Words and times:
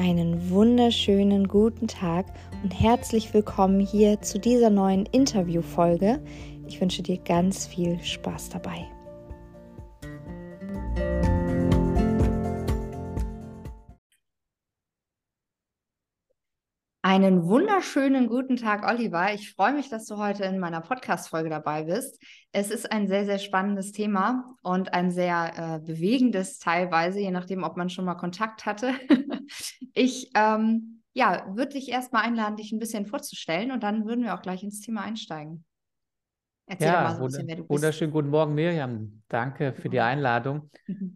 Einen 0.00 0.48
wunderschönen 0.48 1.46
guten 1.46 1.86
Tag 1.86 2.24
und 2.62 2.70
herzlich 2.70 3.34
willkommen 3.34 3.80
hier 3.80 4.22
zu 4.22 4.38
dieser 4.38 4.70
neuen 4.70 5.04
Interviewfolge. 5.04 6.24
Ich 6.66 6.80
wünsche 6.80 7.02
dir 7.02 7.18
ganz 7.18 7.66
viel 7.66 8.02
Spaß 8.02 8.48
dabei. 8.48 8.86
Einen 17.02 17.44
wunderschönen 17.44 18.26
guten 18.26 18.56
Tag, 18.56 18.90
Oliver. 18.90 19.34
Ich 19.34 19.52
freue 19.52 19.74
mich, 19.74 19.90
dass 19.90 20.06
du 20.06 20.16
heute 20.16 20.44
in 20.44 20.58
meiner 20.58 20.80
Podcast-Folge 20.80 21.50
dabei 21.50 21.82
bist. 21.82 22.18
Es 22.52 22.70
ist 22.70 22.90
ein 22.90 23.06
sehr, 23.06 23.26
sehr 23.26 23.38
spannendes 23.38 23.92
Thema 23.92 24.54
und 24.62 24.94
ein 24.94 25.10
sehr 25.10 25.52
äh, 25.56 25.78
bewegendes 25.80 26.58
teilweise, 26.58 27.20
je 27.20 27.30
nachdem, 27.30 27.64
ob 27.64 27.76
man 27.76 27.90
schon 27.90 28.06
mal 28.06 28.14
Kontakt 28.14 28.64
hatte. 28.64 28.94
ich 29.94 30.30
ähm, 30.34 31.02
ja, 31.12 31.44
würde 31.54 31.72
dich 31.72 31.88
erstmal 31.88 32.24
einladen, 32.24 32.56
dich 32.56 32.72
ein 32.72 32.78
bisschen 32.78 33.06
vorzustellen 33.06 33.72
und 33.72 33.82
dann 33.82 34.06
würden 34.06 34.24
wir 34.24 34.34
auch 34.34 34.42
gleich 34.42 34.62
ins 34.62 34.80
Thema 34.80 35.02
einsteigen. 35.02 35.64
Erzähl 36.66 36.86
ja, 36.86 37.02
mal 37.02 37.16
so 37.16 37.22
ein 37.22 37.26
bisschen, 37.26 37.48
wer 37.48 37.56
du 37.56 37.62
bist. 37.62 37.70
Wunderschönen 37.70 38.12
guten 38.12 38.28
Morgen, 38.28 38.54
Miriam. 38.54 39.22
Danke 39.26 39.72
für 39.72 39.88
die 39.88 39.98
Einladung. 39.98 40.70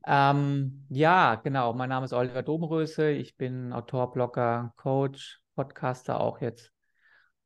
ähm, 0.04 0.84
ja, 0.88 1.36
genau. 1.36 1.72
Mein 1.74 1.90
Name 1.90 2.06
ist 2.06 2.12
Oliver 2.12 2.42
Domröse. 2.42 3.10
Ich 3.10 3.36
bin 3.36 3.72
Autor, 3.72 4.10
Blogger, 4.10 4.72
Coach, 4.76 5.40
Podcaster 5.54 6.20
auch 6.20 6.40
jetzt. 6.40 6.72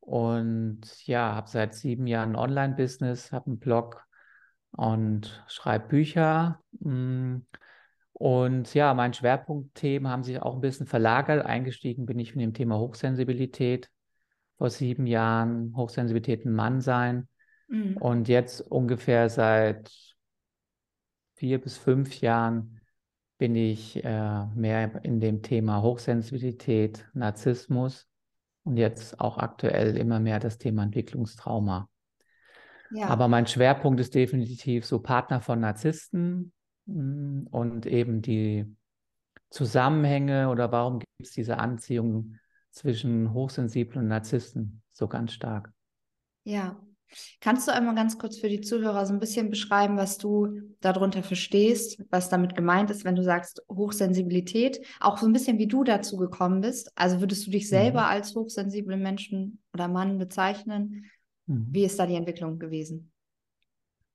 Und 0.01 1.07
ja, 1.07 1.35
habe 1.35 1.51
seit 1.51 1.75
sieben 1.75 2.07
Jahren 2.07 2.31
ein 2.31 2.37
Online-Business, 2.37 3.31
habe 3.31 3.49
einen 3.49 3.59
Blog 3.59 4.03
und 4.71 5.45
schreibe 5.47 5.89
Bücher. 5.89 6.63
Mm. 6.81 7.41
Und 8.19 8.75
ja, 8.75 8.95
mein 8.95 9.15
Schwerpunktthemen 9.15 10.11
haben 10.11 10.25
sich 10.25 10.43
auch 10.43 10.55
ein 10.55 10.61
bisschen 10.61 10.87
verlagert. 10.87 11.47
Eingestiegen 11.47 12.05
bin 12.05 12.19
ich 12.19 12.35
mit 12.35 12.43
dem 12.43 12.53
Thema 12.53 12.79
Hochsensibilität 12.79 13.89
vor 14.57 14.71
sieben 14.71 15.07
Jahren, 15.07 15.73
Hochsensibilität 15.77 16.45
ein 16.45 16.53
Mann 16.53 16.81
sein. 16.81 17.29
Mhm. 17.69 17.97
Und 17.97 18.27
jetzt 18.27 18.61
ungefähr 18.61 19.29
seit 19.29 19.93
vier 21.35 21.61
bis 21.61 21.79
fünf 21.79 22.21
Jahren 22.21 22.81
bin 23.39 23.55
ich 23.55 24.05
äh, 24.05 24.47
mehr 24.57 25.05
in 25.05 25.21
dem 25.21 25.43
Thema 25.43 25.83
Hochsensibilität, 25.83 27.09
Narzissmus 27.15 28.09
und 28.65 28.79
jetzt 28.79 29.21
auch 29.21 29.39
aktuell 29.39 29.97
immer 29.97 30.19
mehr 30.19 30.41
das 30.41 30.59
Thema 30.59 30.83
Entwicklungstrauma. 30.83 31.89
Ja. 32.91 33.07
Aber 33.07 33.29
mein 33.29 33.47
Schwerpunkt 33.47 34.01
ist 34.01 34.17
definitiv 34.17 34.85
so 34.85 34.99
Partner 34.99 35.41
von 35.41 35.61
Narzissten 35.61 36.53
und 36.89 37.87
eben 37.87 38.23
die 38.23 38.67
Zusammenhänge 39.51 40.49
oder 40.49 40.73
warum 40.73 40.99
gibt 41.01 41.13
es 41.23 41.33
diese 41.33 41.59
Anziehung 41.59 42.37
zwischen 42.71 43.33
Hochsensiblen 43.33 44.05
und 44.05 44.09
Narzissten 44.09 44.83
so 44.93 45.09
ganz 45.09 45.33
stark. 45.33 45.73
Ja, 46.45 46.81
Kannst 47.41 47.67
du 47.69 47.73
einmal 47.73 47.95
ganz 47.95 48.19
kurz 48.19 48.39
für 48.39 48.49
die 48.49 48.61
Zuhörer 48.61 49.07
so 49.07 49.13
ein 49.13 49.21
bisschen 49.21 49.51
beschreiben, 49.51 49.97
was 49.97 50.19
du 50.19 50.61
darunter 50.81 51.23
verstehst, 51.23 52.03
was 52.11 52.29
damit 52.29 52.55
gemeint 52.55 52.91
ist, 52.91 53.05
wenn 53.05 53.17
du 53.17 53.23
sagst 53.23 53.63
Hochsensibilität, 53.71 54.85
auch 55.01 55.19
so 55.19 55.27
ein 55.27 55.33
bisschen, 55.33 55.59
wie 55.59 55.67
du 55.67 55.85
dazu 55.85 56.17
gekommen 56.17 56.61
bist? 56.61 56.93
Also 56.97 57.21
würdest 57.21 57.47
du 57.47 57.51
dich 57.51 57.69
selber 57.69 58.03
mhm. 58.03 58.09
als 58.09 58.35
hochsensiblen 58.35 59.01
Menschen 59.01 59.61
oder 59.73 59.89
Mann 59.89 60.19
bezeichnen? 60.19 61.07
Mhm. 61.47 61.69
Wie 61.71 61.85
ist 61.85 61.99
da 61.99 62.07
die 62.07 62.17
Entwicklung 62.17 62.59
gewesen? 62.59 63.11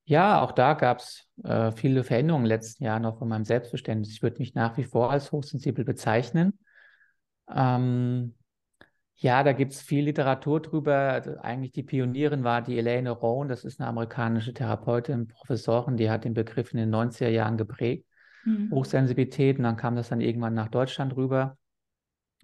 Ja, 0.06 0.42
auch 0.42 0.52
da 0.52 0.74
gab 0.74 0.98
es 0.98 1.26
äh, 1.42 1.72
viele 1.72 2.04
Veränderungen 2.04 2.44
in 2.44 2.50
den 2.50 2.56
letzten 2.56 2.84
Jahren 2.84 3.06
auch 3.06 3.18
von 3.18 3.28
meinem 3.28 3.44
Selbstverständnis. 3.44 4.10
Ich 4.10 4.22
würde 4.22 4.38
mich 4.38 4.54
nach 4.54 4.76
wie 4.76 4.84
vor 4.84 5.10
als 5.10 5.32
hochsensibel 5.32 5.84
bezeichnen. 5.84 6.58
Ähm, 7.48 8.34
ja, 9.16 9.42
da 9.42 9.52
gibt 9.52 9.72
es 9.72 9.80
viel 9.80 10.04
Literatur 10.04 10.60
drüber. 10.60 11.38
Eigentlich 11.40 11.72
die 11.72 11.82
Pionierin 11.82 12.44
war 12.44 12.60
die 12.60 12.76
Elaine 12.76 13.10
Rohn, 13.10 13.48
das 13.48 13.64
ist 13.64 13.80
eine 13.80 13.88
amerikanische 13.88 14.52
Therapeutin, 14.52 15.28
Professorin, 15.28 15.96
die 15.96 16.10
hat 16.10 16.24
den 16.24 16.34
Begriff 16.34 16.72
in 16.72 16.78
den 16.78 16.94
90er 16.94 17.28
Jahren 17.28 17.56
geprägt. 17.56 18.06
Mhm. 18.44 18.70
Hochsensibilität 18.72 19.56
und 19.58 19.64
dann 19.64 19.76
kam 19.76 19.96
das 19.96 20.10
dann 20.10 20.20
irgendwann 20.20 20.54
nach 20.54 20.68
Deutschland 20.68 21.16
rüber. 21.16 21.56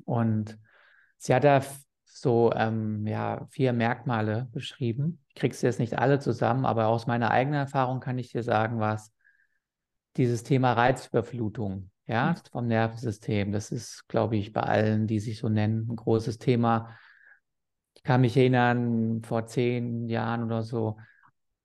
Und 0.04 0.58
sie 1.18 1.34
hat 1.34 1.44
da 1.44 1.60
so 2.12 2.52
ähm, 2.54 3.06
ja, 3.06 3.46
vier 3.50 3.72
Merkmale 3.72 4.48
beschrieben. 4.52 5.22
Ich 5.28 5.34
kriege 5.36 5.54
sie 5.54 5.66
jetzt 5.66 5.78
nicht 5.78 5.98
alle 5.98 6.18
zusammen, 6.18 6.64
aber 6.64 6.88
aus 6.88 7.06
meiner 7.06 7.30
eigenen 7.30 7.60
Erfahrung 7.60 8.00
kann 8.00 8.18
ich 8.18 8.32
dir 8.32 8.42
sagen, 8.42 8.80
was 8.80 9.12
dieses 10.16 10.42
Thema 10.42 10.72
Reizüberflutung 10.72 11.90
ja, 12.06 12.32
mhm. 12.32 12.50
vom 12.50 12.66
Nervensystem. 12.66 13.52
Das 13.52 13.70
ist, 13.70 14.08
glaube 14.08 14.36
ich, 14.36 14.52
bei 14.52 14.62
allen, 14.62 15.06
die 15.06 15.20
sich 15.20 15.38
so 15.38 15.48
nennen, 15.48 15.86
ein 15.88 15.96
großes 15.96 16.38
Thema. 16.38 16.96
Ich 17.94 18.02
kann 18.02 18.20
mich 18.20 18.36
erinnern, 18.36 19.22
vor 19.22 19.46
zehn 19.46 20.08
Jahren 20.08 20.42
oder 20.44 20.62
so, 20.62 20.96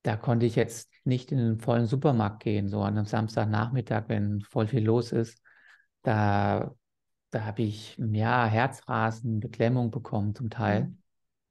da 0.04 0.16
konnte 0.16 0.46
ich 0.46 0.56
jetzt 0.56 0.92
nicht 1.04 1.32
in 1.32 1.40
einen 1.40 1.60
vollen 1.60 1.88
Supermarkt 1.88 2.44
gehen, 2.44 2.70
so 2.70 2.82
an 2.84 2.96
einem 2.96 3.08
Samstagnachmittag, 3.08 4.04
wenn 4.08 4.42
voll 4.42 4.68
viel 4.68 4.86
los 4.86 5.12
ist. 5.12 5.42
Da, 6.04 6.76
da 7.32 7.46
habe 7.46 7.64
ich 7.64 7.98
ja 7.98 8.46
Herzrasen, 8.46 9.40
Beklemmung 9.40 9.92
bekommen 9.92 10.36
zum 10.36 10.50
Teil. 10.50 10.86
Mhm. 10.86 10.98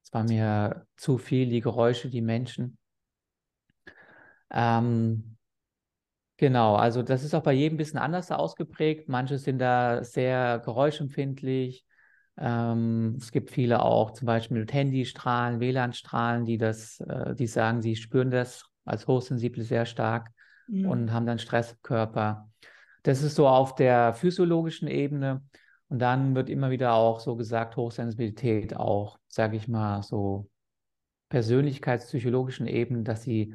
Es 0.02 0.12
war 0.12 0.24
mir 0.24 0.86
zu 0.96 1.18
viel, 1.18 1.48
die 1.48 1.60
Geräusche, 1.60 2.08
die 2.08 2.22
Menschen. 2.22 2.78
Ähm, 4.50 5.34
Genau, 6.36 6.74
also 6.74 7.02
das 7.02 7.22
ist 7.22 7.32
auch 7.34 7.42
bei 7.42 7.52
jedem 7.52 7.74
ein 7.74 7.78
bisschen 7.78 7.98
anders 7.98 8.32
ausgeprägt. 8.32 9.08
Manche 9.08 9.38
sind 9.38 9.60
da 9.60 10.02
sehr 10.02 10.58
geräuschempfindlich. 10.64 11.84
Ähm, 12.36 13.16
es 13.20 13.30
gibt 13.30 13.50
viele 13.50 13.82
auch 13.82 14.10
zum 14.10 14.26
Beispiel 14.26 14.58
mit 14.58 14.72
Handystrahlen, 14.72 15.60
WLAN-Strahlen, 15.60 16.44
die 16.44 16.58
das, 16.58 16.98
äh, 17.00 17.36
die 17.36 17.46
sagen, 17.46 17.82
sie 17.82 17.94
spüren 17.94 18.32
das 18.32 18.64
als 18.84 19.06
Hochsensible 19.06 19.62
sehr 19.62 19.86
stark 19.86 20.30
mhm. 20.66 20.88
und 20.88 21.12
haben 21.12 21.26
dann 21.26 21.38
Stress 21.38 21.72
im 21.72 21.82
Körper. 21.82 22.50
Das 23.04 23.22
ist 23.22 23.36
so 23.36 23.46
auf 23.46 23.76
der 23.76 24.12
physiologischen 24.12 24.88
Ebene. 24.88 25.42
Und 25.94 26.00
dann 26.00 26.34
wird 26.34 26.50
immer 26.50 26.72
wieder 26.72 26.94
auch 26.94 27.20
so 27.20 27.36
gesagt, 27.36 27.76
Hochsensibilität 27.76 28.74
auch, 28.74 29.16
sage 29.28 29.56
ich 29.56 29.68
mal, 29.68 30.02
so 30.02 30.50
persönlichkeitspsychologischen 31.28 32.66
Ebene, 32.66 33.04
dass 33.04 33.22
sie 33.22 33.54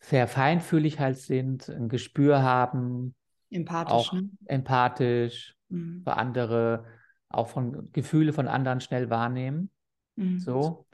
sehr 0.00 0.26
feinfühlig 0.26 0.98
halt 0.98 1.16
sind, 1.16 1.68
ein 1.68 1.88
Gespür 1.88 2.42
haben. 2.42 3.14
Empathisch. 3.50 3.92
Auch 3.92 4.12
ne? 4.14 4.28
empathisch 4.46 5.54
mhm. 5.68 6.02
für 6.02 6.14
andere, 6.14 6.86
auch 7.28 7.46
von 7.46 7.92
Gefühle 7.92 8.32
von 8.32 8.48
anderen 8.48 8.80
schnell 8.80 9.08
wahrnehmen. 9.08 9.70
Mhm. 10.16 10.40
So. 10.40 10.88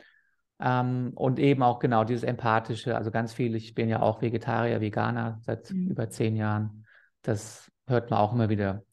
Ähm, 0.61 1.13
und 1.15 1.39
eben 1.39 1.63
auch 1.63 1.79
genau 1.79 2.05
dieses 2.05 2.25
Empathische, 2.25 2.99
also 2.99 3.11
ganz 3.11 3.33
viel, 3.33 3.55
ich 3.55 3.75
bin 3.75 3.89
ja 3.89 4.03
auch 4.03 4.21
Vegetarier, 4.21 4.83
Veganer 4.83 5.41
seit 5.41 5.71
mhm. 5.71 5.89
über 5.89 6.11
zehn 6.11 6.37
Jahren. 6.37 6.85
Das 7.23 7.73
hört 7.87 8.11
man 8.11 8.19
auch 8.19 8.35
immer 8.35 8.51
wieder 8.51 8.85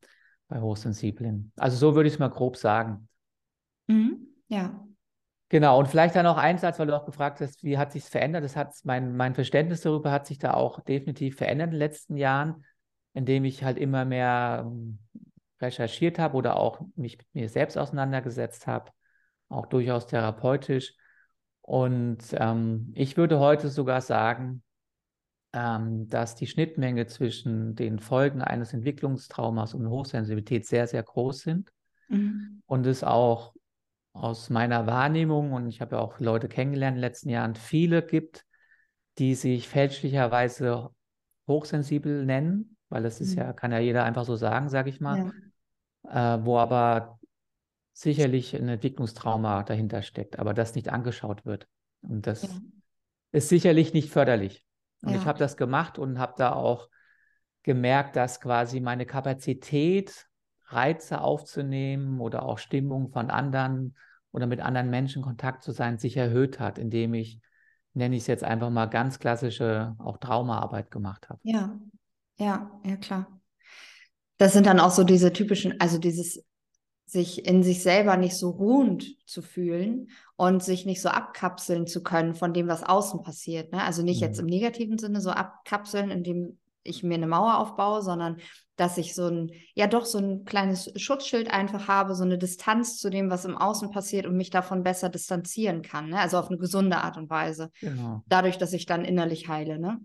bei 0.49 0.59
Hochsensiblen. 0.59 1.53
Also 1.55 1.77
so 1.77 1.95
würde 1.95 2.07
ich 2.07 2.15
es 2.15 2.19
mal 2.19 2.29
grob 2.29 2.57
sagen. 2.57 3.07
Mhm. 3.87 4.27
Ja. 4.49 4.85
Genau, 5.47 5.79
und 5.79 5.87
vielleicht 5.87 6.15
dann 6.15 6.25
noch 6.25 6.37
ein 6.37 6.57
Satz, 6.57 6.77
weil 6.77 6.87
du 6.87 6.95
auch 6.95 7.05
gefragt 7.05 7.39
hast, 7.41 7.63
wie 7.63 7.77
hat 7.77 7.91
sich 7.91 8.03
verändert? 8.03 8.43
Das 8.43 8.55
hat 8.55 8.75
mein, 8.83 9.15
mein 9.15 9.33
Verständnis 9.33 9.81
darüber 9.81 10.11
hat 10.11 10.27
sich 10.27 10.37
da 10.37 10.53
auch 10.53 10.81
definitiv 10.81 11.37
verändert 11.37 11.67
in 11.67 11.71
den 11.71 11.79
letzten 11.79 12.17
Jahren, 12.17 12.65
indem 13.13 13.45
ich 13.45 13.63
halt 13.63 13.77
immer 13.77 14.05
mehr 14.05 14.65
ähm, 14.65 14.99
recherchiert 15.59 16.19
habe 16.19 16.35
oder 16.37 16.57
auch 16.57 16.81
mich 16.95 17.17
mit 17.17 17.27
mir 17.33 17.49
selbst 17.49 17.77
auseinandergesetzt 17.77 18.67
habe, 18.67 18.91
auch 19.49 19.65
durchaus 19.65 20.05
therapeutisch. 20.05 20.93
Und 21.61 22.19
ähm, 22.33 22.91
ich 22.95 23.17
würde 23.17 23.39
heute 23.39 23.69
sogar 23.69 24.01
sagen, 24.01 24.61
ähm, 25.53 26.07
dass 26.07 26.35
die 26.35 26.47
Schnittmenge 26.47 27.07
zwischen 27.07 27.75
den 27.75 27.99
Folgen 27.99 28.41
eines 28.41 28.73
Entwicklungstraumas 28.73 29.73
und 29.73 29.89
Hochsensibilität 29.89 30.65
sehr, 30.65 30.87
sehr 30.87 31.03
groß 31.03 31.41
sind. 31.41 31.71
Mhm. 32.07 32.61
Und 32.65 32.85
es 32.85 33.03
auch 33.03 33.53
aus 34.13 34.49
meiner 34.49 34.85
Wahrnehmung, 34.85 35.53
und 35.53 35.67
ich 35.67 35.81
habe 35.81 35.95
ja 35.95 36.01
auch 36.01 36.19
Leute 36.19 36.47
kennengelernt 36.47 36.95
in 36.95 37.01
den 37.01 37.09
letzten 37.09 37.29
Jahren, 37.29 37.55
viele 37.55 38.03
gibt, 38.03 38.45
die 39.17 39.35
sich 39.35 39.67
fälschlicherweise 39.67 40.89
hochsensibel 41.47 42.25
nennen, 42.25 42.77
weil 42.89 43.03
das 43.03 43.21
ist 43.21 43.31
mhm. 43.35 43.39
ja, 43.39 43.53
kann 43.53 43.71
ja 43.71 43.79
jeder 43.79 44.03
einfach 44.03 44.25
so 44.25 44.35
sagen, 44.35 44.69
sage 44.69 44.89
ich 44.89 44.99
mal, 44.99 45.31
ja. 46.03 46.35
äh, 46.35 46.45
wo 46.45 46.57
aber 46.57 47.19
sicherlich 47.93 48.55
ein 48.55 48.69
Entwicklungstrauma 48.69 49.63
dahinter 49.63 50.01
steckt, 50.03 50.39
aber 50.39 50.53
das 50.53 50.75
nicht 50.75 50.89
angeschaut 50.89 51.45
wird. 51.45 51.67
Und 52.01 52.27
das 52.27 52.43
ja. 52.43 52.49
ist 53.31 53.49
sicherlich 53.49 53.93
nicht 53.93 54.09
förderlich. 54.09 54.65
Und 55.01 55.11
ja. 55.11 55.17
ich 55.17 55.25
habe 55.25 55.39
das 55.39 55.57
gemacht 55.57 55.97
und 55.97 56.19
habe 56.19 56.33
da 56.37 56.53
auch 56.53 56.89
gemerkt, 57.63 58.15
dass 58.15 58.41
quasi 58.41 58.79
meine 58.79 59.05
Kapazität 59.05 60.27
Reize 60.67 61.21
aufzunehmen 61.21 62.19
oder 62.19 62.43
auch 62.43 62.59
Stimmung 62.59 63.09
von 63.09 63.29
anderen 63.29 63.95
oder 64.31 64.45
mit 64.45 64.59
anderen 64.59 64.89
Menschen 64.89 65.23
Kontakt 65.23 65.63
zu 65.63 65.71
sein, 65.71 65.97
sich 65.97 66.15
erhöht 66.15 66.59
hat, 66.59 66.77
indem 66.77 67.13
ich, 67.13 67.39
nenne 67.93 68.15
ich 68.15 68.23
es 68.23 68.27
jetzt 68.27 68.43
einfach 68.43 68.69
mal 68.69 68.85
ganz 68.85 69.19
klassische, 69.19 69.95
auch 69.97 70.17
Traumaarbeit 70.17 70.91
gemacht 70.91 71.29
habe. 71.29 71.39
Ja, 71.43 71.79
ja, 72.37 72.79
ja, 72.85 72.97
klar. 72.97 73.41
Das 74.37 74.53
sind 74.53 74.67
dann 74.67 74.79
auch 74.79 74.91
so 74.91 75.03
diese 75.03 75.33
typischen, 75.33 75.79
also 75.81 75.97
dieses 75.97 76.45
sich 77.09 77.47
in 77.47 77.63
sich 77.63 77.81
selber 77.81 78.17
nicht 78.17 78.37
so 78.37 78.51
ruhend 78.51 79.15
zu 79.27 79.41
fühlen 79.41 80.09
und 80.35 80.63
sich 80.63 80.85
nicht 80.85 81.01
so 81.01 81.09
abkapseln 81.09 81.87
zu 81.87 82.03
können 82.03 82.35
von 82.35 82.53
dem, 82.53 82.67
was 82.67 82.83
außen 82.83 83.23
passiert. 83.23 83.71
Ne? 83.71 83.83
Also 83.83 84.03
nicht 84.03 84.21
mhm. 84.21 84.27
jetzt 84.27 84.39
im 84.39 84.45
negativen 84.45 84.99
Sinne 84.99 85.19
so 85.19 85.31
abkapseln, 85.31 86.11
indem 86.11 86.59
ich 86.83 87.03
mir 87.03 87.15
eine 87.15 87.27
Mauer 87.27 87.57
aufbaue, 87.57 88.03
sondern 88.03 88.37
dass 88.75 88.97
ich 88.97 89.15
so 89.15 89.27
ein, 89.27 89.51
ja 89.73 89.87
doch 89.87 90.05
so 90.05 90.19
ein 90.19 90.45
kleines 90.45 90.91
Schutzschild 90.95 91.51
einfach 91.51 91.87
habe, 91.87 92.15
so 92.15 92.23
eine 92.23 92.37
Distanz 92.37 92.97
zu 92.97 93.09
dem, 93.09 93.29
was 93.29 93.43
im 93.43 93.57
Außen 93.57 93.91
passiert 93.91 94.25
und 94.25 94.37
mich 94.37 94.51
davon 94.51 94.83
besser 94.83 95.09
distanzieren 95.09 95.81
kann. 95.81 96.09
Ne? 96.09 96.19
Also 96.19 96.37
auf 96.37 96.47
eine 96.47 96.57
gesunde 96.57 96.97
Art 96.97 97.17
und 97.17 97.29
Weise. 97.29 97.71
Genau. 97.81 98.23
Dadurch, 98.27 98.57
dass 98.57 98.71
ich 98.71 98.85
dann 98.85 99.03
innerlich 99.03 99.47
heile. 99.47 99.79
Ne? 99.79 99.99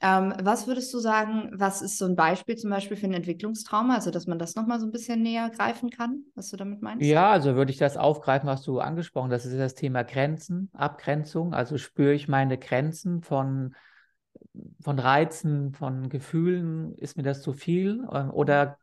Ähm, 0.00 0.34
was 0.42 0.66
würdest 0.66 0.92
du 0.94 0.98
sagen, 0.98 1.50
was 1.54 1.82
ist 1.82 1.98
so 1.98 2.04
ein 2.06 2.16
Beispiel 2.16 2.56
zum 2.56 2.70
Beispiel 2.70 2.96
für 2.96 3.06
ein 3.06 3.14
Entwicklungstrauma, 3.14 3.94
also 3.94 4.10
dass 4.10 4.26
man 4.26 4.38
das 4.38 4.54
nochmal 4.54 4.80
so 4.80 4.86
ein 4.86 4.92
bisschen 4.92 5.22
näher 5.22 5.50
greifen 5.50 5.90
kann, 5.90 6.24
was 6.34 6.50
du 6.50 6.56
damit 6.56 6.82
meinst? 6.82 7.10
Ja, 7.10 7.30
also 7.30 7.56
würde 7.56 7.70
ich 7.72 7.76
das 7.78 7.96
aufgreifen, 7.98 8.48
was 8.48 8.62
du 8.62 8.80
angesprochen 8.80 9.30
hast, 9.30 9.44
das 9.44 9.52
ist 9.52 9.58
das 9.58 9.74
Thema 9.74 10.02
Grenzen, 10.02 10.70
Abgrenzung. 10.72 11.52
Also 11.52 11.76
spüre 11.76 12.14
ich 12.14 12.26
meine 12.26 12.56
Grenzen 12.58 13.20
von, 13.22 13.74
von 14.80 14.98
Reizen, 14.98 15.72
von 15.72 16.08
Gefühlen, 16.08 16.94
ist 16.96 17.16
mir 17.16 17.22
das 17.22 17.42
zu 17.42 17.52
viel? 17.52 18.06
Ähm, 18.12 18.30
oder 18.30 18.78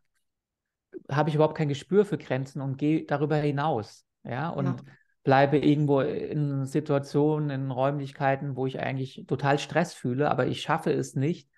habe 1.10 1.28
ich 1.28 1.34
überhaupt 1.34 1.56
kein 1.56 1.68
Gespür 1.68 2.04
für 2.04 2.18
Grenzen 2.18 2.60
und 2.60 2.78
gehe 2.78 3.04
darüber 3.04 3.36
hinaus? 3.36 4.04
Ja, 4.24 4.48
und 4.50 4.82
ja 4.82 4.94
bleibe 5.24 5.58
irgendwo 5.58 6.00
in 6.00 6.66
Situationen, 6.66 7.50
in 7.50 7.70
Räumlichkeiten, 7.70 8.56
wo 8.56 8.66
ich 8.66 8.78
eigentlich 8.78 9.24
total 9.26 9.58
Stress 9.58 9.94
fühle, 9.94 10.30
aber 10.30 10.46
ich 10.46 10.60
schaffe 10.60 10.92
es 10.92 11.16
nicht, 11.16 11.48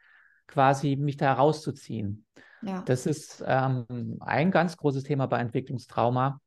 quasi 0.46 0.96
mich 0.96 1.16
da 1.16 1.32
rauszuziehen. 1.32 2.24
Ja. 2.62 2.82
Das 2.86 3.06
ist 3.06 3.44
ähm, 3.46 4.18
ein 4.20 4.50
ganz 4.50 4.76
großes 4.76 5.02
Thema 5.02 5.26
bei 5.26 5.40
Entwicklungstrauma, 5.40 6.40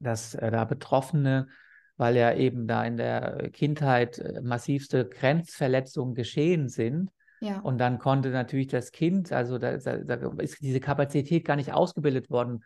dass 0.00 0.34
äh, 0.34 0.50
da 0.50 0.64
Betroffene, 0.64 1.48
weil 1.96 2.16
ja 2.16 2.34
eben 2.34 2.66
da 2.66 2.84
in 2.84 2.96
der 2.96 3.50
Kindheit 3.52 4.18
äh, 4.18 4.40
massivste 4.42 5.08
Grenzverletzungen 5.08 6.14
geschehen 6.14 6.68
sind, 6.68 7.10
ja. 7.40 7.58
Und 7.60 7.78
dann 7.78 7.98
konnte 7.98 8.28
natürlich 8.28 8.68
das 8.68 8.92
Kind, 8.92 9.32
also 9.32 9.56
da, 9.58 9.78
da, 9.78 9.96
da, 9.96 10.30
ist 10.42 10.60
diese 10.60 10.78
Kapazität 10.78 11.46
gar 11.46 11.56
nicht 11.56 11.72
ausgebildet 11.72 12.28
worden, 12.28 12.64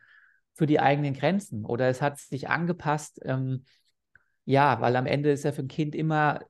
für 0.54 0.66
die 0.66 0.80
eigenen 0.80 1.14
Grenzen 1.14 1.64
oder 1.64 1.88
es 1.88 2.00
hat 2.00 2.18
sich 2.18 2.48
angepasst. 2.48 3.20
Ähm, 3.24 3.64
ja, 4.44 4.80
weil 4.80 4.96
am 4.96 5.06
Ende 5.06 5.30
ist 5.30 5.44
ja 5.44 5.52
für 5.52 5.62
ein 5.62 5.68
Kind 5.68 5.94
immer, 5.94 6.40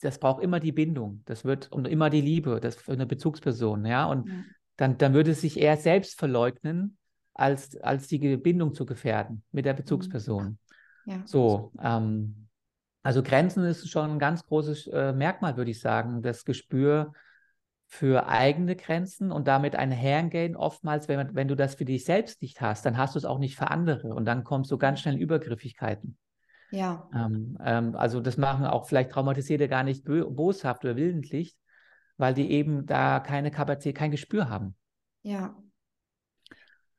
das 0.00 0.18
braucht 0.18 0.42
immer 0.42 0.60
die 0.60 0.72
Bindung, 0.72 1.22
das 1.26 1.44
wird 1.44 1.70
und 1.70 1.86
immer 1.86 2.10
die 2.10 2.20
Liebe, 2.20 2.60
das 2.60 2.76
für 2.76 2.92
eine 2.92 3.06
Bezugsperson, 3.06 3.84
ja. 3.84 4.06
Und 4.06 4.28
ja. 4.28 4.34
Dann, 4.76 4.96
dann 4.98 5.12
würde 5.12 5.32
es 5.32 5.42
sich 5.42 5.60
eher 5.60 5.76
selbst 5.76 6.18
verleugnen, 6.18 6.96
als, 7.34 7.76
als 7.76 8.08
die 8.08 8.36
Bindung 8.36 8.74
zu 8.74 8.86
gefährden 8.86 9.44
mit 9.52 9.64
der 9.64 9.74
mhm. 9.74 9.78
Bezugsperson. 9.78 10.58
Ja. 11.06 11.22
So, 11.24 11.72
ähm, 11.80 12.48
also 13.02 13.22
Grenzen 13.22 13.64
ist 13.64 13.88
schon 13.88 14.12
ein 14.12 14.18
ganz 14.18 14.46
großes 14.46 14.86
äh, 14.88 15.12
Merkmal, 15.12 15.56
würde 15.56 15.70
ich 15.70 15.80
sagen. 15.80 16.22
Das 16.22 16.44
Gespür 16.44 17.12
für 17.92 18.26
eigene 18.26 18.74
Grenzen 18.74 19.30
und 19.30 19.46
damit 19.46 19.76
ein 19.76 19.90
Herangehen 19.90 20.56
oftmals, 20.56 21.08
wenn, 21.08 21.34
wenn 21.34 21.46
du 21.46 21.54
das 21.54 21.74
für 21.74 21.84
dich 21.84 22.06
selbst 22.06 22.40
nicht 22.40 22.62
hast, 22.62 22.86
dann 22.86 22.96
hast 22.96 23.14
du 23.14 23.18
es 23.18 23.26
auch 23.26 23.38
nicht 23.38 23.54
für 23.54 23.70
andere 23.70 24.14
und 24.14 24.24
dann 24.24 24.44
kommst 24.44 24.70
du 24.70 24.78
ganz 24.78 25.00
schnell 25.00 25.16
in 25.16 25.20
Übergriffigkeiten. 25.20 26.16
Ja. 26.70 27.10
Ähm, 27.14 27.58
ähm, 27.62 27.94
also 27.94 28.20
das 28.20 28.38
machen 28.38 28.64
auch 28.64 28.86
vielleicht 28.86 29.10
Traumatisierte 29.10 29.68
gar 29.68 29.82
nicht 29.82 30.06
boshaft 30.06 30.86
oder 30.86 30.96
willentlich, 30.96 31.54
weil 32.16 32.32
die 32.32 32.50
eben 32.50 32.86
da 32.86 33.20
keine 33.20 33.50
Kapazität, 33.50 33.94
kein 33.94 34.10
Gespür 34.10 34.48
haben. 34.48 34.74
Ja. 35.20 35.54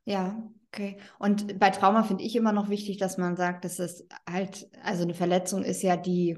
Ja, 0.05 0.43
okay. 0.67 0.99
Und 1.17 1.57
bei 1.57 1.71
Trauma 1.71 2.03
finde 2.03 2.23
ich 2.23 2.35
immer 2.35 2.51
noch 2.51 2.69
wichtig, 2.69 2.97
dass 2.97 3.17
man 3.17 3.35
sagt, 3.35 3.65
dass 3.65 3.79
es 3.79 4.07
halt, 4.29 4.69
also 4.83 5.01
eine 5.01 5.15
Verletzung 5.15 5.63
ist 5.63 5.81
ja 5.81 5.97
die 5.97 6.37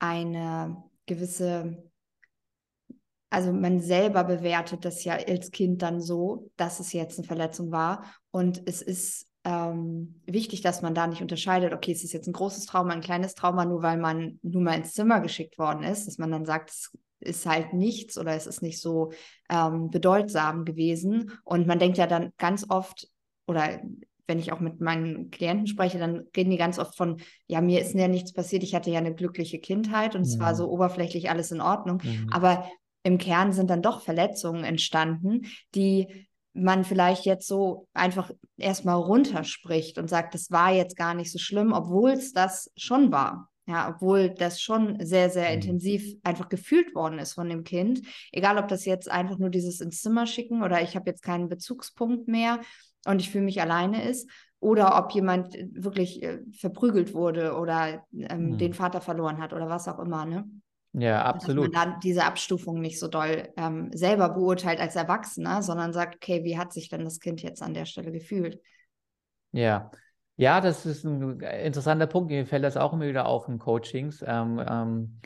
eine 0.00 0.82
gewisse 1.06 1.91
also 3.32 3.50
man 3.52 3.80
selber 3.80 4.24
bewertet 4.24 4.84
das 4.84 5.04
ja 5.04 5.14
als 5.14 5.50
Kind 5.50 5.80
dann 5.80 6.02
so, 6.02 6.50
dass 6.56 6.80
es 6.80 6.92
jetzt 6.92 7.18
eine 7.18 7.26
Verletzung 7.26 7.72
war. 7.72 8.04
Und 8.30 8.62
es 8.66 8.82
ist 8.82 9.26
ähm, 9.44 10.20
wichtig, 10.26 10.60
dass 10.60 10.82
man 10.82 10.94
da 10.94 11.06
nicht 11.06 11.22
unterscheidet, 11.22 11.72
okay, 11.72 11.92
es 11.92 12.04
ist 12.04 12.12
jetzt 12.12 12.26
ein 12.26 12.34
großes 12.34 12.66
Trauma, 12.66 12.92
ein 12.92 13.00
kleines 13.00 13.34
Trauma, 13.34 13.64
nur 13.64 13.82
weil 13.82 13.96
man 13.96 14.38
nur 14.42 14.60
mal 14.60 14.76
ins 14.76 14.92
Zimmer 14.92 15.20
geschickt 15.20 15.58
worden 15.58 15.82
ist, 15.82 16.06
dass 16.06 16.18
man 16.18 16.30
dann 16.30 16.44
sagt, 16.44 16.70
es 16.70 16.92
ist 17.20 17.46
halt 17.46 17.72
nichts 17.72 18.18
oder 18.18 18.34
es 18.34 18.46
ist 18.46 18.60
nicht 18.60 18.82
so 18.82 19.12
ähm, 19.48 19.88
bedeutsam 19.88 20.66
gewesen. 20.66 21.32
Und 21.44 21.66
man 21.66 21.78
denkt 21.78 21.96
ja 21.96 22.06
dann 22.06 22.32
ganz 22.36 22.66
oft, 22.68 23.08
oder 23.46 23.80
wenn 24.26 24.38
ich 24.38 24.52
auch 24.52 24.60
mit 24.60 24.82
meinen 24.82 25.30
Klienten 25.30 25.66
spreche, 25.66 25.98
dann 25.98 26.26
reden 26.36 26.50
die 26.50 26.58
ganz 26.58 26.78
oft 26.78 26.96
von, 26.96 27.16
ja, 27.46 27.62
mir 27.62 27.80
ist 27.80 27.94
ja 27.94 28.08
nichts 28.08 28.34
passiert, 28.34 28.62
ich 28.62 28.74
hatte 28.74 28.90
ja 28.90 28.98
eine 28.98 29.14
glückliche 29.14 29.58
Kindheit 29.58 30.14
und 30.14 30.24
ja. 30.24 30.28
es 30.28 30.38
war 30.38 30.54
so 30.54 30.68
oberflächlich 30.70 31.30
alles 31.30 31.50
in 31.50 31.62
Ordnung. 31.62 32.02
Mhm. 32.04 32.28
Aber 32.30 32.68
im 33.02 33.18
Kern 33.18 33.52
sind 33.52 33.70
dann 33.70 33.82
doch 33.82 34.00
Verletzungen 34.02 34.64
entstanden, 34.64 35.46
die 35.74 36.28
man 36.54 36.84
vielleicht 36.84 37.24
jetzt 37.24 37.46
so 37.46 37.88
einfach 37.94 38.30
erstmal 38.56 38.96
runterspricht 38.96 39.98
und 39.98 40.08
sagt, 40.08 40.34
das 40.34 40.50
war 40.50 40.72
jetzt 40.72 40.96
gar 40.96 41.14
nicht 41.14 41.32
so 41.32 41.38
schlimm, 41.38 41.72
obwohl 41.72 42.10
es 42.10 42.32
das 42.32 42.70
schon 42.76 43.10
war. 43.10 43.48
Ja, 43.66 43.94
obwohl 43.94 44.30
das 44.30 44.60
schon 44.60 44.98
sehr, 45.06 45.30
sehr 45.30 45.48
mhm. 45.48 45.54
intensiv 45.54 46.16
einfach 46.24 46.48
gefühlt 46.48 46.96
worden 46.96 47.20
ist 47.20 47.34
von 47.34 47.48
dem 47.48 47.62
Kind. 47.62 48.02
Egal, 48.32 48.58
ob 48.58 48.66
das 48.66 48.84
jetzt 48.84 49.08
einfach 49.08 49.38
nur 49.38 49.50
dieses 49.50 49.80
ins 49.80 50.02
Zimmer 50.02 50.26
schicken 50.26 50.62
oder 50.62 50.82
ich 50.82 50.96
habe 50.96 51.08
jetzt 51.08 51.22
keinen 51.22 51.48
Bezugspunkt 51.48 52.26
mehr 52.26 52.60
und 53.06 53.20
ich 53.20 53.30
fühle 53.30 53.44
mich 53.44 53.60
alleine 53.60 54.08
ist 54.08 54.28
oder 54.58 54.98
ob 54.98 55.12
jemand 55.12 55.56
wirklich 55.72 56.22
äh, 56.22 56.40
verprügelt 56.52 57.14
wurde 57.14 57.56
oder 57.56 58.04
ähm, 58.12 58.50
mhm. 58.50 58.58
den 58.58 58.74
Vater 58.74 59.00
verloren 59.00 59.38
hat 59.38 59.52
oder 59.52 59.68
was 59.68 59.86
auch 59.86 60.00
immer. 60.00 60.24
Ne? 60.24 60.44
Ja, 60.94 61.24
absolut. 61.24 61.74
Dass 61.74 61.84
man 61.84 61.90
dann 61.92 62.00
diese 62.00 62.24
Abstufung 62.24 62.80
nicht 62.80 62.98
so 62.98 63.08
doll 63.08 63.48
ähm, 63.56 63.90
selber 63.94 64.28
beurteilt 64.28 64.78
als 64.78 64.94
Erwachsener, 64.94 65.62
sondern 65.62 65.92
sagt, 65.92 66.16
okay, 66.16 66.44
wie 66.44 66.58
hat 66.58 66.72
sich 66.72 66.88
denn 66.90 67.04
das 67.04 67.18
Kind 67.18 67.42
jetzt 67.42 67.62
an 67.62 67.72
der 67.72 67.86
Stelle 67.86 68.12
gefühlt? 68.12 68.60
Ja, 69.52 69.90
ja, 70.36 70.60
das 70.60 70.86
ist 70.86 71.04
ein 71.04 71.40
interessanter 71.40 72.06
Punkt. 72.06 72.30
Mir 72.30 72.46
fällt 72.46 72.64
das 72.64 72.76
auch 72.76 72.92
immer 72.92 73.06
wieder 73.06 73.26
auf 73.26 73.48
in 73.48 73.58
Coachings. 73.58 74.24
Ähm, 74.26 74.62
ähm, 74.66 75.20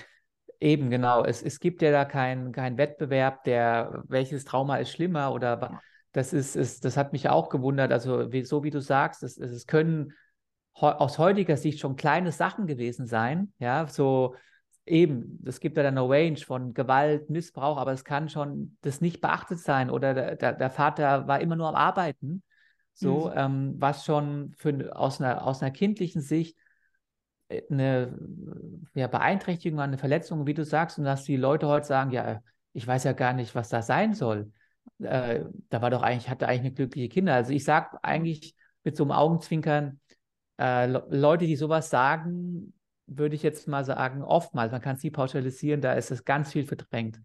eben, 0.61 0.91
genau. 0.91 1.25
Es, 1.25 1.43
es 1.43 1.59
gibt 1.59 1.83
ja 1.83 1.91
da 1.91 2.05
keinen 2.05 2.53
kein 2.53 2.77
Wettbewerb, 2.77 3.45
der, 3.45 4.03
welches 4.09 4.45
Trauma 4.45 4.77
ist 4.77 4.91
schlimmer 4.91 5.33
oder 5.33 5.59
ja. 5.61 5.81
das 6.13 6.33
ist, 6.33 6.57
ist, 6.57 6.85
das 6.85 6.97
hat 6.97 7.13
mich 7.13 7.29
auch 7.29 7.49
gewundert. 7.49 7.93
Also, 7.93 8.33
wie, 8.33 8.45
so 8.45 8.63
wie 8.63 8.71
du 8.71 8.81
sagst, 8.81 9.23
es, 9.23 9.37
es 9.39 9.67
können 9.67 10.13
aus 10.75 11.19
heutiger 11.19 11.57
Sicht 11.57 11.81
schon 11.81 11.97
kleine 11.97 12.33
Sachen 12.33 12.67
gewesen 12.67 13.07
sein. 13.07 13.53
Ja, 13.59 13.87
so 13.87 14.35
eben, 14.87 15.43
es 15.45 15.61
gibt 15.61 15.77
ja 15.77 15.83
dann 15.83 15.99
eine 15.99 16.09
Range 16.09 16.39
von 16.39 16.73
Gewalt, 16.73 17.29
Missbrauch, 17.29 17.77
aber 17.77 17.93
es 17.93 18.05
kann 18.05 18.29
schon 18.29 18.77
das 18.81 19.01
nicht 19.01 19.21
beachtet 19.21 19.59
sein 19.59 19.91
oder 19.91 20.15
der, 20.15 20.37
der, 20.37 20.53
der 20.53 20.71
Vater 20.71 21.27
war 21.27 21.41
immer 21.41 21.57
nur 21.57 21.69
am 21.69 21.75
Arbeiten. 21.75 22.43
So, 22.95 23.27
mhm. 23.27 23.33
ähm, 23.37 23.75
was 23.79 24.07
schon 24.07 24.55
für, 24.57 24.97
aus, 24.97 25.21
einer, 25.21 25.47
aus 25.47 25.63
einer 25.63 25.71
kindlichen 25.71 26.23
Sicht 26.23 26.57
äh, 27.49 27.63
eine 27.71 28.19
ja, 28.95 29.07
Beeinträchtigung, 29.07 29.81
eine 29.81 29.99
Verletzung, 29.99 30.47
wie 30.47 30.55
du 30.55 30.65
sagst, 30.65 30.99
und 30.99 31.05
dass 31.05 31.25
die 31.25 31.37
Leute 31.37 31.67
heute 31.67 31.87
sagen, 31.87 32.11
ja, 32.11 32.41
ich 32.73 32.87
weiß 32.87 33.05
ja 33.05 33.13
gar 33.13 33.35
nicht, 33.35 33.55
was 33.55 33.69
das 33.69 33.87
sein 33.87 34.15
soll. 34.15 34.51
Äh, 34.99 35.45
da 35.69 35.83
war 35.83 35.91
doch 35.91 36.03
eigentlich, 36.03 36.31
hatte 36.31 36.49
eigentlich 36.49 36.61
eine 36.61 36.73
glückliche 36.73 37.09
Kinder. 37.09 37.35
Also 37.35 37.53
ich 37.53 37.65
sage 37.65 37.99
eigentlich 38.03 38.55
mit 38.83 38.97
so 38.97 39.05
einem 39.05 39.13
Augenzwinkern, 39.13 40.01
äh, 40.59 40.87
Leute, 40.87 41.47
die 41.47 41.57
sowas 41.57 41.91
sagen, 41.91 42.73
würde 43.07 43.35
ich 43.35 43.43
jetzt 43.43 43.69
mal 43.69 43.85
sagen, 43.85 44.23
oftmals, 44.23 44.73
man 44.73 44.81
kann 44.81 44.97
es 44.97 45.03
nie 45.03 45.11
pauschalisieren, 45.11 45.81
da 45.81 45.93
ist 45.93 46.11
es 46.11 46.25
ganz 46.25 46.53
viel 46.53 46.65
verdrängt. 46.65 47.21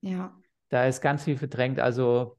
Ja. 0.00 0.36
Da 0.68 0.86
ist 0.86 1.00
ganz 1.00 1.24
viel 1.24 1.36
verdrängt. 1.36 1.80
Also 1.80 2.36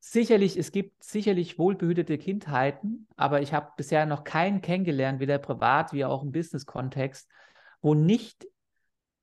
sicherlich, 0.00 0.56
es 0.56 0.72
gibt 0.72 1.02
sicherlich 1.02 1.58
wohlbehütete 1.58 2.18
Kindheiten, 2.18 3.08
aber 3.16 3.42
ich 3.42 3.52
habe 3.52 3.72
bisher 3.76 4.06
noch 4.06 4.24
keinen 4.24 4.60
kennengelernt, 4.60 5.20
weder 5.20 5.38
privat 5.38 5.92
wie 5.92 6.04
auch 6.04 6.22
im 6.22 6.32
Business-Kontext, 6.32 7.28
wo 7.80 7.94
nicht 7.94 8.46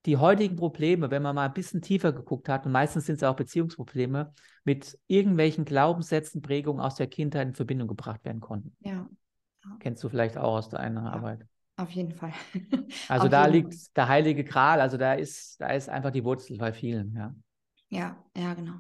die 0.06 0.18
heutigen 0.18 0.56
Probleme, 0.56 1.10
wenn 1.10 1.24
man 1.24 1.34
mal 1.34 1.48
ein 1.48 1.54
bisschen 1.54 1.82
tiefer 1.82 2.14
geguckt 2.14 2.48
hat, 2.48 2.66
und 2.66 2.72
meistens 2.72 3.08
sind 3.08 3.16
es 3.16 3.24
auch 3.24 3.36
Beziehungsprobleme, 3.36 4.34
mit 4.64 5.00
irgendwelchen 5.08 5.66
Glaubenssätzen, 5.66 6.42
Prägungen 6.42 6.80
aus 6.80 6.96
der 6.96 7.08
Kindheit 7.08 7.48
in 7.48 7.56
Verbindung 7.56 7.88
gebracht 7.88 8.24
werden 8.24 8.42
konnten. 8.42 8.76
Ja. 8.82 9.10
Kennst 9.80 10.04
du 10.04 10.10
vielleicht 10.10 10.38
auch 10.38 10.58
aus 10.58 10.70
deiner 10.70 11.06
ja. 11.06 11.12
Arbeit? 11.12 11.48
Auf 11.78 11.92
jeden 11.92 12.14
Fall. 12.14 12.34
Also 13.08 13.28
da 13.28 13.46
liegt 13.46 13.74
Fall. 13.74 13.92
der 13.96 14.08
heilige 14.08 14.44
Gral, 14.44 14.82
also 14.82 14.98
da 14.98 15.14
ist, 15.14 15.60
da 15.62 15.68
ist 15.70 15.90
einfach 15.90 16.12
die 16.12 16.24
Wurzel 16.24 16.58
bei 16.58 16.74
vielen, 16.74 17.14
ja. 17.14 17.36
Ja, 17.90 18.24
ja, 18.36 18.54
genau. 18.54 18.80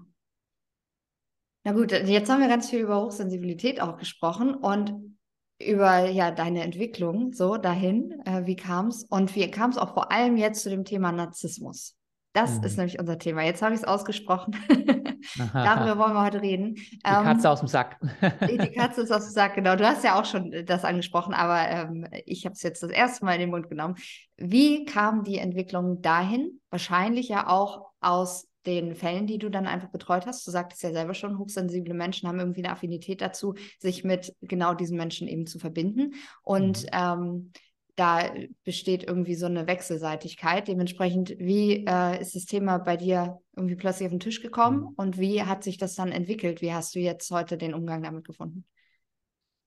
Na 1.64 1.74
gut, 1.74 1.92
jetzt 1.92 2.30
haben 2.30 2.42
wir 2.42 2.48
ganz 2.48 2.70
viel 2.70 2.80
über 2.80 3.02
Hochsensibilität 3.02 3.82
auch 3.82 3.98
gesprochen 3.98 4.56
und 4.56 5.18
über 5.60 6.10
ja 6.10 6.32
deine 6.32 6.64
Entwicklung 6.64 7.34
so 7.34 7.58
dahin. 7.58 8.22
Äh, 8.26 8.46
wie 8.46 8.56
kam 8.56 8.88
es? 8.88 9.04
Und 9.04 9.36
wie 9.36 9.50
kam 9.50 9.72
es 9.72 9.78
auch 9.78 9.94
vor 9.94 10.12
allem 10.12 10.38
jetzt 10.38 10.64
zu 10.64 10.70
dem 10.70 10.86
Thema 10.86 11.12
Narzissmus? 11.12 11.98
Das 12.36 12.60
mhm. 12.60 12.64
ist 12.66 12.78
nämlich 12.78 13.00
unser 13.00 13.18
Thema. 13.18 13.44
Jetzt 13.44 13.62
habe 13.62 13.74
ich 13.74 13.82
es 13.82 13.88
ausgesprochen. 13.88 14.56
Darüber 15.54 15.98
wollen 15.98 16.14
wir 16.14 16.24
heute 16.24 16.42
reden. 16.42 16.76
Die 16.76 17.00
Katze 17.02 17.48
ähm, 17.48 17.54
aus 17.54 17.60
dem 17.60 17.68
Sack. 17.70 17.98
die 18.42 18.58
Katze 18.76 19.02
ist 19.02 19.12
aus 19.12 19.24
dem 19.24 19.34
Sack, 19.34 19.56
genau. 19.56 19.78
Du 19.78 19.88
hast 19.88 20.04
ja 20.04 20.20
auch 20.20 20.26
schon 20.26 20.52
das 20.66 20.84
angesprochen, 20.84 21.34
aber 21.34 21.68
ähm, 21.70 22.06
ich 22.26 22.46
habe 22.46 22.54
es 22.54 22.62
jetzt 22.62 22.84
das 22.84 22.92
erste 22.92 23.24
Mal 23.24 23.36
in 23.36 23.40
den 23.40 23.50
Mund 23.52 23.70
genommen. 23.70 23.96
Wie 24.36 24.84
kam 24.84 25.24
die 25.24 25.38
Entwicklung 25.38 26.02
dahin? 26.02 26.60
Wahrscheinlich 26.70 27.30
ja 27.30 27.48
auch 27.48 27.88
aus 28.02 28.50
den 28.66 28.96
Fällen, 28.96 29.28
die 29.28 29.38
du 29.38 29.50
dann 29.50 29.66
einfach 29.66 29.90
betreut 29.90 30.26
hast. 30.26 30.46
Du 30.46 30.52
sagtest 30.52 30.84
ja 30.84 30.92
selber 30.92 31.14
schon, 31.14 31.40
hochsensible 31.40 31.94
Menschen 31.94 32.28
haben 32.28 32.40
irgendwie 32.40 32.66
eine 32.66 32.74
Affinität 32.74 33.22
dazu, 33.22 33.56
sich 33.80 34.04
mit 34.04 34.36
genau 34.42 34.74
diesen 34.74 34.98
Menschen 34.98 35.30
eben 35.30 35.48
zu 35.48 35.58
verbinden. 35.58 36.16
Und 36.44 36.84
mhm. 36.84 36.90
ähm, 36.92 37.52
da 37.96 38.30
besteht 38.64 39.04
irgendwie 39.04 39.36
so 39.36 39.46
eine 39.46 39.68
Wechselseitigkeit. 39.68 40.68
Dementsprechend, 40.68 41.36
wie 41.40 41.86
äh, 41.88 42.20
ist 42.20 42.36
das 42.36 42.46
Thema 42.46 42.78
bei 42.78 42.98
dir 42.98 43.40
irgendwie 43.56 43.76
plötzlich 43.76 44.08
auf 44.08 44.12
den 44.12 44.20
Tisch 44.20 44.42
gekommen 44.42 44.82
mhm. 44.82 44.94
und 44.98 45.18
wie 45.18 45.44
hat 45.44 45.64
sich 45.64 45.78
das 45.78 45.96
dann 45.96 46.12
entwickelt? 46.12 46.62
Wie 46.62 46.74
hast 46.74 46.96
du 46.96 47.00
jetzt 47.00 47.32
heute 47.32 47.58
den 47.58 47.74
Umgang 47.74 48.04
damit 48.04 48.26
gefunden? 48.26 48.66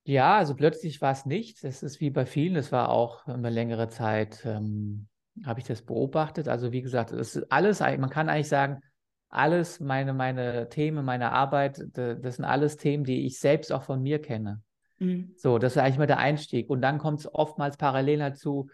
Ja, 0.05 0.39
also 0.39 0.55
plötzlich 0.55 1.01
war 1.01 1.13
es 1.13 1.27
nicht. 1.27 1.65
Das 1.65 1.83
ist 1.83 2.01
wie 2.01 2.11
bei 2.11 2.25
vielen. 2.27 2.55
Das 2.55 2.73
war 2.73 2.89
auch 2.89 3.27
über 3.29 3.51
längere 3.51 3.89
Zeit, 3.89 4.43
ähm, 4.45 5.09
habe 5.45 5.61
ich 5.61 5.67
das 5.67 5.83
beobachtet. 5.83 6.49
Also 6.49 6.73
wie 6.73 6.83
gesagt, 6.83 7.13
es 7.13 7.37
ist 7.37 7.53
alles, 7.53 7.81
man 7.81 8.09
kann 8.11 8.29
eigentlich 8.29 8.49
sagen, 8.49 8.81
alles 9.29 9.81
meine, 9.81 10.15
meine 10.15 10.69
Themen, 10.71 11.05
meine 11.05 11.33
Arbeit, 11.33 11.85
das 11.93 12.37
sind 12.37 12.45
alles 12.45 12.79
Themen, 12.79 13.05
die 13.05 13.27
ich 13.27 13.39
selbst 13.39 13.71
auch 13.73 13.83
von 13.83 14.03
mir 14.03 14.21
kenne. 14.21 14.63
Mhm. 14.99 15.35
So, 15.37 15.59
das 15.59 15.77
ist 15.77 15.79
eigentlich 15.79 15.99
mal 15.99 16.07
der 16.07 16.19
Einstieg. 16.19 16.71
Und 16.71 16.81
dann 16.81 16.99
kommt 16.99 17.21
es 17.21 17.35
oftmals 17.35 17.77
parallel 17.77 18.19
dazu, 18.19 18.69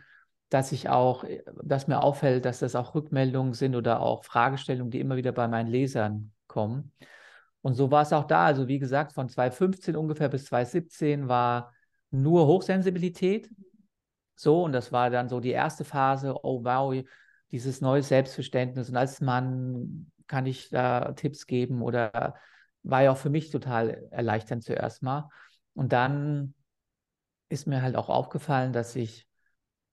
dass 0.49 0.73
ich 0.73 0.89
auch, 0.89 1.25
dass 1.63 1.89
mir 1.89 2.03
auffällt, 2.03 2.45
dass 2.45 2.61
das 2.61 2.77
auch 2.77 2.95
Rückmeldungen 2.95 3.55
sind 3.55 3.75
oder 3.75 4.01
auch 4.01 4.25
Fragestellungen, 4.25 4.91
die 4.91 5.01
immer 5.01 5.17
wieder 5.17 5.33
bei 5.33 5.49
meinen 5.49 5.69
Lesern 5.69 6.33
kommen. 6.47 6.93
Und 7.61 7.75
so 7.75 7.91
war 7.91 8.03
es 8.03 8.13
auch 8.13 8.25
da. 8.25 8.45
Also 8.45 8.69
wie 8.69 8.79
gesagt, 8.79 9.13
von 9.13 9.29
2015 9.29 9.97
ungefähr 9.97 10.29
bis 10.29 10.47
2017 10.47 11.29
war 11.29 11.73
nur 12.11 12.47
Hochsensibilität. 12.47 13.51
So, 14.37 14.65
und 14.65 14.73
das 14.73 14.93
war 14.93 15.11
dann 15.11 15.29
so 15.29 15.41
die 15.41 15.51
erste 15.51 15.85
Phase, 15.85 16.35
oh 16.43 16.65
wow, 16.65 16.95
dieses 17.51 17.81
neue 17.81 18.03
Selbstverständnis. 18.03 18.91
Und 18.91 18.97
als 18.97 19.21
Mann 19.21 20.11
kann 20.27 20.47
ich 20.47 20.71
da 20.71 21.13
Tipps 21.13 21.47
geben 21.47 21.83
oder 21.83 22.35
war 22.83 23.03
ja 23.03 23.13
auch 23.13 23.17
für 23.17 23.31
mich 23.31 23.51
total 23.51 24.09
erleichternd 24.11 24.63
zuerst 24.63 25.03
mal. 25.03 25.29
Und 25.75 25.93
dann 25.93 26.55
ist 27.49 27.67
mir 27.67 27.83
halt 27.83 27.97
auch 27.97 28.09
aufgefallen, 28.09 28.73
dass 28.73 28.97
ich, 28.97 29.29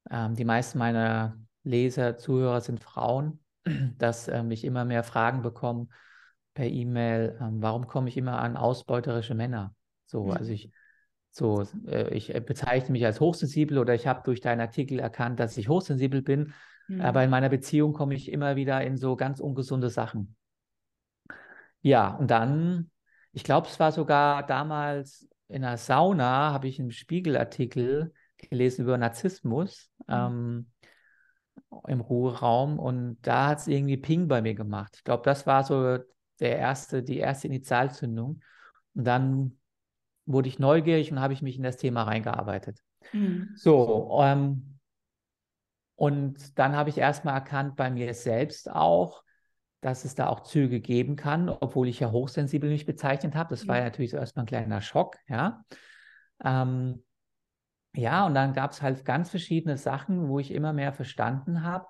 ähm, 0.10 0.36
die 0.36 0.46
meisten 0.46 0.78
meiner 0.78 1.38
Leser, 1.64 2.18
Zuhörer 2.18 2.62
sind 2.62 2.80
Frauen, 2.80 3.44
dass 3.98 4.28
ähm, 4.28 4.52
ich 4.52 4.64
immer 4.64 4.86
mehr 4.86 5.04
Fragen 5.04 5.42
bekomme 5.42 5.88
per 6.54 6.66
E-Mail, 6.66 7.38
ähm, 7.40 7.62
warum 7.62 7.88
komme 7.88 8.10
ich 8.10 8.18
immer 8.18 8.40
an 8.40 8.58
ausbeuterische 8.58 9.36
Männer? 9.36 9.74
So, 10.06 10.32
also 10.32 10.52
ich, 10.52 10.72
so, 11.30 11.66
äh, 11.88 12.14
ich 12.14 12.34
bezeichne 12.46 12.92
mich 12.92 13.06
als 13.06 13.20
hochsensibel 13.20 13.78
oder 13.78 13.94
ich 13.96 14.08
habe 14.08 14.22
durch 14.24 14.42
deinen 14.42 14.60
Artikel 14.60 15.00
erkannt, 15.00 15.40
dass 15.40 15.58
ich 15.58 15.70
hochsensibel 15.70 16.22
bin, 16.22 16.54
mhm. 16.88 17.02
aber 17.02 17.24
in 17.24 17.30
meiner 17.30 17.50
Beziehung 17.50 17.94
komme 17.94 18.16
ich 18.16 18.32
immer 18.32 18.56
wieder 18.56 18.82
in 18.82 18.98
so 18.98 19.16
ganz 19.16 19.40
ungesunde 19.40 19.90
Sachen. 19.90 20.36
Ja, 21.82 22.10
und 22.10 22.30
dann, 22.30 22.92
ich 23.32 23.44
glaube, 23.44 23.68
es 23.68 23.80
war 23.80 23.92
sogar 23.92 24.46
damals 24.46 25.31
in 25.52 25.62
der 25.62 25.78
Sauna 25.78 26.52
habe 26.52 26.68
ich 26.68 26.80
einen 26.80 26.92
Spiegelartikel 26.92 28.14
gelesen 28.38 28.84
über 28.84 28.98
Narzissmus 28.98 29.92
mhm. 30.08 30.14
ähm, 30.14 30.72
im 31.88 32.02
Ruheraum 32.02 32.80
und 32.80 33.18
da 33.22 33.48
hat 33.48 33.60
es 33.60 33.68
irgendwie 33.68 33.98
Ping 33.98 34.28
bei 34.28 34.42
mir 34.42 34.56
gemacht. 34.56 34.94
Ich 34.98 35.04
glaube, 35.04 35.24
das 35.24 35.46
war 35.46 35.64
so 35.64 36.00
der 36.40 36.58
erste, 36.58 37.04
die 37.04 37.18
erste 37.18 37.48
Initialzündung. 37.48 38.42
Und 38.94 39.04
dann 39.06 39.58
wurde 40.26 40.50
ich 40.50 40.60
neugierig 40.60 41.12
und 41.12 41.20
habe 41.20 41.34
ich 41.34 41.42
mich 41.42 41.58
in 41.58 41.64
das 41.64 41.78
Thema 41.78 42.04
reingearbeitet. 42.04 42.80
Mhm. 43.14 43.52
So, 43.56 44.20
ähm, 44.22 44.80
und 45.96 46.58
dann 46.58 46.76
habe 46.76 46.90
ich 46.90 46.98
erstmal 46.98 47.36
erkannt 47.36 47.76
bei 47.76 47.90
mir 47.90 48.14
selbst 48.14 48.70
auch, 48.70 49.24
dass 49.82 50.06
es 50.06 50.16
da 50.16 50.28
auch 50.28 50.42
Züge 50.42 50.80
geben 50.80 51.16
kann, 51.16 51.50
obwohl 51.50 51.88
ich 51.88 52.00
ja 52.00 52.12
hochsensibel 52.12 52.70
mich 52.70 52.86
bezeichnet 52.86 53.36
habe. 53.36 53.50
Das 53.50 53.68
war 53.68 53.78
ja 53.78 53.84
natürlich 53.84 54.12
so 54.12 54.18
erstmal 54.18 54.44
ein 54.44 54.48
kleiner 54.48 54.82
Schock, 54.82 55.18
ja. 55.28 55.64
Ähm, 56.44 57.04
ja, 57.94 58.26
und 58.26 58.36
dann 58.36 58.54
gab 58.54 58.72
es 58.72 58.82
halt 58.82 59.04
ganz 59.04 59.30
verschiedene 59.30 59.78
Sachen, 59.78 60.30
wo 60.30 60.40
ich 60.40 60.52
immer 60.52 60.72
mehr 60.72 60.94
verstanden 60.94 61.64
habe, 61.64 61.88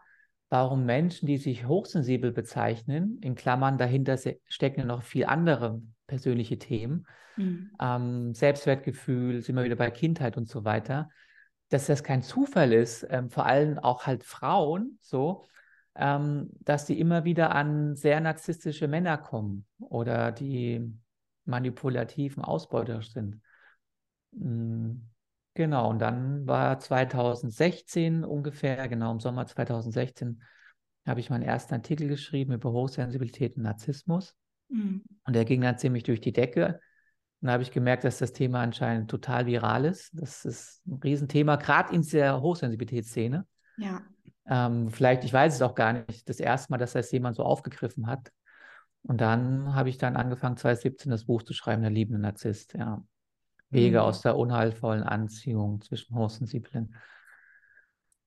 warum 0.49 0.85
Menschen, 0.85 1.27
die 1.27 1.37
sich 1.37 1.67
hochsensibel 1.67 2.31
bezeichnen, 2.31 3.19
in 3.21 3.35
Klammern 3.35 3.77
dahinter 3.77 4.17
stecken 4.47 4.87
noch 4.87 5.03
viel 5.03 5.25
andere 5.25 5.81
persönliche 6.07 6.57
Themen, 6.57 7.05
mhm. 7.37 7.71
ähm, 7.79 8.33
Selbstwertgefühl, 8.33 9.41
sind 9.41 9.55
wir 9.55 9.63
wieder 9.63 9.75
bei 9.75 9.91
Kindheit 9.91 10.37
und 10.37 10.49
so 10.49 10.65
weiter, 10.65 11.09
dass 11.69 11.85
das 11.85 12.03
kein 12.03 12.21
Zufall 12.21 12.73
ist, 12.73 13.05
ähm, 13.09 13.29
vor 13.29 13.45
allem 13.45 13.77
auch 13.79 14.07
halt 14.07 14.23
Frauen 14.23 14.97
so, 15.01 15.47
ähm, 15.95 16.49
dass 16.59 16.85
die 16.85 16.99
immer 16.99 17.25
wieder 17.25 17.53
an 17.53 17.95
sehr 17.95 18.21
narzisstische 18.21 18.87
Männer 18.87 19.17
kommen 19.17 19.65
oder 19.79 20.31
die 20.31 20.93
manipulativen 21.45 22.43
Ausbeuter 22.43 23.01
sind. 23.01 23.41
Mhm. 24.31 25.07
Genau, 25.53 25.89
und 25.89 25.99
dann 25.99 26.47
war 26.47 26.79
2016 26.79 28.23
ungefähr, 28.23 28.87
genau 28.87 29.11
im 29.11 29.19
Sommer 29.19 29.45
2016, 29.45 30.41
habe 31.05 31.19
ich 31.19 31.29
meinen 31.29 31.43
ersten 31.43 31.73
Artikel 31.73 32.07
geschrieben 32.07 32.53
über 32.53 32.71
Hochsensibilität 32.71 33.57
und 33.57 33.63
Narzissmus. 33.63 34.33
Mhm. 34.69 35.03
Und 35.25 35.35
der 35.35 35.43
ging 35.43 35.59
dann 35.59 35.77
ziemlich 35.77 36.03
durch 36.03 36.21
die 36.21 36.31
Decke. 36.31 36.79
Und 37.41 37.47
da 37.47 37.53
habe 37.53 37.63
ich 37.63 37.71
gemerkt, 37.71 38.05
dass 38.05 38.19
das 38.19 38.31
Thema 38.31 38.61
anscheinend 38.61 39.09
total 39.09 39.45
viral 39.45 39.85
ist. 39.85 40.11
Das 40.13 40.45
ist 40.45 40.85
ein 40.87 41.01
Riesenthema, 41.03 41.57
gerade 41.57 41.93
in 41.93 42.03
der 42.03 42.39
Hochsensibilitätsszene. 42.41 43.45
Ja. 43.77 44.01
Ähm, 44.47 44.89
vielleicht, 44.89 45.23
ich 45.23 45.33
weiß 45.33 45.55
es 45.55 45.61
auch 45.61 45.75
gar 45.75 45.93
nicht, 45.93 46.27
das 46.27 46.39
erste 46.39 46.71
Mal, 46.71 46.77
dass 46.77 46.93
das 46.93 47.11
jemand 47.11 47.35
so 47.35 47.43
aufgegriffen 47.43 48.07
hat. 48.07 48.31
Und 49.03 49.21
dann 49.21 49.73
habe 49.73 49.89
ich 49.89 49.97
dann 49.97 50.15
angefangen, 50.15 50.57
2017 50.57 51.11
das 51.11 51.25
Buch 51.25 51.43
zu 51.43 51.53
schreiben, 51.53 51.81
Der 51.81 51.91
liebende 51.91 52.19
Narzisst, 52.19 52.73
ja. 52.73 53.03
Wege 53.69 53.99
mhm. 53.99 54.03
aus 54.03 54.21
der 54.21 54.37
unheilvollen 54.37 55.03
Anziehung 55.03 55.81
zwischen 55.81 56.15
Hochsensiblen 56.15 56.95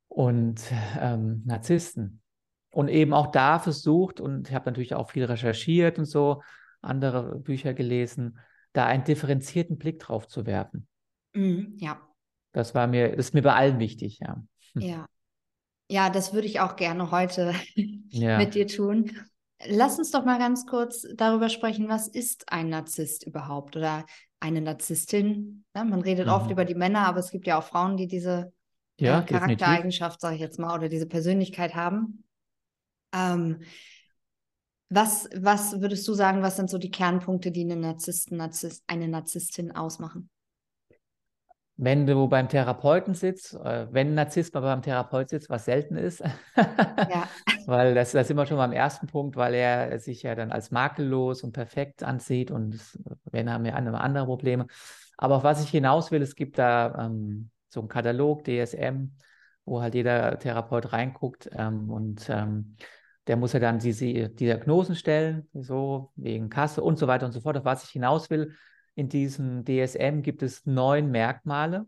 und 0.08 0.62
ähm, 0.98 1.42
Narzissten. 1.44 2.22
Und 2.70 2.88
eben 2.88 3.12
auch 3.12 3.28
da 3.28 3.58
versucht, 3.58 4.20
und 4.20 4.48
ich 4.48 4.54
habe 4.54 4.66
natürlich 4.66 4.94
auch 4.94 5.10
viel 5.10 5.24
recherchiert 5.24 5.98
und 5.98 6.06
so, 6.06 6.42
andere 6.80 7.38
Bücher 7.38 7.74
gelesen, 7.74 8.38
da 8.72 8.86
einen 8.86 9.04
differenzierten 9.04 9.78
Blick 9.78 10.00
drauf 10.00 10.26
zu 10.26 10.46
werfen. 10.46 10.88
Mhm, 11.34 11.74
ja. 11.78 12.00
Das 12.52 12.74
war 12.74 12.86
mir, 12.86 13.10
das 13.10 13.26
ist 13.26 13.34
mir 13.34 13.42
bei 13.42 13.54
allen 13.54 13.78
wichtig, 13.78 14.20
ja. 14.20 14.42
Ja. 14.74 15.06
Ja, 15.88 16.10
das 16.10 16.32
würde 16.32 16.46
ich 16.46 16.60
auch 16.60 16.76
gerne 16.76 17.10
heute 17.10 17.54
ja. 18.08 18.38
mit 18.38 18.54
dir 18.54 18.66
tun. 18.66 19.12
Lass 19.66 19.98
uns 19.98 20.10
doch 20.10 20.24
mal 20.24 20.38
ganz 20.38 20.66
kurz 20.66 21.06
darüber 21.14 21.48
sprechen, 21.48 21.88
was 21.88 22.08
ist 22.08 22.52
ein 22.52 22.68
Narzisst 22.68 23.26
überhaupt 23.26 23.76
oder 23.76 24.04
eine 24.40 24.60
Narzisstin? 24.60 25.64
Ja, 25.74 25.84
man 25.84 26.00
redet 26.00 26.26
mhm. 26.26 26.32
oft 26.32 26.50
über 26.50 26.64
die 26.64 26.74
Männer, 26.74 27.06
aber 27.06 27.20
es 27.20 27.30
gibt 27.30 27.46
ja 27.46 27.58
auch 27.58 27.64
Frauen, 27.64 27.96
die 27.96 28.06
diese 28.06 28.52
ja, 28.98 29.20
äh, 29.20 29.24
Charaktereigenschaft, 29.24 30.20
sage 30.20 30.34
ich 30.34 30.40
jetzt 30.40 30.58
mal, 30.58 30.74
oder 30.76 30.88
diese 30.88 31.06
Persönlichkeit 31.06 31.74
haben. 31.74 32.24
Ähm, 33.14 33.60
was, 34.90 35.28
was 35.34 35.80
würdest 35.80 36.06
du 36.06 36.14
sagen, 36.14 36.42
was 36.42 36.56
sind 36.56 36.70
so 36.70 36.78
die 36.78 36.90
Kernpunkte, 36.90 37.50
die 37.50 37.62
einen 37.62 37.80
Narzissten, 37.80 38.36
Narzisst, 38.36 38.84
eine 38.86 39.08
Narzisstin 39.08 39.74
ausmachen? 39.74 40.28
Wenn 41.76 42.06
du 42.06 42.28
beim 42.28 42.48
Therapeuten 42.48 43.14
sitzt, 43.14 43.54
äh, 43.54 43.88
wenn 43.90 44.08
ein 44.08 44.14
Narzisst 44.14 44.54
mal 44.54 44.60
beim 44.60 44.82
Therapeut 44.82 45.28
sitzt, 45.28 45.50
was 45.50 45.64
selten 45.64 45.96
ist, 45.96 46.20
ja. 46.56 47.28
weil 47.66 47.94
das, 47.94 48.12
das 48.12 48.28
sind 48.28 48.36
wir 48.36 48.46
schon 48.46 48.58
beim 48.58 48.72
ersten 48.72 49.06
Punkt, 49.06 49.36
weil 49.36 49.54
er 49.54 49.98
sich 49.98 50.22
ja 50.22 50.34
dann 50.34 50.52
als 50.52 50.70
makellos 50.70 51.42
und 51.42 51.52
perfekt 51.52 52.02
ansieht 52.02 52.50
und 52.50 52.80
wenn 53.30 53.50
haben 53.50 53.64
wir 53.64 53.74
andere 53.74 54.26
Probleme. 54.26 54.66
Aber 55.16 55.36
auf 55.36 55.44
was 55.44 55.62
ich 55.62 55.70
hinaus 55.70 56.10
will, 56.10 56.22
es 56.22 56.36
gibt 56.36 56.58
da 56.58 57.06
ähm, 57.06 57.50
so 57.68 57.80
einen 57.80 57.88
Katalog, 57.88 58.44
DSM, 58.44 59.10
wo 59.64 59.80
halt 59.80 59.94
jeder 59.94 60.38
Therapeut 60.38 60.92
reinguckt 60.92 61.50
ähm, 61.56 61.90
und 61.90 62.28
ähm, 62.28 62.76
der 63.26 63.36
muss 63.36 63.52
ja 63.52 63.60
dann 63.60 63.78
diese 63.78 64.28
Diagnosen 64.28 64.94
stellen, 64.94 65.48
so 65.54 66.12
wegen 66.14 66.50
Kasse 66.50 66.82
und 66.82 66.98
so 66.98 67.06
weiter 67.06 67.26
und 67.26 67.32
so 67.32 67.40
fort. 67.40 67.56
Auf 67.56 67.64
was 67.64 67.84
ich 67.84 67.90
hinaus 67.90 68.28
will, 68.28 68.54
in 68.94 69.08
diesem 69.08 69.64
DSM 69.64 70.22
gibt 70.22 70.42
es 70.42 70.66
neun 70.66 71.10
Merkmale 71.10 71.86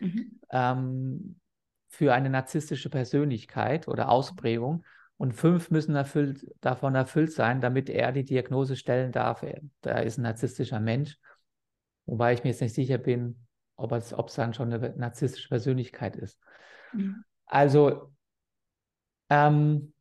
mhm. 0.00 0.40
ähm, 0.50 1.40
für 1.88 2.14
eine 2.14 2.30
narzisstische 2.30 2.90
Persönlichkeit 2.90 3.88
oder 3.88 4.10
Ausprägung. 4.10 4.84
Und 5.18 5.32
fünf 5.32 5.70
müssen 5.70 5.94
erfüllt, 5.94 6.46
davon 6.60 6.94
erfüllt 6.94 7.32
sein, 7.32 7.60
damit 7.60 7.88
er 7.88 8.12
die 8.12 8.24
Diagnose 8.24 8.76
stellen 8.76 9.12
darf, 9.12 9.42
er 9.42 10.02
ist 10.02 10.18
ein 10.18 10.22
narzisstischer 10.22 10.78
Mensch. 10.78 11.18
Wobei 12.04 12.34
ich 12.34 12.44
mir 12.44 12.50
jetzt 12.50 12.60
nicht 12.60 12.74
sicher 12.74 12.98
bin, 12.98 13.46
ob 13.76 13.92
es, 13.92 14.12
ob 14.12 14.28
es 14.28 14.34
dann 14.34 14.52
schon 14.52 14.72
eine 14.72 14.94
narzisstische 14.96 15.48
Persönlichkeit 15.48 16.16
ist. 16.16 16.38
Mhm. 16.92 17.24
Also, 17.46 18.12
ähm, 19.30 19.94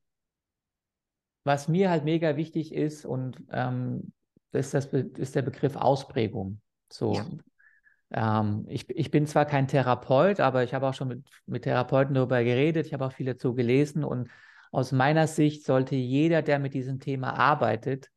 was 1.46 1.68
mir 1.68 1.90
halt 1.90 2.04
mega 2.04 2.36
wichtig 2.36 2.74
ist, 2.74 3.06
und 3.06 3.42
ähm, 3.52 4.12
ist 4.56 4.74
das 4.74 4.86
ist 4.86 5.36
der 5.36 5.42
Begriff 5.42 5.76
Ausprägung. 5.76 6.62
So, 6.92 7.14
ja. 7.14 8.40
ähm, 8.40 8.66
ich, 8.68 8.90
ich 8.90 9.12
bin 9.12 9.28
zwar 9.28 9.46
kein 9.46 9.68
Therapeut, 9.68 10.40
aber 10.40 10.64
ich 10.64 10.74
habe 10.74 10.88
auch 10.88 10.94
schon 10.94 11.08
mit, 11.10 11.26
mit 11.46 11.64
Therapeuten 11.64 12.16
darüber 12.16 12.44
geredet, 12.44 12.88
ich 12.88 12.94
habe 12.94 13.06
auch 13.06 13.14
viel 13.14 13.26
dazu 13.26 13.54
gelesen 13.54 14.04
und 14.04 14.30
aus 14.72 14.92
meiner 14.92 15.28
Sicht 15.28 15.66
sollte 15.66 15.96
jeder, 15.96 16.42
der 16.42 16.60
mit 16.60 16.74
diesem 16.74 17.00
Thema 17.00 17.34
arbeitet, 17.34 18.10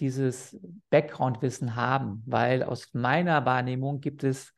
dieses 0.00 0.58
Background-Wissen 0.90 1.76
haben, 1.76 2.22
weil 2.26 2.62
aus 2.62 2.88
meiner 2.92 3.44
Wahrnehmung 3.44 4.00
gibt 4.00 4.24
es 4.24 4.52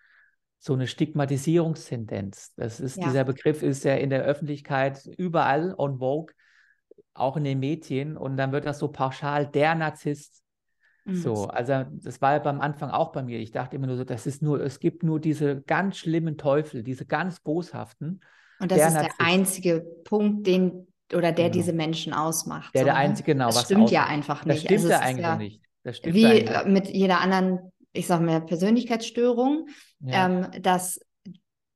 so 0.58 0.74
eine 0.74 0.86
Stigmatisierungstendenz. 0.86 2.54
Das 2.54 2.78
ist, 2.78 2.96
ja. 2.96 3.04
dieser 3.04 3.24
Begriff 3.24 3.62
ist 3.62 3.84
ja 3.84 3.96
in 3.96 4.10
der 4.10 4.22
Öffentlichkeit 4.22 5.04
überall 5.18 5.74
on 5.76 5.98
vogue, 5.98 6.32
auch 7.14 7.36
in 7.36 7.44
den 7.44 7.58
Medien, 7.58 8.16
und 8.16 8.36
dann 8.36 8.52
wird 8.52 8.64
das 8.64 8.78
so 8.78 8.88
pauschal 8.88 9.46
der 9.46 9.74
Narzisst. 9.74 10.41
Mhm. 11.04 11.16
So, 11.16 11.46
also 11.48 11.84
das 11.90 12.20
war 12.22 12.32
ja 12.32 12.38
beim 12.38 12.60
Anfang 12.60 12.90
auch 12.90 13.12
bei 13.12 13.22
mir. 13.22 13.38
Ich 13.38 13.50
dachte 13.50 13.76
immer 13.76 13.86
nur 13.86 13.96
so, 13.96 14.04
das 14.04 14.26
ist 14.26 14.42
nur, 14.42 14.60
es 14.60 14.80
gibt 14.80 15.02
nur 15.02 15.20
diese 15.20 15.62
ganz 15.62 15.96
schlimmen 15.98 16.36
Teufel, 16.36 16.82
diese 16.82 17.06
ganz 17.06 17.40
boshaften. 17.40 18.20
Und 18.60 18.70
das 18.70 18.78
ist 18.78 18.94
Narzisst. 18.94 19.18
der 19.18 19.26
einzige 19.26 19.86
Punkt, 20.04 20.46
den 20.46 20.86
oder 21.12 21.32
der 21.32 21.46
genau. 21.46 21.52
diese 21.52 21.72
Menschen 21.72 22.12
ausmacht. 22.12 22.74
Der 22.74 22.82
so, 22.82 22.86
der 22.86 22.96
einzige, 22.96 23.32
genau. 23.32 23.46
Das 23.46 23.62
stimmt 23.62 23.90
ja 23.90 24.06
einfach 24.06 24.44
nicht. 24.44 24.64
Das 24.70 24.80
stimmt 24.80 24.80
also 24.80 24.88
ja 24.90 24.98
eigentlich 25.00 25.26
ja 25.26 25.36
nicht. 25.36 25.62
Das 25.82 25.96
stimmt 25.96 26.14
wie 26.14 26.26
eigentlich. 26.26 26.64
mit 26.66 26.88
jeder 26.88 27.20
anderen, 27.20 27.72
ich 27.92 28.06
sag 28.06 28.20
mal, 28.20 28.40
Persönlichkeitsstörung, 28.40 29.66
ja. 30.00 30.26
ähm, 30.26 30.46
dass 30.62 31.00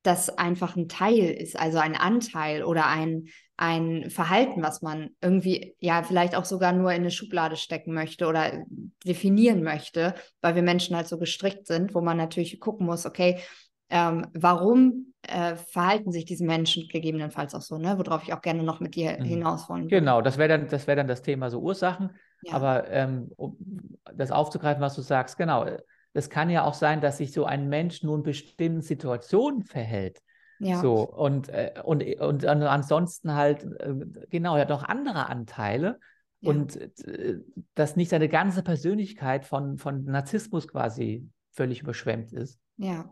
das 0.03 0.31
einfach 0.31 0.77
ein 0.77 0.89
Teil 0.89 1.31
ist, 1.31 1.59
also 1.59 1.79
ein 1.79 1.97
Anteil 1.97 2.63
oder 2.63 2.87
ein, 2.87 3.27
ein 3.57 4.11
Verhalten, 4.11 4.63
was 4.63 4.83
man 4.83 5.11
irgendwie 5.23 5.75
ja 5.79 6.03
vielleicht 6.03 6.37
auch 6.37 6.45
sogar 6.45 6.73
nur 6.73 6.91
in 6.93 7.03
eine 7.03 7.11
Schublade 7.11 7.57
stecken 7.57 7.95
möchte 7.95 8.27
oder 8.27 8.65
definieren 9.05 9.63
möchte, 9.63 10.15
weil 10.43 10.55
wir 10.55 10.63
Menschen 10.63 10.95
halt 10.95 11.09
so 11.09 11.19
gestrickt 11.19 11.67
sind, 11.67 11.95
wo 11.95 12.03
man 12.03 12.19
natürlich 12.19 12.61
gucken 12.61 12.87
muss, 12.87 13.07
okay, 13.07 13.41
ähm, 13.89 14.27
warum 14.35 15.15
äh, 15.23 15.57
verhalten 15.57 16.13
sich 16.13 16.25
diese 16.25 16.45
Menschen 16.45 16.89
gegebenenfalls 16.89 17.55
auch 17.55 17.63
so, 17.63 17.79
ne? 17.79 17.99
worauf 17.99 18.25
ich 18.25 18.33
auch 18.33 18.43
gerne 18.43 18.63
noch 18.63 18.81
mit 18.81 18.95
dir 18.95 19.17
mhm. 19.19 19.25
hinaus 19.25 19.69
wollen 19.69 19.85
würde. 19.85 20.01
Genau, 20.01 20.21
das 20.21 20.39
wäre 20.39 20.49
dann, 20.49 20.69
das 20.69 20.87
wär 20.87 20.97
dann 20.97 21.09
das 21.09 21.23
Thema 21.23 21.51
so 21.51 21.61
Ursachen. 21.61 22.11
Ja. 22.43 22.55
Aber 22.55 22.91
ähm, 22.91 23.31
um 23.37 23.57
das 24.15 24.31
aufzugreifen, 24.31 24.83
was 24.83 24.95
du 24.95 25.03
sagst, 25.03 25.39
genau, 25.39 25.67
es 26.13 26.31
kann 26.31 26.51
ja 26.51 26.65
auch 26.65 26.75
sein, 26.75 27.01
dass 27.01 27.19
sich 27.19 27.33
so 27.33 27.45
ein 27.45 27.69
Mensch 27.69 28.03
nun 28.03 28.23
bestimmten 28.23 28.83
Situationen 28.83 29.63
verhält. 29.63 30.21
Ja. 30.59 30.81
So, 30.81 30.95
und, 31.03 31.49
äh, 31.49 31.75
und, 31.85 32.03
und, 32.03 32.45
und 32.45 32.45
ansonsten 32.45 33.35
halt, 33.35 33.65
äh, 33.65 33.95
genau, 34.31 34.57
er 34.57 34.63
hat 34.63 34.69
noch 34.71 34.85
andere 34.85 35.29
Anteile. 35.29 35.99
Ja. 36.41 36.51
Und 36.51 36.77
äh, 37.07 37.41
dass 37.75 37.97
nicht 37.97 38.11
seine 38.11 38.29
ganze 38.29 38.63
Persönlichkeit 38.63 39.45
von, 39.45 39.79
von 39.79 40.05
Narzissmus 40.05 40.69
quasi 40.69 41.29
völlig 41.53 41.83
überschwemmt 41.83 42.33
ist. 42.33 42.59
Ja. 42.77 43.11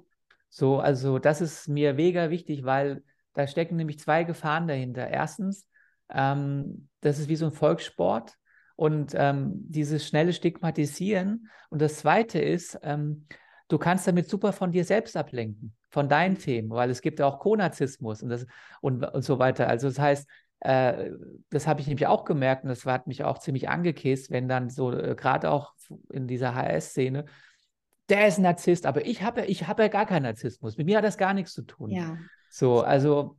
So, 0.48 0.78
also 0.78 1.18
das 1.18 1.40
ist 1.40 1.68
mir 1.68 1.94
mega 1.94 2.30
wichtig, 2.30 2.64
weil 2.64 3.02
da 3.32 3.46
stecken 3.46 3.76
nämlich 3.76 3.98
zwei 3.98 4.24
Gefahren 4.24 4.68
dahinter. 4.68 5.08
Erstens, 5.08 5.66
ähm, 6.10 6.88
das 7.00 7.18
ist 7.18 7.28
wie 7.28 7.36
so 7.36 7.46
ein 7.46 7.52
Volkssport 7.52 8.36
und 8.76 9.12
ähm, 9.16 9.52
dieses 9.54 10.06
schnelle 10.06 10.32
Stigmatisieren. 10.32 11.48
Und 11.70 11.82
das 11.82 11.96
Zweite 11.96 12.38
ist, 12.38 12.78
ähm, 12.82 13.26
du 13.74 13.78
kannst 13.78 14.06
damit 14.06 14.30
super 14.30 14.52
von 14.52 14.70
dir 14.70 14.84
selbst 14.84 15.16
ablenken, 15.16 15.74
von 15.90 16.08
deinen 16.08 16.38
Themen, 16.38 16.70
weil 16.70 16.90
es 16.90 17.02
gibt 17.02 17.18
ja 17.18 17.26
auch 17.26 17.40
Konarzismus 17.40 18.22
und, 18.22 18.28
das, 18.28 18.46
und, 18.80 19.02
und 19.02 19.22
so 19.22 19.40
weiter. 19.40 19.66
Also 19.66 19.88
das 19.88 19.98
heißt, 19.98 20.30
äh, 20.60 21.10
das 21.50 21.66
habe 21.66 21.80
ich 21.80 21.88
nämlich 21.88 22.06
auch 22.06 22.24
gemerkt 22.24 22.62
und 22.62 22.68
das 22.68 22.86
hat 22.86 23.08
mich 23.08 23.24
auch 23.24 23.38
ziemlich 23.38 23.68
angekäst, 23.68 24.30
wenn 24.30 24.46
dann 24.46 24.70
so, 24.70 24.92
äh, 24.92 25.16
gerade 25.16 25.50
auch 25.50 25.72
in 26.12 26.28
dieser 26.28 26.54
HS-Szene, 26.54 27.24
der 28.08 28.28
ist 28.28 28.38
ein 28.38 28.42
Narzisst, 28.42 28.86
aber 28.86 29.04
ich 29.06 29.22
habe 29.22 29.44
ich 29.46 29.66
hab 29.66 29.80
ja 29.80 29.88
gar 29.88 30.06
keinen 30.06 30.22
Narzissmus. 30.22 30.76
Mit 30.76 30.86
mir 30.86 30.98
hat 30.98 31.04
das 31.04 31.18
gar 31.18 31.34
nichts 31.34 31.52
zu 31.52 31.62
tun. 31.62 31.90
Ja. 31.90 32.16
So, 32.50 32.82
also 32.82 33.36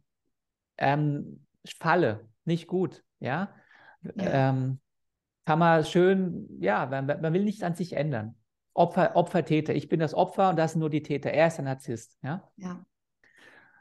ähm, 0.77 1.45
Falle, 1.79 2.27
nicht 2.43 2.67
gut, 2.67 3.05
ja. 3.21 3.55
ja. 4.17 4.49
Ähm, 4.49 4.81
kann 5.45 5.59
man 5.59 5.85
schön, 5.85 6.45
ja, 6.59 6.87
man, 6.87 7.05
man, 7.05 7.33
will 7.33 7.45
nichts 7.45 7.63
an 7.63 7.75
sich 7.75 7.93
ändern. 7.93 8.35
Opfer, 8.75 9.15
Opfer, 9.15 9.45
Täter. 9.45 9.73
Ich 9.73 9.89
bin 9.89 9.99
das 9.99 10.13
Opfer 10.13 10.49
und 10.49 10.57
das 10.57 10.73
sind 10.73 10.81
nur 10.81 10.89
die 10.89 11.01
Täter. 11.01 11.31
Er 11.31 11.47
ist 11.47 11.57
ein 11.57 11.65
Narzisst, 11.65 12.19
ja. 12.21 12.47
Ja. 12.57 12.85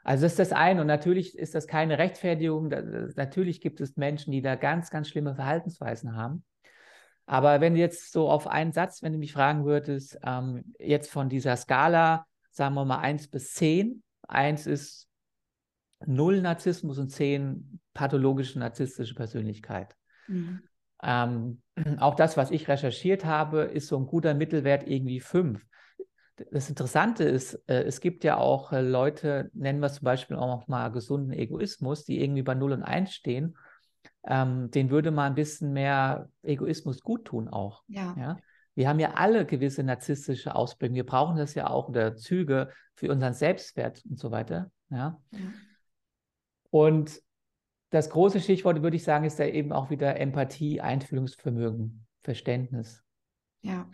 Also 0.03 0.23
das 0.23 0.33
ist 0.33 0.39
das 0.39 0.51
eine. 0.53 0.81
Und 0.81 0.87
natürlich 0.87 1.37
ist 1.37 1.53
das 1.53 1.67
keine 1.67 1.97
Rechtfertigung. 1.97 2.69
Natürlich 3.15 3.59
gibt 3.59 3.81
es 3.81 3.97
Menschen, 3.97 4.31
die 4.31 4.41
da 4.41 4.55
ganz, 4.55 4.89
ganz 4.89 5.09
schlimme 5.09 5.35
Verhaltensweisen 5.35 6.15
haben. 6.15 6.45
Aber 7.25 7.59
wenn 7.59 7.73
du 7.73 7.79
jetzt 7.79 8.11
so 8.11 8.29
auf 8.29 8.47
einen 8.47 8.71
Satz, 8.71 9.01
wenn 9.01 9.13
du 9.13 9.19
mich 9.19 9.33
fragen 9.33 9.65
würdest, 9.65 10.17
ähm, 10.23 10.73
jetzt 10.79 11.11
von 11.11 11.27
dieser 11.27 11.57
Skala, 11.57 12.25
sagen 12.51 12.75
wir 12.75 12.85
mal 12.85 12.99
1 12.99 13.27
bis 13.29 13.53
10, 13.55 14.03
1 14.27 14.67
ist 14.67 15.09
null 16.05 16.41
Narzissmus 16.41 16.99
und 16.99 17.09
10 17.09 17.79
pathologische 17.93 18.59
narzisstische 18.59 19.15
Persönlichkeit. 19.15 19.95
Mhm. 20.27 20.61
Ähm, 21.01 21.61
auch 21.99 22.15
das, 22.15 22.37
was 22.37 22.51
ich 22.51 22.67
recherchiert 22.67 23.25
habe, 23.25 23.61
ist 23.61 23.87
so 23.87 23.97
ein 23.97 24.07
guter 24.07 24.33
Mittelwert 24.33 24.87
irgendwie 24.87 25.19
5. 25.19 25.65
Das 26.51 26.69
Interessante 26.69 27.23
ist, 27.23 27.55
äh, 27.67 27.83
es 27.83 28.01
gibt 28.01 28.23
ja 28.23 28.37
auch 28.37 28.73
äh, 28.73 28.81
Leute, 28.81 29.49
nennen 29.53 29.79
wir 29.79 29.87
es 29.87 29.95
zum 29.95 30.05
Beispiel 30.05 30.37
auch 30.37 30.67
mal 30.67 30.89
gesunden 30.89 31.31
Egoismus, 31.31 32.03
die 32.03 32.21
irgendwie 32.21 32.43
bei 32.43 32.55
0 32.55 32.73
und 32.73 32.83
1 32.83 33.13
stehen 33.13 33.55
ähm, 34.27 34.71
den 34.71 34.89
würde 34.89 35.11
mal 35.11 35.27
ein 35.27 35.35
bisschen 35.35 35.73
mehr 35.73 36.29
Egoismus 36.41 37.01
gut 37.01 37.25
tun 37.25 37.47
auch. 37.47 37.83
Ja. 37.87 38.15
ja. 38.17 38.37
Wir 38.73 38.89
haben 38.89 38.99
ja 38.99 39.13
alle 39.13 39.45
gewisse 39.45 39.83
narzisstische 39.83 40.55
Ausprägungen. 40.55 40.95
Wir 40.95 41.05
brauchen 41.05 41.37
das 41.37 41.53
ja 41.53 41.69
auch 41.69 41.87
oder 41.89 42.15
Züge 42.15 42.69
für 42.95 43.11
unseren 43.11 43.33
Selbstwert 43.33 44.03
und 44.09 44.19
so 44.19 44.31
weiter. 44.31 44.71
Ja. 44.89 45.19
ja. 45.31 45.39
Und 46.71 47.21
das 47.95 48.09
große 48.09 48.39
Stichwort, 48.39 48.83
würde 48.83 48.97
ich 48.97 49.03
sagen, 49.03 49.25
ist 49.25 49.39
da 49.39 49.45
eben 49.45 49.71
auch 49.71 49.89
wieder 49.89 50.19
Empathie, 50.19 50.81
Einfühlungsvermögen, 50.81 52.05
Verständnis. 52.23 53.03
Ja. 53.61 53.89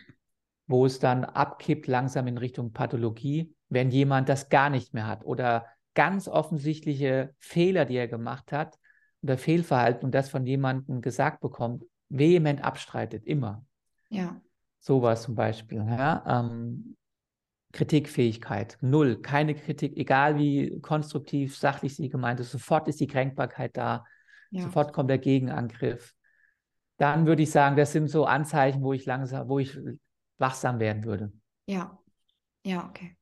Wo 0.68 0.86
es 0.86 1.00
dann 1.00 1.24
abkippt 1.24 1.88
langsam 1.88 2.28
in 2.28 2.38
Richtung 2.38 2.74
Pathologie, 2.74 3.54
wenn 3.70 3.92
jemand 3.92 4.28
das 4.28 4.50
gar 4.50 4.70
nicht 4.70 4.94
mehr 4.94 5.08
hat 5.08 5.26
oder 5.26 5.68
ganz 5.94 6.28
offensichtliche 6.28 7.34
Fehler, 7.38 7.86
die 7.86 7.96
er 7.96 8.08
gemacht 8.08 8.52
hat, 8.52 8.78
oder 9.24 9.38
Fehlverhalten 9.38 10.06
und 10.06 10.16
das 10.16 10.30
von 10.30 10.46
jemandem 10.48 11.02
gesagt 11.02 11.42
bekommt, 11.42 11.86
vehement 12.10 12.64
abstreitet, 12.64 13.26
immer. 13.26 13.64
Ja. 14.10 14.42
Sowas 14.80 15.22
zum 15.22 15.36
Beispiel. 15.36 15.78
Ja? 15.78 16.24
Ähm, 16.26 16.98
Kritikfähigkeit, 17.72 18.78
null, 18.82 19.22
keine 19.22 19.56
Kritik, 19.56 19.98
egal 19.98 20.38
wie 20.38 20.80
konstruktiv, 20.82 21.58
sachlich 21.58 21.96
sie 21.96 22.10
gemeint 22.10 22.40
ist, 22.40 22.52
sofort 22.52 22.88
ist 22.88 23.00
die 23.00 23.08
Kränkbarkeit 23.08 23.78
da, 23.78 24.06
ja. 24.50 24.64
sofort 24.64 24.94
kommt 24.94 25.10
der 25.10 25.18
Gegenangriff. 25.18 26.14
Dann 26.98 27.26
würde 27.26 27.44
ich 27.44 27.52
sagen, 27.52 27.76
das 27.76 27.94
sind 27.94 28.10
so 28.10 28.26
Anzeichen, 28.26 28.84
wo 28.84 28.94
ich 28.94 29.06
langsam, 29.06 29.48
wo 29.48 29.60
ich 29.60 29.78
wachsam 30.38 30.80
werden 30.80 31.04
würde. 31.04 31.32
Ja, 31.66 31.98
ja, 32.66 32.88
okay. 32.88 33.16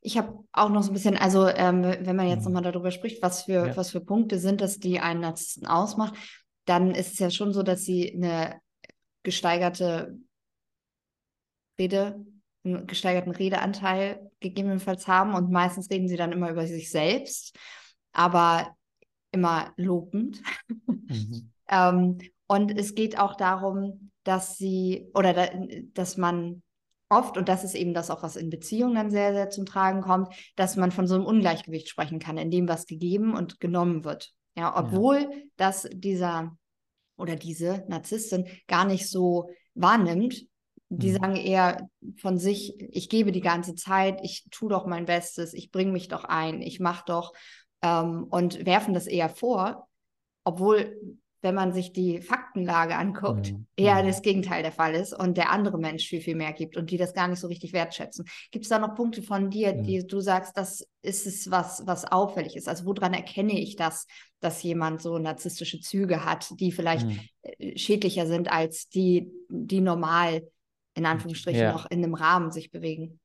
Ich 0.00 0.18
habe 0.18 0.44
auch 0.52 0.68
noch 0.68 0.82
so 0.82 0.90
ein 0.90 0.94
bisschen, 0.94 1.16
also 1.16 1.46
ähm, 1.46 1.82
wenn 1.82 2.16
man 2.16 2.28
jetzt 2.28 2.40
mhm. 2.40 2.52
nochmal 2.52 2.70
darüber 2.70 2.90
spricht, 2.90 3.22
was 3.22 3.44
für, 3.44 3.68
ja. 3.68 3.76
was 3.76 3.90
für 3.90 4.00
Punkte 4.00 4.38
sind 4.38 4.60
dass 4.60 4.78
die 4.78 5.00
einen 5.00 5.20
Narzissten 5.20 5.66
ausmacht, 5.66 6.14
dann 6.66 6.90
ist 6.94 7.14
es 7.14 7.18
ja 7.18 7.30
schon 7.30 7.52
so, 7.52 7.62
dass 7.62 7.84
sie 7.84 8.14
eine 8.14 8.60
gesteigerte 9.22 10.18
Rede, 11.78 12.24
einen 12.64 12.86
gesteigerten 12.86 13.32
Redeanteil 13.32 14.30
gegebenenfalls 14.40 15.06
haben 15.06 15.34
und 15.34 15.50
meistens 15.50 15.90
reden 15.90 16.08
sie 16.08 16.16
dann 16.16 16.32
immer 16.32 16.50
über 16.50 16.66
sich 16.66 16.90
selbst, 16.90 17.56
aber 18.12 18.74
immer 19.32 19.72
lobend. 19.76 20.42
Mhm. 20.86 21.50
ähm, 21.68 22.18
und 22.46 22.78
es 22.78 22.94
geht 22.94 23.18
auch 23.18 23.36
darum, 23.36 24.10
dass 24.22 24.56
sie 24.56 25.08
oder 25.14 25.32
da, 25.32 25.48
dass 25.92 26.16
man 26.16 26.62
oft, 27.08 27.36
und 27.36 27.48
das 27.48 27.64
ist 27.64 27.74
eben 27.74 27.94
das 27.94 28.10
auch, 28.10 28.22
was 28.22 28.36
in 28.36 28.50
Beziehungen 28.50 28.94
dann 28.94 29.10
sehr, 29.10 29.32
sehr 29.32 29.50
zum 29.50 29.66
Tragen 29.66 30.00
kommt, 30.00 30.34
dass 30.56 30.76
man 30.76 30.90
von 30.90 31.06
so 31.06 31.14
einem 31.14 31.26
Ungleichgewicht 31.26 31.88
sprechen 31.88 32.18
kann, 32.18 32.38
in 32.38 32.50
dem 32.50 32.68
was 32.68 32.86
gegeben 32.86 33.36
und 33.36 33.60
genommen 33.60 34.04
wird. 34.04 34.32
Ja, 34.56 34.76
obwohl 34.78 35.20
ja. 35.20 35.28
das 35.56 35.88
dieser 35.92 36.56
oder 37.16 37.36
diese 37.36 37.84
Narzisstin 37.88 38.46
gar 38.66 38.84
nicht 38.84 39.08
so 39.08 39.50
wahrnimmt. 39.74 40.46
Die 40.98 41.10
mhm. 41.10 41.16
sagen 41.16 41.36
eher 41.36 41.88
von 42.16 42.38
sich, 42.38 42.74
ich 42.78 43.08
gebe 43.08 43.32
die 43.32 43.40
ganze 43.40 43.74
Zeit, 43.74 44.20
ich 44.22 44.46
tue 44.50 44.68
doch 44.68 44.86
mein 44.86 45.06
Bestes, 45.06 45.54
ich 45.54 45.70
bringe 45.70 45.92
mich 45.92 46.08
doch 46.08 46.24
ein, 46.24 46.62
ich 46.62 46.80
mache 46.80 47.04
doch 47.06 47.32
ähm, 47.82 48.24
und 48.24 48.64
werfen 48.66 48.94
das 48.94 49.06
eher 49.06 49.28
vor, 49.28 49.88
obwohl 50.44 50.96
wenn 51.44 51.54
man 51.54 51.74
sich 51.74 51.92
die 51.92 52.22
Faktenlage 52.22 52.96
anguckt, 52.96 53.52
mhm. 53.52 53.66
eher 53.76 54.02
mhm. 54.02 54.06
das 54.06 54.22
Gegenteil 54.22 54.62
der 54.62 54.72
Fall 54.72 54.94
ist 54.94 55.12
und 55.12 55.36
der 55.36 55.50
andere 55.50 55.78
Mensch 55.78 56.08
viel, 56.08 56.22
viel 56.22 56.34
mehr 56.34 56.54
gibt 56.54 56.76
und 56.76 56.90
die 56.90 56.96
das 56.96 57.12
gar 57.12 57.28
nicht 57.28 57.38
so 57.38 57.48
richtig 57.48 57.74
wertschätzen. 57.74 58.24
Gibt 58.50 58.64
es 58.64 58.70
da 58.70 58.78
noch 58.78 58.94
Punkte 58.94 59.22
von 59.22 59.50
dir, 59.50 59.74
mhm. 59.74 59.82
die 59.82 60.06
du 60.06 60.20
sagst, 60.20 60.56
das 60.56 60.88
ist 61.02 61.26
es, 61.26 61.50
was, 61.50 61.86
was 61.86 62.06
auffällig 62.06 62.56
ist? 62.56 62.66
Also 62.66 62.86
woran 62.86 63.12
erkenne 63.12 63.60
ich 63.60 63.76
das, 63.76 64.06
dass 64.40 64.62
jemand 64.62 65.02
so 65.02 65.18
narzisstische 65.18 65.80
Züge 65.80 66.24
hat, 66.24 66.48
die 66.58 66.72
vielleicht 66.72 67.06
mhm. 67.06 67.20
Äh, 67.42 67.76
schädlicher 67.76 68.26
sind 68.26 68.50
als 68.50 68.88
die, 68.88 69.30
die 69.50 69.82
normal 69.82 70.48
in 70.94 71.06
Anführungsstrichen 71.06 71.62
ja. 71.62 71.72
noch 71.72 71.90
in 71.90 72.02
einem 72.02 72.14
Rahmen 72.14 72.50
sich 72.50 72.70
bewegen? 72.70 73.20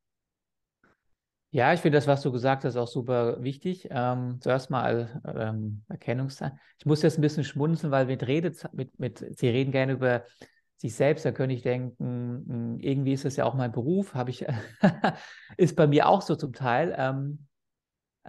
Ja, 1.51 1.73
ich 1.73 1.79
finde 1.79 1.97
das, 1.97 2.05
was 2.05 2.21
du 2.21 2.31
gesagt 2.31 2.63
hast, 2.63 2.75
auch 2.75 2.87
super 2.87 3.41
wichtig. 3.41 3.87
Ähm, 3.89 4.37
zuerst 4.39 4.69
mal 4.69 5.21
ähm, 5.25 5.83
Erkennungszeichen. 5.89 6.59
Ich 6.77 6.85
muss 6.85 7.01
jetzt 7.01 7.17
ein 7.17 7.21
bisschen 7.21 7.43
schmunzeln, 7.43 7.91
weil 7.91 8.05
mit 8.05 8.27
redet, 8.27 8.71
mit, 8.71 8.99
mit, 8.99 9.25
Sie 9.37 9.49
reden 9.49 9.71
gerne 9.71 9.93
über 9.93 10.25
sich 10.77 10.95
selbst, 10.95 11.25
da 11.25 11.31
könnte 11.31 11.55
ich 11.55 11.63
denken, 11.63 11.95
hm, 12.47 12.79
irgendwie 12.79 13.13
ist 13.13 13.25
das 13.25 13.35
ja 13.35 13.45
auch 13.45 13.55
mein 13.55 13.71
Beruf, 13.71 14.13
habe 14.13 14.29
ich, 14.29 14.45
ist 15.57 15.75
bei 15.75 15.87
mir 15.87 16.07
auch 16.07 16.21
so 16.21 16.35
zum 16.35 16.53
Teil. 16.53 16.95
Ähm, 16.97 17.47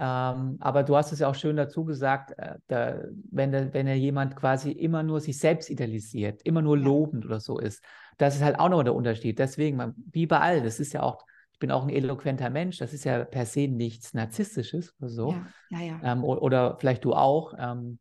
ähm, 0.01 0.57
aber 0.61 0.83
du 0.83 0.97
hast 0.97 1.13
es 1.13 1.19
ja 1.19 1.29
auch 1.29 1.35
schön 1.35 1.57
dazu 1.57 1.85
gesagt, 1.85 2.33
äh, 2.39 2.57
da, 2.69 3.03
wenn, 3.31 3.53
der, 3.53 3.75
wenn 3.75 3.87
er 3.87 3.97
jemand 3.97 4.35
quasi 4.35 4.73
immer 4.73 5.03
nur 5.03 5.21
sich 5.21 5.39
selbst 5.39 5.69
idealisiert, 5.69 6.41
immer 6.43 6.63
nur 6.63 6.79
lobend 6.79 7.27
oder 7.27 7.39
so 7.39 7.59
ist, 7.59 7.85
das 8.17 8.37
ist 8.37 8.43
halt 8.43 8.59
auch 8.59 8.71
noch 8.71 8.83
der 8.83 8.95
Unterschied. 8.95 9.39
Deswegen, 9.39 9.77
man, 9.77 9.95
wie 10.11 10.27
bei 10.27 10.41
allen, 10.41 10.65
das 10.65 10.81
ist 10.81 10.95
ja 10.95 11.03
auch 11.03 11.25
bin 11.61 11.71
auch 11.71 11.83
ein 11.83 11.91
eloquenter 11.91 12.51
Mensch, 12.51 12.79
das 12.79 12.93
ist 12.93 13.05
ja 13.05 13.23
per 13.23 13.47
se 13.47 13.69
nichts 13.69 14.15
Narzisstisches 14.15 14.95
oder 14.99 15.11
so. 15.11 15.31
Ja, 15.69 15.79
ja, 15.79 15.81
ja. 15.81 16.01
Ähm, 16.03 16.25
oder 16.25 16.79
vielleicht 16.81 17.05
du 17.05 17.13
auch. 17.13 17.55
Ähm, 17.59 17.99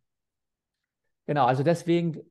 genau, 1.28 1.46
also 1.46 1.62
deswegen 1.62 2.22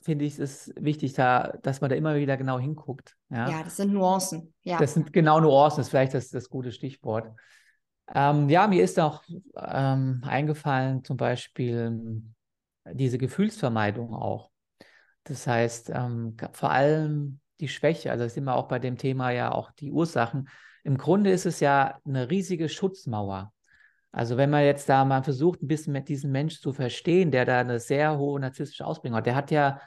finde 0.00 0.24
ich 0.24 0.38
es 0.38 0.72
wichtig, 0.76 1.14
da, 1.14 1.58
dass 1.62 1.80
man 1.80 1.90
da 1.90 1.96
immer 1.96 2.14
wieder 2.14 2.36
genau 2.36 2.58
hinguckt. 2.58 3.16
Ja, 3.28 3.50
ja 3.50 3.62
das 3.64 3.76
sind 3.76 3.92
Nuancen. 3.92 4.54
Ja. 4.62 4.78
Das 4.78 4.94
sind 4.94 5.12
genau 5.12 5.40
Nuancen, 5.40 5.78
das 5.78 5.88
ist 5.88 5.90
vielleicht 5.90 6.14
das, 6.14 6.30
das 6.30 6.48
gute 6.48 6.70
Stichwort. 6.70 7.36
Ähm, 8.14 8.48
ja, 8.48 8.66
mir 8.66 8.84
ist 8.84 8.98
auch 9.00 9.24
ähm, 9.56 10.22
eingefallen, 10.24 11.02
zum 11.04 11.16
Beispiel 11.16 12.22
diese 12.92 13.18
Gefühlsvermeidung 13.18 14.14
auch. 14.14 14.50
Das 15.24 15.46
heißt, 15.46 15.90
ähm, 15.90 16.36
vor 16.52 16.70
allem 16.70 17.40
die 17.60 17.68
Schwäche, 17.68 18.12
also 18.12 18.28
sind 18.28 18.44
wir 18.44 18.54
auch 18.54 18.68
bei 18.68 18.78
dem 18.78 18.96
Thema 18.96 19.30
ja 19.30 19.50
auch 19.50 19.72
die 19.72 19.90
Ursachen, 19.90 20.48
im 20.84 20.98
Grunde 20.98 21.30
ist 21.30 21.46
es 21.46 21.58
ja 21.58 21.98
eine 22.04 22.30
riesige 22.30 22.68
Schutzmauer. 22.68 23.52
Also 24.12 24.36
wenn 24.36 24.50
man 24.50 24.64
jetzt 24.64 24.88
da 24.88 25.04
mal 25.04 25.22
versucht, 25.24 25.62
ein 25.62 25.66
bisschen 25.66 25.92
mit 25.92 26.08
diesem 26.08 26.30
Mensch 26.30 26.60
zu 26.60 26.72
verstehen, 26.72 27.32
der 27.32 27.44
da 27.44 27.60
eine 27.60 27.80
sehr 27.80 28.16
hohe 28.18 28.38
narzisstische 28.38 28.86
Ausprägung 28.86 29.16
hat, 29.16 29.26
der 29.26 29.34
hat 29.34 29.50
ja, 29.50 29.80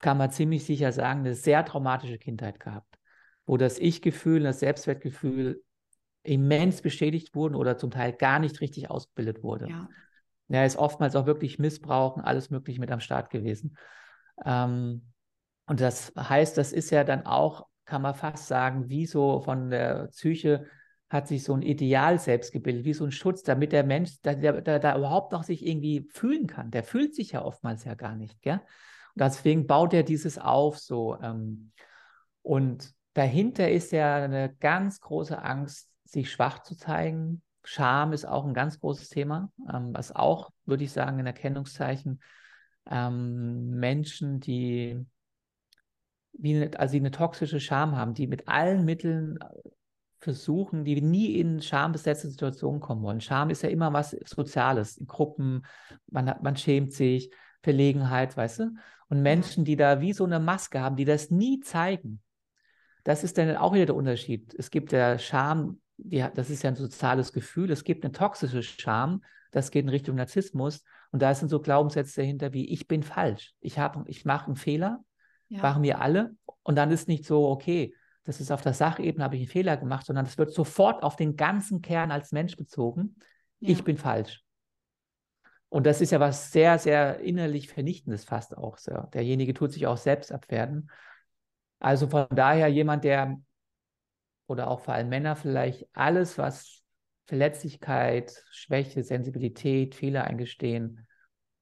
kann 0.00 0.18
man 0.18 0.30
ziemlich 0.30 0.64
sicher 0.64 0.92
sagen, 0.92 1.20
eine 1.20 1.34
sehr 1.34 1.64
traumatische 1.64 2.18
Kindheit 2.18 2.60
gehabt, 2.60 2.98
wo 3.46 3.56
das 3.56 3.78
Ich-Gefühl, 3.78 4.42
das 4.42 4.60
Selbstwertgefühl 4.60 5.64
immens 6.28 6.82
beschädigt 6.82 7.34
wurden 7.34 7.54
oder 7.54 7.76
zum 7.78 7.90
Teil 7.90 8.12
gar 8.12 8.38
nicht 8.38 8.60
richtig 8.60 8.90
ausgebildet 8.90 9.42
wurde. 9.42 9.68
Ja. 9.68 9.88
Er 10.48 10.64
ist 10.64 10.76
oftmals 10.76 11.16
auch 11.16 11.26
wirklich 11.26 11.58
Missbrauch 11.58 12.16
und 12.16 12.22
alles 12.22 12.50
Mögliche 12.50 12.80
mit 12.80 12.90
am 12.90 13.00
Start 13.00 13.30
gewesen. 13.30 13.76
Ähm, 14.44 15.12
und 15.66 15.80
das 15.80 16.12
heißt, 16.16 16.56
das 16.56 16.72
ist 16.72 16.90
ja 16.90 17.04
dann 17.04 17.26
auch 17.26 17.66
kann 17.88 18.02
man 18.02 18.14
fast 18.14 18.46
sagen, 18.46 18.88
wie 18.90 19.06
so 19.06 19.40
von 19.40 19.70
der 19.70 20.08
Psyche 20.08 20.66
hat 21.08 21.26
sich 21.26 21.42
so 21.42 21.54
ein 21.54 21.62
Ideal 21.62 22.18
selbst 22.18 22.52
gebildet, 22.52 22.84
wie 22.84 22.92
so 22.92 23.04
ein 23.04 23.12
Schutz, 23.12 23.42
damit 23.42 23.72
der 23.72 23.82
Mensch 23.82 24.20
da, 24.20 24.34
der, 24.34 24.60
der, 24.60 24.78
da 24.78 24.96
überhaupt 24.96 25.32
noch 25.32 25.42
sich 25.42 25.66
irgendwie 25.66 26.06
fühlen 26.10 26.46
kann. 26.46 26.70
Der 26.70 26.84
fühlt 26.84 27.14
sich 27.14 27.32
ja 27.32 27.42
oftmals 27.42 27.84
ja 27.84 27.94
gar 27.94 28.14
nicht. 28.14 28.42
Gell? 28.42 28.60
Und 29.14 29.22
deswegen 29.22 29.66
baut 29.66 29.94
er 29.94 30.02
dieses 30.02 30.38
auf 30.38 30.78
so. 30.78 31.16
Ähm, 31.22 31.72
und 32.42 32.92
dahinter 33.14 33.70
ist 33.70 33.90
ja 33.90 34.16
eine 34.16 34.54
ganz 34.60 35.00
große 35.00 35.42
Angst, 35.42 35.90
sich 36.10 36.30
schwach 36.30 36.62
zu 36.62 36.76
zeigen. 36.76 37.42
Scham 37.64 38.12
ist 38.12 38.24
auch 38.24 38.46
ein 38.46 38.54
ganz 38.54 38.80
großes 38.80 39.10
Thema, 39.10 39.50
ähm, 39.72 39.90
was 39.92 40.14
auch, 40.14 40.50
würde 40.64 40.84
ich 40.84 40.92
sagen, 40.92 41.18
ein 41.18 41.26
Erkennungszeichen 41.26 42.20
ähm, 42.90 43.70
Menschen, 43.70 44.40
die 44.40 45.04
wie 46.32 46.56
eine, 46.56 46.78
also 46.78 46.92
die 46.92 47.00
eine 47.00 47.10
toxische 47.10 47.60
Scham 47.60 47.96
haben, 47.96 48.14
die 48.14 48.26
mit 48.26 48.48
allen 48.48 48.84
Mitteln 48.84 49.38
äh, 49.40 49.70
versuchen, 50.18 50.84
die 50.84 51.00
nie 51.00 51.38
in 51.38 51.60
schambesetzte 51.60 52.28
Situationen 52.28 52.80
kommen 52.80 53.02
wollen. 53.02 53.20
Scham 53.20 53.50
ist 53.50 53.62
ja 53.62 53.68
immer 53.68 53.92
was 53.92 54.16
Soziales, 54.24 54.96
in 54.96 55.06
Gruppen, 55.06 55.66
man, 56.10 56.34
man 56.42 56.56
schämt 56.56 56.92
sich, 56.92 57.30
Verlegenheit, 57.62 58.36
weißt 58.36 58.60
du? 58.60 58.74
Und 59.08 59.22
Menschen, 59.22 59.64
die 59.64 59.76
da 59.76 60.00
wie 60.00 60.12
so 60.12 60.24
eine 60.24 60.40
Maske 60.40 60.80
haben, 60.80 60.96
die 60.96 61.04
das 61.04 61.30
nie 61.30 61.60
zeigen, 61.60 62.22
das 63.04 63.24
ist 63.24 63.38
dann 63.38 63.56
auch 63.56 63.74
wieder 63.74 63.86
der 63.86 63.96
Unterschied. 63.96 64.54
Es 64.58 64.70
gibt 64.70 64.92
ja 64.92 65.18
Scham, 65.18 65.80
die, 65.98 66.24
das 66.34 66.48
ist 66.48 66.62
ja 66.62 66.70
ein 66.70 66.76
soziales 66.76 67.32
Gefühl, 67.32 67.70
es 67.70 67.84
gibt 67.84 68.04
eine 68.04 68.12
toxische 68.12 68.62
Scham, 68.62 69.22
das 69.50 69.70
geht 69.70 69.84
in 69.84 69.90
Richtung 69.90 70.16
Narzissmus 70.16 70.82
und 71.10 71.20
da 71.20 71.34
sind 71.34 71.48
so 71.48 71.60
Glaubenssätze 71.60 72.22
dahinter 72.22 72.52
wie 72.52 72.68
ich 72.70 72.88
bin 72.88 73.02
falsch, 73.02 73.54
ich, 73.60 73.76
ich 74.06 74.24
mache 74.24 74.46
einen 74.46 74.56
Fehler 74.56 75.04
ja. 75.48 75.62
machen 75.62 75.82
wir 75.82 76.00
alle. 76.00 76.36
Und 76.62 76.76
dann 76.76 76.90
ist 76.90 77.08
nicht 77.08 77.24
so, 77.24 77.48
okay, 77.48 77.94
das 78.24 78.40
ist 78.40 78.50
auf 78.50 78.62
der 78.62 78.74
Sachebene, 78.74 79.24
habe 79.24 79.36
ich 79.36 79.42
einen 79.42 79.50
Fehler 79.50 79.76
gemacht, 79.76 80.06
sondern 80.06 80.26
es 80.26 80.36
wird 80.36 80.52
sofort 80.52 81.02
auf 81.02 81.16
den 81.16 81.36
ganzen 81.36 81.80
Kern 81.80 82.10
als 82.10 82.32
Mensch 82.32 82.56
bezogen. 82.56 83.16
Ja. 83.60 83.70
Ich 83.70 83.84
bin 83.84 83.96
falsch. 83.96 84.44
Und 85.70 85.86
das 85.86 86.00
ist 86.00 86.12
ja 86.12 86.20
was 86.20 86.52
sehr, 86.52 86.78
sehr 86.78 87.20
innerlich 87.20 87.68
Vernichtendes 87.68 88.24
fast 88.24 88.56
auch. 88.56 88.78
So. 88.78 88.92
Derjenige 89.12 89.54
tut 89.54 89.72
sich 89.72 89.86
auch 89.86 89.96
selbst 89.96 90.32
abwerten. 90.32 90.90
Also 91.78 92.08
von 92.08 92.26
daher 92.30 92.68
jemand, 92.68 93.04
der, 93.04 93.38
oder 94.48 94.68
auch 94.68 94.80
vor 94.80 94.94
allem 94.94 95.08
Männer 95.08 95.36
vielleicht, 95.36 95.86
alles, 95.92 96.38
was 96.38 96.82
Verletzlichkeit, 97.26 98.42
Schwäche, 98.50 99.04
Sensibilität, 99.04 99.94
Fehler 99.94 100.24
eingestehen, 100.24 101.06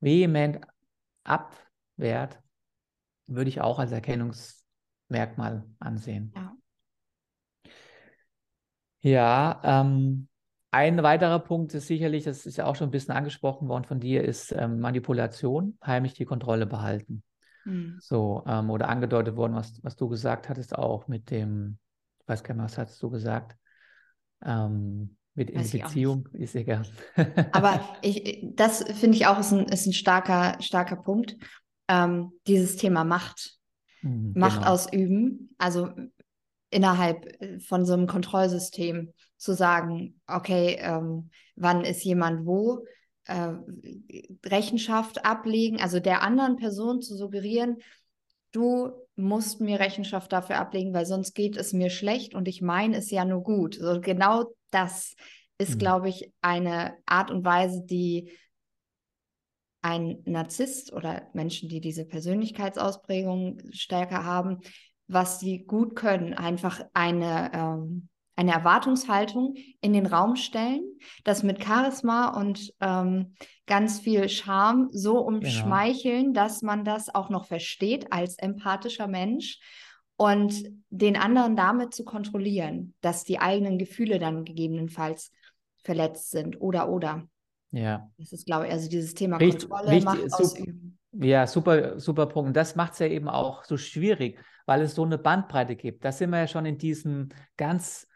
vehement 0.00 0.60
abwehrt, 1.24 2.40
würde 3.26 3.50
ich 3.50 3.60
auch 3.60 3.80
als 3.80 3.90
Erkennungsmerkmal 3.90 5.64
ansehen. 5.80 6.32
Ja, 6.34 6.56
ja 9.00 9.60
ähm, 9.64 10.28
ein 10.70 11.02
weiterer 11.02 11.40
Punkt 11.40 11.74
ist 11.74 11.88
sicherlich, 11.88 12.22
das 12.22 12.46
ist 12.46 12.56
ja 12.56 12.66
auch 12.66 12.76
schon 12.76 12.88
ein 12.88 12.92
bisschen 12.92 13.14
angesprochen 13.14 13.66
worden 13.66 13.84
von 13.84 13.98
dir, 13.98 14.22
ist 14.22 14.52
ähm, 14.52 14.78
Manipulation, 14.78 15.76
heimlich 15.84 16.14
die 16.14 16.24
Kontrolle 16.24 16.66
behalten. 16.66 17.24
Mhm. 17.64 17.96
So, 17.98 18.44
ähm, 18.46 18.70
oder 18.70 18.88
angedeutet 18.88 19.34
worden, 19.34 19.54
was, 19.54 19.82
was 19.82 19.96
du 19.96 20.08
gesagt 20.08 20.48
hattest, 20.48 20.76
auch 20.76 21.08
mit 21.08 21.32
dem, 21.32 21.78
ich 22.26 22.28
weiß 22.28 22.42
gar 22.42 22.54
nicht, 22.54 22.64
was 22.64 22.76
hast 22.76 23.00
du 23.00 23.08
gesagt? 23.08 23.56
Ähm, 24.44 25.16
mit 25.34 25.50
in 25.50 25.70
Beziehung 25.70 26.28
ist 26.32 26.56
egal. 26.56 26.84
Aber 27.52 27.80
ich, 28.02 28.40
das 28.54 28.82
finde 28.82 29.16
ich 29.16 29.28
auch 29.28 29.38
ist 29.38 29.52
ein, 29.52 29.66
ist 29.66 29.86
ein 29.86 29.92
starker, 29.92 30.60
starker 30.60 30.96
Punkt 30.96 31.36
ähm, 31.86 32.32
dieses 32.48 32.76
Thema 32.76 33.04
Macht, 33.04 33.58
mhm, 34.02 34.32
Macht 34.34 34.58
genau. 34.58 34.72
ausüben, 34.72 35.54
also 35.56 35.90
innerhalb 36.70 37.40
äh, 37.40 37.60
von 37.60 37.84
so 37.84 37.92
einem 37.92 38.08
Kontrollsystem 38.08 39.12
zu 39.36 39.52
sagen, 39.52 40.20
okay, 40.26 40.78
ähm, 40.80 41.30
wann 41.54 41.84
ist 41.84 42.02
jemand 42.02 42.44
wo, 42.44 42.84
äh, 43.26 43.52
Rechenschaft 44.44 45.24
ablegen, 45.24 45.80
also 45.80 46.00
der 46.00 46.22
anderen 46.22 46.56
Person 46.56 47.02
zu 47.02 47.16
suggerieren, 47.16 47.76
du 48.50 48.90
musst 49.16 49.60
mir 49.60 49.80
Rechenschaft 49.80 50.32
dafür 50.32 50.58
ablegen, 50.58 50.92
weil 50.92 51.06
sonst 51.06 51.34
geht 51.34 51.56
es 51.56 51.72
mir 51.72 51.90
schlecht 51.90 52.34
und 52.34 52.46
ich 52.48 52.62
meine 52.62 52.96
es 52.96 53.10
ja 53.10 53.24
nur 53.24 53.42
gut. 53.42 53.74
So 53.74 54.00
genau 54.00 54.44
das 54.70 55.14
ist, 55.58 55.74
mhm. 55.74 55.78
glaube 55.78 56.08
ich, 56.08 56.32
eine 56.42 56.94
Art 57.06 57.30
und 57.30 57.44
Weise, 57.44 57.82
die 57.84 58.30
ein 59.82 60.18
Narzisst 60.24 60.92
oder 60.92 61.28
Menschen, 61.32 61.68
die 61.68 61.80
diese 61.80 62.04
Persönlichkeitsausprägung 62.04 63.60
stärker 63.70 64.24
haben, 64.24 64.58
was 65.06 65.38
sie 65.38 65.64
gut 65.64 65.94
können, 65.94 66.34
einfach 66.34 66.80
eine, 66.92 67.52
ähm, 67.54 68.08
eine 68.36 68.52
Erwartungshaltung 68.52 69.54
in 69.80 69.94
den 69.94 70.06
Raum 70.06 70.36
stellen, 70.36 70.82
das 71.24 71.42
mit 71.42 71.64
Charisma 71.64 72.38
und 72.38 72.72
ähm, 72.80 73.34
ganz 73.66 73.98
viel 73.98 74.28
Charme 74.28 74.88
so 74.92 75.14
genau. 75.14 75.26
umschmeicheln, 75.26 76.26
genau. 76.26 76.42
dass 76.42 76.62
man 76.62 76.84
das 76.84 77.12
auch 77.14 77.30
noch 77.30 77.46
versteht 77.46 78.12
als 78.12 78.38
empathischer 78.38 79.08
Mensch 79.08 79.58
und 80.16 80.54
den 80.90 81.16
anderen 81.16 81.56
damit 81.56 81.94
zu 81.94 82.04
kontrollieren, 82.04 82.94
dass 83.00 83.24
die 83.24 83.38
eigenen 83.38 83.78
Gefühle 83.78 84.18
dann 84.18 84.44
gegebenenfalls 84.44 85.32
verletzt 85.82 86.30
sind 86.30 86.60
oder 86.60 86.90
oder. 86.90 87.26
Ja. 87.70 88.10
Das 88.18 88.32
ist, 88.32 88.46
glaube 88.46 88.66
ich, 88.66 88.72
also 88.72 88.88
dieses 88.88 89.14
Thema 89.14 89.38
richtig, 89.38 89.68
Kontrolle, 89.68 89.90
richtig, 89.90 90.04
Macht 90.04 90.32
ausüben. 90.34 90.98
Ja, 91.12 91.46
super, 91.46 91.98
super 91.98 92.26
Punkt. 92.26 92.48
Und 92.48 92.56
das 92.56 92.76
macht 92.76 92.94
es 92.94 92.98
ja 92.98 93.06
eben 93.06 93.28
auch 93.28 93.64
so 93.64 93.76
schwierig, 93.76 94.38
weil 94.66 94.82
es 94.82 94.94
so 94.94 95.04
eine 95.04 95.18
Bandbreite 95.18 95.76
gibt. 95.76 96.04
Da 96.04 96.12
sind 96.12 96.30
wir 96.30 96.40
ja 96.40 96.46
schon 96.46 96.66
in 96.66 96.76
diesem 96.76 97.30
ganz 97.56 98.06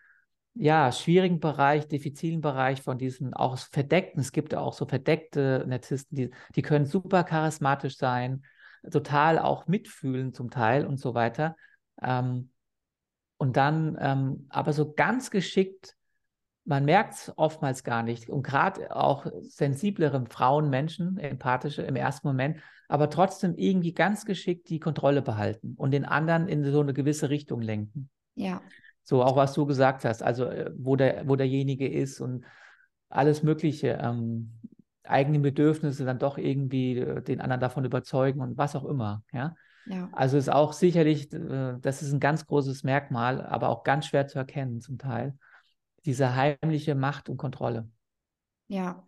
ja, 0.54 0.92
schwierigen 0.92 1.40
Bereich, 1.40 1.88
diffizilen 1.88 2.40
Bereich 2.40 2.82
von 2.82 2.98
diesen 2.98 3.34
auch 3.34 3.56
verdeckten. 3.58 4.20
Es 4.20 4.32
gibt 4.32 4.52
ja 4.52 4.60
auch 4.60 4.72
so 4.72 4.86
verdeckte 4.86 5.64
Narzissten, 5.66 6.16
die, 6.16 6.30
die 6.54 6.62
können 6.62 6.86
super 6.86 7.24
charismatisch 7.24 7.96
sein, 7.96 8.44
total 8.90 9.38
auch 9.38 9.66
mitfühlen 9.68 10.32
zum 10.32 10.50
Teil 10.50 10.86
und 10.86 10.98
so 10.98 11.14
weiter. 11.14 11.56
Ähm, 12.02 12.50
und 13.36 13.56
dann 13.56 13.96
ähm, 14.00 14.46
aber 14.50 14.72
so 14.72 14.92
ganz 14.92 15.30
geschickt, 15.30 15.96
man 16.64 16.84
merkt 16.84 17.14
es 17.14 17.32
oftmals 17.36 17.84
gar 17.84 18.02
nicht. 18.02 18.28
Und 18.28 18.42
gerade 18.42 18.94
auch 18.94 19.26
sensiblere 19.40 20.24
Frauen, 20.28 20.68
Menschen, 20.68 21.16
empathische 21.18 21.82
im 21.82 21.96
ersten 21.96 22.26
Moment, 22.26 22.60
aber 22.88 23.08
trotzdem 23.08 23.54
irgendwie 23.56 23.94
ganz 23.94 24.24
geschickt 24.24 24.68
die 24.68 24.80
Kontrolle 24.80 25.22
behalten 25.22 25.74
und 25.76 25.92
den 25.92 26.04
anderen 26.04 26.48
in 26.48 26.64
so 26.70 26.80
eine 26.80 26.92
gewisse 26.92 27.30
Richtung 27.30 27.62
lenken. 27.62 28.10
Ja. 28.34 28.60
So 29.02 29.22
auch 29.22 29.36
was 29.36 29.52
du 29.54 29.66
gesagt 29.66 30.04
hast, 30.04 30.22
also 30.22 30.44
äh, 30.44 30.70
wo, 30.76 30.96
der, 30.96 31.26
wo 31.28 31.36
derjenige 31.36 31.88
ist 31.88 32.20
und 32.20 32.44
alles 33.08 33.42
Mögliche, 33.42 33.98
ähm, 34.00 34.52
eigene 35.04 35.40
Bedürfnisse 35.40 36.04
dann 36.04 36.18
doch 36.18 36.38
irgendwie 36.38 36.98
äh, 36.98 37.22
den 37.22 37.40
anderen 37.40 37.60
davon 37.60 37.84
überzeugen 37.84 38.40
und 38.40 38.56
was 38.56 38.76
auch 38.76 38.84
immer. 38.84 39.24
Ja. 39.32 39.56
ja. 39.86 40.08
Also 40.12 40.36
ist 40.36 40.50
auch 40.50 40.72
sicherlich, 40.72 41.32
äh, 41.32 41.76
das 41.80 42.02
ist 42.02 42.12
ein 42.12 42.20
ganz 42.20 42.46
großes 42.46 42.84
Merkmal, 42.84 43.44
aber 43.44 43.68
auch 43.68 43.82
ganz 43.82 44.06
schwer 44.06 44.28
zu 44.28 44.38
erkennen 44.38 44.80
zum 44.80 44.98
Teil. 44.98 45.36
Diese 46.04 46.34
heimliche 46.34 46.94
Macht 46.94 47.28
und 47.28 47.36
Kontrolle. 47.36 47.88
Ja. 48.68 49.04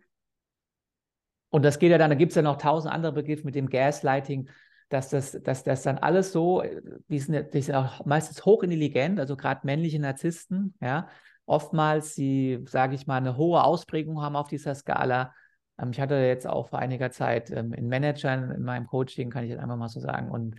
Und 1.49 1.63
das 1.63 1.79
geht 1.79 1.91
ja 1.91 1.97
dann, 1.97 2.09
da 2.09 2.15
gibt 2.15 2.31
es 2.31 2.35
ja 2.35 2.41
noch 2.41 2.57
tausend 2.57 2.93
andere 2.93 3.13
Begriffe 3.13 3.45
mit 3.45 3.55
dem 3.55 3.69
Gaslighting, 3.69 4.49
dass 4.89 5.09
das, 5.09 5.31
dass 5.43 5.63
das 5.63 5.83
dann 5.83 5.97
alles 5.97 6.31
so, 6.31 6.63
die 7.07 7.19
sind, 7.19 7.53
die 7.53 7.61
sind 7.61 7.75
auch 7.75 8.05
meistens 8.05 8.45
hochintelligent, 8.45 9.19
also 9.19 9.35
gerade 9.35 9.61
männliche 9.63 9.99
Narzissten, 9.99 10.75
ja, 10.81 11.07
oftmals 11.45 12.15
sie, 12.15 12.63
sage 12.67 12.95
ich 12.95 13.07
mal, 13.07 13.17
eine 13.17 13.37
hohe 13.37 13.63
Ausprägung 13.63 14.21
haben 14.21 14.35
auf 14.35 14.47
dieser 14.47 14.75
Skala. 14.75 15.33
Ähm, 15.77 15.91
ich 15.91 15.99
hatte 15.99 16.15
jetzt 16.15 16.47
auch 16.47 16.69
vor 16.69 16.79
einiger 16.79 17.11
Zeit 17.11 17.51
ähm, 17.51 17.73
einen 17.73 17.89
Manager 17.89 18.33
in 18.33 18.63
meinem 18.63 18.87
Coaching, 18.87 19.29
kann 19.29 19.43
ich 19.43 19.49
jetzt 19.51 19.59
einfach 19.59 19.77
mal 19.77 19.89
so 19.89 19.99
sagen, 19.99 20.29
und 20.31 20.55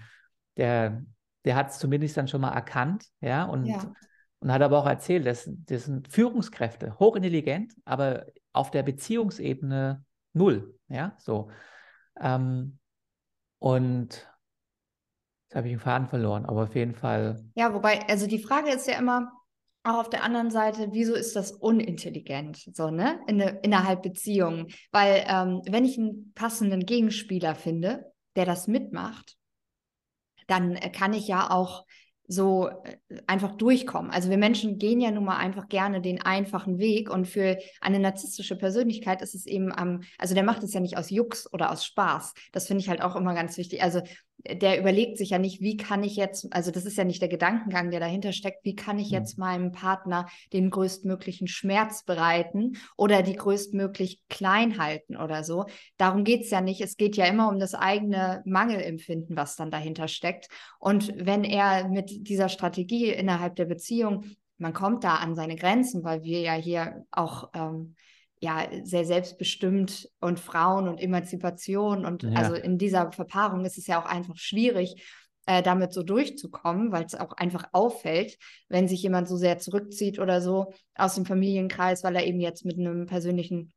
der, 0.56 1.02
der 1.44 1.56
hat 1.56 1.70
es 1.70 1.78
zumindest 1.78 2.16
dann 2.16 2.28
schon 2.28 2.40
mal 2.40 2.52
erkannt, 2.52 3.06
ja, 3.20 3.44
und, 3.44 3.66
ja. 3.66 3.92
und 4.40 4.52
hat 4.52 4.62
aber 4.62 4.78
auch 4.78 4.86
erzählt, 4.86 5.26
dass 5.26 5.50
das 5.66 5.84
sind 5.84 6.08
Führungskräfte, 6.12 6.98
hochintelligent, 6.98 7.74
aber 7.84 8.26
auf 8.52 8.70
der 8.70 8.82
Beziehungsebene 8.82 10.04
null, 10.32 10.74
ja, 10.88 11.14
so. 11.18 11.50
Ähm, 12.20 12.78
und 13.64 14.10
jetzt 15.44 15.56
habe 15.56 15.68
ich 15.68 15.72
den 15.72 15.80
Faden 15.80 16.06
verloren, 16.06 16.44
aber 16.44 16.64
auf 16.64 16.74
jeden 16.74 16.94
Fall. 16.94 17.42
Ja, 17.54 17.72
wobei, 17.72 18.06
also 18.08 18.26
die 18.26 18.38
Frage 18.38 18.70
ist 18.70 18.86
ja 18.86 18.98
immer 18.98 19.32
auch 19.84 20.00
auf 20.00 20.10
der 20.10 20.22
anderen 20.22 20.50
Seite, 20.50 20.88
wieso 20.92 21.14
ist 21.14 21.34
das 21.34 21.52
unintelligent, 21.52 22.58
so, 22.74 22.90
ne, 22.90 23.20
in, 23.26 23.40
innerhalb 23.40 24.02
Beziehungen? 24.02 24.66
Weil, 24.92 25.24
ähm, 25.26 25.62
wenn 25.66 25.86
ich 25.86 25.96
einen 25.96 26.34
passenden 26.34 26.84
Gegenspieler 26.84 27.54
finde, 27.54 28.12
der 28.36 28.44
das 28.44 28.68
mitmacht, 28.68 29.38
dann 30.46 30.74
kann 30.92 31.14
ich 31.14 31.26
ja 31.26 31.48
auch 31.50 31.86
so 32.26 32.68
äh, 32.68 32.96
einfach 33.26 33.56
durchkommen. 33.56 34.10
Also 34.10 34.30
wir 34.30 34.38
Menschen 34.38 34.78
gehen 34.78 35.00
ja 35.00 35.10
nun 35.10 35.24
mal 35.24 35.36
einfach 35.36 35.68
gerne 35.68 36.00
den 36.00 36.22
einfachen 36.22 36.78
Weg 36.78 37.10
und 37.10 37.26
für 37.26 37.58
eine 37.80 37.98
narzisstische 37.98 38.56
Persönlichkeit 38.56 39.22
ist 39.22 39.34
es 39.34 39.46
eben 39.46 39.72
am, 39.72 40.02
also 40.18 40.34
der 40.34 40.44
macht 40.44 40.62
es 40.62 40.72
ja 40.72 40.80
nicht 40.80 40.96
aus 40.96 41.10
Jux 41.10 41.52
oder 41.52 41.70
aus 41.70 41.84
Spaß. 41.84 42.34
Das 42.52 42.66
finde 42.66 42.82
ich 42.82 42.88
halt 42.88 43.02
auch 43.02 43.16
immer 43.16 43.34
ganz 43.34 43.56
wichtig. 43.58 43.82
Also 43.82 44.00
der 44.46 44.78
überlegt 44.78 45.16
sich 45.16 45.30
ja 45.30 45.38
nicht, 45.38 45.60
wie 45.60 45.76
kann 45.76 46.02
ich 46.02 46.16
jetzt, 46.16 46.52
also 46.52 46.70
das 46.70 46.84
ist 46.84 46.98
ja 46.98 47.04
nicht 47.04 47.22
der 47.22 47.28
Gedankengang, 47.28 47.90
der 47.90 48.00
dahinter 48.00 48.32
steckt, 48.32 48.64
wie 48.64 48.74
kann 48.74 48.98
ich 48.98 49.08
mhm. 49.08 49.14
jetzt 49.14 49.38
meinem 49.38 49.72
Partner 49.72 50.26
den 50.52 50.70
größtmöglichen 50.70 51.48
Schmerz 51.48 52.04
bereiten 52.04 52.76
oder 52.96 53.22
die 53.22 53.36
größtmöglich 53.36 54.20
klein 54.28 54.78
halten 54.78 55.16
oder 55.16 55.44
so. 55.44 55.64
Darum 55.96 56.24
geht 56.24 56.42
es 56.42 56.50
ja 56.50 56.60
nicht. 56.60 56.80
Es 56.80 56.96
geht 56.96 57.16
ja 57.16 57.24
immer 57.26 57.48
um 57.48 57.58
das 57.58 57.74
eigene 57.74 58.42
Mangelempfinden, 58.44 59.36
was 59.36 59.56
dann 59.56 59.70
dahinter 59.70 60.08
steckt. 60.08 60.48
Und 60.78 61.12
wenn 61.16 61.44
er 61.44 61.88
mit 61.88 62.28
dieser 62.28 62.48
Strategie 62.48 63.08
innerhalb 63.08 63.56
der 63.56 63.66
Beziehung, 63.66 64.24
man 64.58 64.72
kommt 64.72 65.04
da 65.04 65.16
an 65.16 65.34
seine 65.34 65.56
Grenzen, 65.56 66.04
weil 66.04 66.22
wir 66.22 66.40
ja 66.40 66.52
hier 66.54 67.04
auch 67.10 67.50
ähm, 67.54 67.96
ja 68.44 68.68
sehr 68.84 69.04
selbstbestimmt 69.04 70.08
und 70.20 70.38
Frauen 70.38 70.86
und 70.86 71.00
Emanzipation 71.00 72.06
und 72.06 72.22
ja. 72.22 72.30
also 72.34 72.54
in 72.54 72.78
dieser 72.78 73.10
Verpaarung 73.10 73.64
ist 73.64 73.78
es 73.78 73.86
ja 73.86 74.00
auch 74.00 74.06
einfach 74.06 74.36
schwierig, 74.36 75.02
äh, 75.46 75.62
damit 75.62 75.92
so 75.92 76.02
durchzukommen, 76.02 76.92
weil 76.92 77.04
es 77.04 77.14
auch 77.14 77.32
einfach 77.32 77.66
auffällt, 77.72 78.38
wenn 78.68 78.88
sich 78.88 79.02
jemand 79.02 79.28
so 79.28 79.36
sehr 79.36 79.58
zurückzieht 79.58 80.18
oder 80.18 80.40
so 80.40 80.72
aus 80.94 81.16
dem 81.16 81.26
Familienkreis, 81.26 82.04
weil 82.04 82.16
er 82.16 82.26
eben 82.26 82.40
jetzt 82.40 82.64
mit 82.64 82.78
einem 82.78 83.06
persönlichen 83.06 83.72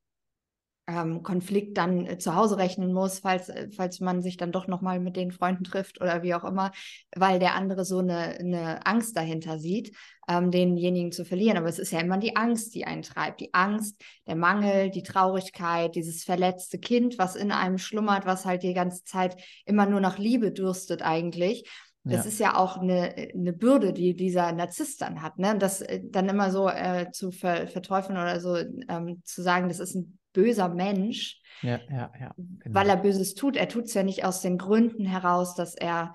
ähm, 0.88 1.22
Konflikt 1.22 1.78
dann 1.78 2.06
äh, 2.06 2.18
zu 2.18 2.36
Hause 2.36 2.58
rechnen 2.58 2.94
muss, 2.94 3.20
falls, 3.20 3.50
äh, 3.50 3.70
falls 3.76 4.00
man 4.00 4.22
sich 4.22 4.38
dann 4.38 4.54
doch 4.54 4.68
nochmal 4.68 5.00
mit 5.00 5.18
den 5.18 5.32
Freunden 5.32 5.66
trifft 5.66 6.00
oder 6.02 6.24
wie 6.24 6.34
auch 6.34 6.46
immer, 6.46 6.72
weil 7.16 7.40
der 7.40 7.56
andere 7.56 7.84
so 7.84 8.00
eine, 8.00 8.38
eine 8.40 8.86
Angst 8.86 9.18
dahinter 9.18 9.60
sieht, 9.60 9.96
ähm, 10.30 10.50
denjenigen 10.50 11.12
zu 11.12 11.26
verlieren. 11.26 11.58
Aber 11.58 11.68
es 11.68 11.80
ist 11.80 11.92
ja 11.92 12.00
immer 12.00 12.18
die 12.18 12.38
Angst, 12.38 12.74
die 12.74 12.86
einen 12.86 13.02
treibt. 13.02 13.42
Die 13.42 13.54
Angst, 13.54 14.02
der 14.28 14.36
Mangel, 14.36 14.90
die 14.90 15.04
Traurigkeit, 15.04 15.96
dieses 15.96 16.24
verletzte 16.24 16.80
Kind, 16.80 17.18
was 17.20 17.36
in 17.36 17.52
einem 17.52 17.78
schlummert, 17.78 18.26
was 18.26 18.46
halt 18.46 18.64
die 18.64 18.74
ganze 18.74 19.04
Zeit 19.04 19.36
immer 19.66 19.86
nur 19.86 20.00
nach 20.00 20.18
Liebe 20.18 20.52
dürstet 20.52 21.02
eigentlich. 21.02 21.70
Das 22.06 22.24
ja. 22.24 22.32
ist 22.32 22.40
ja 22.40 22.56
auch 22.56 22.78
eine, 22.78 23.14
eine 23.34 23.52
Bürde, 23.52 23.92
die 23.92 24.16
dieser 24.16 24.54
Narzisst 24.54 25.02
dann 25.02 25.22
hat. 25.22 25.38
Ne? 25.40 25.58
Das 25.58 25.82
äh, 25.82 26.00
dann 26.06 26.30
immer 26.30 26.52
so 26.52 26.70
äh, 26.70 27.12
zu 27.12 27.32
ver 27.32 27.68
verteufeln 27.68 28.18
oder 28.18 28.40
so 28.40 28.56
ähm, 28.56 29.22
zu 29.26 29.42
sagen, 29.42 29.68
das 29.68 29.82
ist 29.82 29.96
ein 29.96 30.18
böser 30.38 30.70
Mensch, 30.70 31.42
ja, 31.64 31.80
ja, 31.90 32.12
ja, 32.20 32.36
genau. 32.38 32.76
weil 32.76 32.90
er 32.90 32.98
Böses 32.98 33.34
tut. 33.34 33.56
Er 33.56 33.68
tut 33.68 33.86
es 33.86 33.96
ja 33.96 34.04
nicht 34.04 34.24
aus 34.24 34.42
den 34.42 34.60
Gründen 34.60 35.04
heraus, 35.04 35.56
dass 35.56 35.74
er 35.74 36.14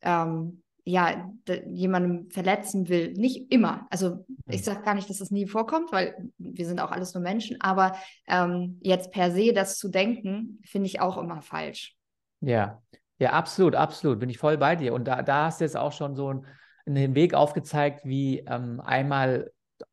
ähm, 0.00 0.62
ja 0.84 1.28
jemandem 1.66 2.30
verletzen 2.30 2.88
will. 2.88 3.14
Nicht 3.14 3.50
immer. 3.50 3.88
Also 3.90 4.24
ich 4.46 4.60
mhm. 4.60 4.64
sage 4.64 4.82
gar 4.82 4.94
nicht, 4.94 5.10
dass 5.10 5.18
das 5.18 5.32
nie 5.32 5.48
vorkommt, 5.48 5.90
weil 5.90 6.30
wir 6.38 6.66
sind 6.66 6.78
auch 6.78 6.92
alles 6.92 7.14
nur 7.14 7.22
Menschen. 7.22 7.60
Aber 7.60 7.96
ähm, 8.28 8.78
jetzt 8.80 9.10
per 9.10 9.32
se 9.32 9.52
das 9.52 9.76
zu 9.76 9.88
denken, 9.88 10.60
finde 10.64 10.86
ich 10.86 11.00
auch 11.00 11.18
immer 11.18 11.42
falsch. 11.42 11.96
Ja, 12.40 12.80
ja, 13.18 13.32
absolut, 13.32 13.74
absolut. 13.74 14.20
Bin 14.20 14.30
ich 14.30 14.38
voll 14.38 14.56
bei 14.56 14.76
dir. 14.76 14.94
Und 14.94 15.08
da, 15.08 15.22
da 15.22 15.46
hast 15.46 15.60
du 15.60 15.64
jetzt 15.64 15.76
auch 15.76 15.92
schon 15.92 16.14
so 16.14 16.28
einen, 16.28 16.46
einen 16.86 17.16
Weg 17.16 17.34
aufgezeigt, 17.34 18.04
wie 18.04 18.38
ähm, 18.46 18.80
einmal 18.80 19.50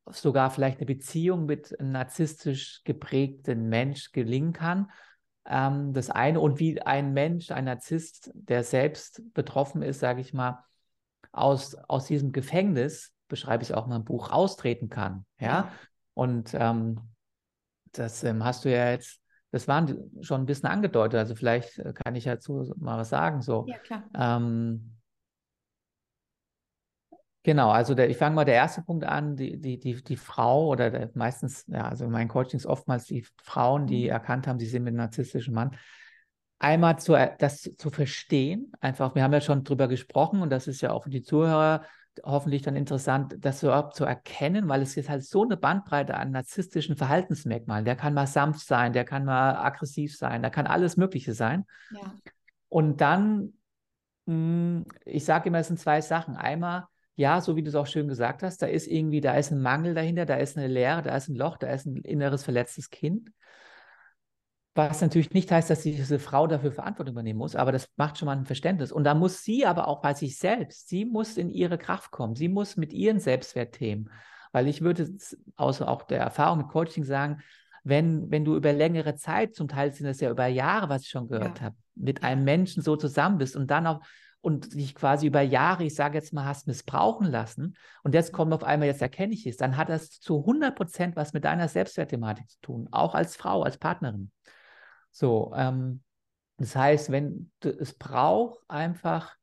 sogar 0.09 0.51
vielleicht 0.51 0.79
eine 0.79 0.85
Beziehung 0.85 1.45
mit 1.45 1.79
einem 1.79 1.91
narzisstisch 1.91 2.81
geprägten 2.83 3.69
Mensch 3.69 4.11
gelingen 4.11 4.53
kann. 4.53 4.91
Ähm, 5.45 5.93
das 5.93 6.09
eine 6.09 6.39
und 6.39 6.59
wie 6.59 6.81
ein 6.81 7.13
Mensch, 7.13 7.51
ein 7.51 7.65
Narzisst, 7.65 8.31
der 8.33 8.63
selbst 8.63 9.21
betroffen 9.33 9.81
ist, 9.81 9.99
sage 9.99 10.21
ich 10.21 10.33
mal, 10.33 10.63
aus, 11.31 11.75
aus 11.87 12.05
diesem 12.05 12.31
Gefängnis, 12.31 13.13
beschreibe 13.27 13.63
ich 13.63 13.73
auch 13.73 13.87
mal 13.87 13.95
im 13.95 14.03
Buch, 14.03 14.29
austreten 14.29 14.89
kann. 14.89 15.25
Ja. 15.39 15.47
ja. 15.47 15.71
Und 16.13 16.53
ähm, 16.53 16.99
das 17.93 18.23
ähm, 18.23 18.43
hast 18.43 18.65
du 18.65 18.71
ja 18.71 18.91
jetzt, 18.91 19.21
das 19.51 19.67
waren 19.67 20.11
schon 20.21 20.41
ein 20.41 20.45
bisschen 20.45 20.69
angedeutet, 20.69 21.19
also 21.19 21.35
vielleicht 21.35 21.79
äh, 21.79 21.93
kann 21.93 22.15
ich 22.15 22.25
dazu 22.25 22.73
mal 22.77 22.97
was 22.97 23.09
sagen. 23.09 23.41
So. 23.41 23.65
Ja, 23.67 23.77
klar. 23.79 24.03
Ähm, 24.13 24.97
Genau, 27.43 27.71
also 27.71 27.95
der, 27.95 28.09
ich 28.09 28.17
fange 28.17 28.35
mal 28.35 28.45
der 28.45 28.53
erste 28.53 28.83
Punkt 28.83 29.03
an, 29.03 29.35
die, 29.35 29.59
die, 29.59 29.79
die, 29.79 30.03
die 30.03 30.15
Frau 30.15 30.67
oder 30.67 30.91
der, 30.91 31.09
meistens, 31.15 31.65
ja, 31.67 31.87
also 31.87 32.05
in 32.05 32.11
meinen 32.11 32.27
Coachings 32.27 32.67
oftmals 32.67 33.05
die 33.05 33.25
Frauen, 33.41 33.87
die 33.87 34.03
mhm. 34.03 34.11
erkannt 34.11 34.47
haben, 34.47 34.59
sie 34.59 34.67
sind 34.67 34.83
mit 34.83 34.91
einem 34.91 34.97
narzisstischen 34.97 35.53
Mann. 35.53 35.75
Einmal 36.59 36.99
zu, 36.99 37.13
das 37.39 37.71
zu 37.77 37.89
verstehen, 37.89 38.71
einfach, 38.79 39.15
wir 39.15 39.23
haben 39.23 39.33
ja 39.33 39.41
schon 39.41 39.63
drüber 39.63 39.87
gesprochen 39.87 40.43
und 40.43 40.51
das 40.51 40.67
ist 40.67 40.81
ja 40.81 40.91
auch 40.91 41.05
für 41.05 41.09
die 41.09 41.23
Zuhörer 41.23 41.83
hoffentlich 42.23 42.61
dann 42.61 42.75
interessant, 42.75 43.35
das 43.39 43.63
überhaupt 43.63 43.95
zu 43.95 44.05
erkennen, 44.05 44.67
weil 44.67 44.81
es 44.81 44.97
ist 44.97 45.09
halt 45.09 45.23
so 45.23 45.43
eine 45.43 45.57
Bandbreite 45.57 46.15
an 46.15 46.31
narzisstischen 46.31 46.95
Verhaltensmerkmalen. 46.95 47.85
Der 47.85 47.95
kann 47.95 48.13
mal 48.13 48.27
sanft 48.27 48.65
sein, 48.67 48.93
der 48.93 49.05
kann 49.05 49.25
mal 49.25 49.55
aggressiv 49.55 50.15
sein, 50.15 50.43
da 50.43 50.49
kann 50.49 50.67
alles 50.67 50.97
Mögliche 50.97 51.33
sein. 51.33 51.65
Ja. 51.91 52.13
Und 52.69 53.01
dann, 53.01 53.53
hm, 54.27 54.85
ich 55.05 55.25
sage 55.25 55.49
immer, 55.49 55.59
es 55.59 55.67
sind 55.67 55.79
zwei 55.79 56.01
Sachen. 56.01 56.35
Einmal, 56.35 56.85
ja, 57.21 57.39
so 57.39 57.55
wie 57.55 57.61
du 57.61 57.69
es 57.69 57.75
auch 57.75 57.87
schön 57.87 58.07
gesagt 58.07 58.41
hast, 58.41 58.61
da 58.61 58.65
ist 58.65 58.87
irgendwie, 58.87 59.21
da 59.21 59.35
ist 59.35 59.51
ein 59.51 59.61
Mangel 59.61 59.93
dahinter, 59.93 60.25
da 60.25 60.35
ist 60.35 60.57
eine 60.57 60.67
Leere, 60.67 61.03
da 61.03 61.15
ist 61.15 61.29
ein 61.29 61.35
Loch, 61.35 61.57
da 61.57 61.71
ist 61.71 61.85
ein 61.85 61.97
inneres 61.97 62.43
verletztes 62.43 62.89
Kind. 62.89 63.29
Was 64.73 65.01
natürlich 65.01 65.31
nicht 65.31 65.51
heißt, 65.51 65.69
dass 65.69 65.83
diese 65.83 66.17
Frau 66.17 66.47
dafür 66.47 66.71
Verantwortung 66.71 67.13
übernehmen 67.13 67.39
muss, 67.39 67.55
aber 67.55 67.71
das 67.71 67.89
macht 67.95 68.17
schon 68.17 68.25
mal 68.25 68.37
ein 68.37 68.45
Verständnis. 68.45 68.91
Und 68.91 69.03
da 69.03 69.13
muss 69.13 69.43
sie 69.43 69.65
aber 69.65 69.87
auch 69.87 70.01
bei 70.01 70.13
sich 70.13 70.37
selbst, 70.37 70.89
sie 70.89 71.05
muss 71.05 71.37
in 71.37 71.49
ihre 71.49 71.77
Kraft 71.77 72.09
kommen, 72.09 72.35
sie 72.35 72.47
muss 72.47 72.75
mit 72.75 72.91
ihren 72.91 73.19
Selbstwertthemen, 73.19 74.09
weil 74.51 74.67
ich 74.67 74.81
würde 74.81 75.09
aus 75.57 75.81
auch 75.81 76.03
der 76.03 76.21
Erfahrung 76.21 76.59
mit 76.59 76.69
Coaching 76.69 77.03
sagen, 77.03 77.41
wenn, 77.83 78.31
wenn 78.31 78.45
du 78.45 78.55
über 78.55 78.73
längere 78.73 79.15
Zeit, 79.15 79.55
zum 79.55 79.67
Teil 79.67 79.91
sind 79.91 80.07
das 80.07 80.21
ja 80.21 80.31
über 80.31 80.47
Jahre, 80.47 80.89
was 80.89 81.03
ich 81.03 81.09
schon 81.09 81.27
gehört 81.27 81.59
ja. 81.59 81.65
habe, 81.65 81.75
mit 81.95 82.23
einem 82.23 82.43
Menschen 82.43 82.81
so 82.81 82.95
zusammen 82.95 83.37
bist 83.37 83.55
und 83.55 83.69
dann 83.69 83.87
auch 83.87 84.01
und 84.41 84.73
dich 84.73 84.95
quasi 84.95 85.27
über 85.27 85.41
Jahre, 85.41 85.83
ich 85.83 85.95
sage 85.95 86.17
jetzt 86.17 86.33
mal, 86.33 86.45
hast 86.45 86.67
missbrauchen 86.67 87.27
lassen 87.27 87.75
und 88.03 88.13
jetzt 88.13 88.33
kommt 88.33 88.53
auf 88.53 88.63
einmal, 88.63 88.87
jetzt 88.87 89.01
erkenne 89.01 89.33
ich 89.33 89.45
es, 89.45 89.57
dann 89.57 89.77
hat 89.77 89.89
das 89.89 90.19
zu 90.19 90.39
100 90.39 90.75
Prozent 90.75 91.15
was 91.15 91.33
mit 91.33 91.45
deiner 91.45 91.67
Selbstwertthematik 91.67 92.49
zu 92.49 92.59
tun, 92.61 92.87
auch 92.91 93.13
als 93.15 93.35
Frau, 93.35 93.63
als 93.63 93.77
Partnerin. 93.77 94.31
So, 95.11 95.53
ähm, 95.55 96.01
Das 96.57 96.75
heißt, 96.75 97.11
wenn 97.11 97.51
es 97.63 97.93
braucht 97.93 98.59
einfach 98.67 99.35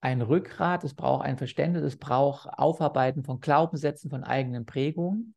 ein 0.00 0.22
Rückgrat, 0.22 0.84
es 0.84 0.94
braucht 0.94 1.24
ein 1.24 1.36
Verständnis, 1.36 1.82
es 1.82 1.98
braucht 1.98 2.48
Aufarbeiten 2.48 3.24
von 3.24 3.40
Glaubenssätzen, 3.40 4.10
von 4.10 4.24
eigenen 4.24 4.64
Prägungen 4.64 5.34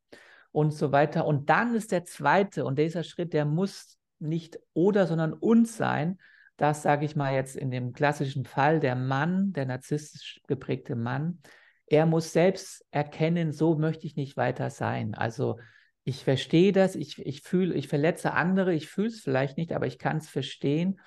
und 0.51 0.71
so 0.73 0.91
weiter. 0.91 1.25
Und 1.25 1.49
dann 1.49 1.75
ist 1.75 1.91
der 1.91 2.05
zweite 2.05 2.65
und 2.65 2.79
dieser 2.79 3.03
Schritt, 3.03 3.33
der 3.33 3.45
muss 3.45 3.97
nicht 4.19 4.59
oder, 4.73 5.07
sondern 5.07 5.33
uns 5.33 5.75
sein. 5.75 6.19
Das 6.59 6.81
sage 6.81 7.05
ich 7.05 7.15
mal 7.15 7.33
jetzt 7.33 7.55
in 7.55 7.71
dem 7.71 7.93
klassischen 7.93 8.43
Fall, 8.43 8.81
der 8.81 8.95
Mann, 8.95 9.53
der 9.53 9.65
narzisstisch 9.65 10.41
geprägte 10.45 10.97
Mann, 10.97 11.41
er 11.85 12.05
muss 12.05 12.33
selbst 12.33 12.85
erkennen, 12.91 13.53
so 13.53 13.77
möchte 13.77 14.05
ich 14.05 14.17
nicht 14.17 14.35
weiter 14.35 14.69
sein. 14.69 15.15
Also 15.15 15.57
ich 16.03 16.25
verstehe 16.25 16.73
das, 16.73 16.95
ich, 16.95 17.17
ich 17.25 17.43
fühle, 17.43 17.73
ich 17.75 17.87
verletze 17.87 18.33
andere, 18.33 18.73
ich 18.73 18.89
fühle 18.89 19.07
es 19.07 19.21
vielleicht 19.21 19.55
nicht, 19.55 19.71
aber 19.71 19.87
ich 19.87 19.99
kann 19.99 20.17
es 20.17 20.27
verstehen 20.27 20.99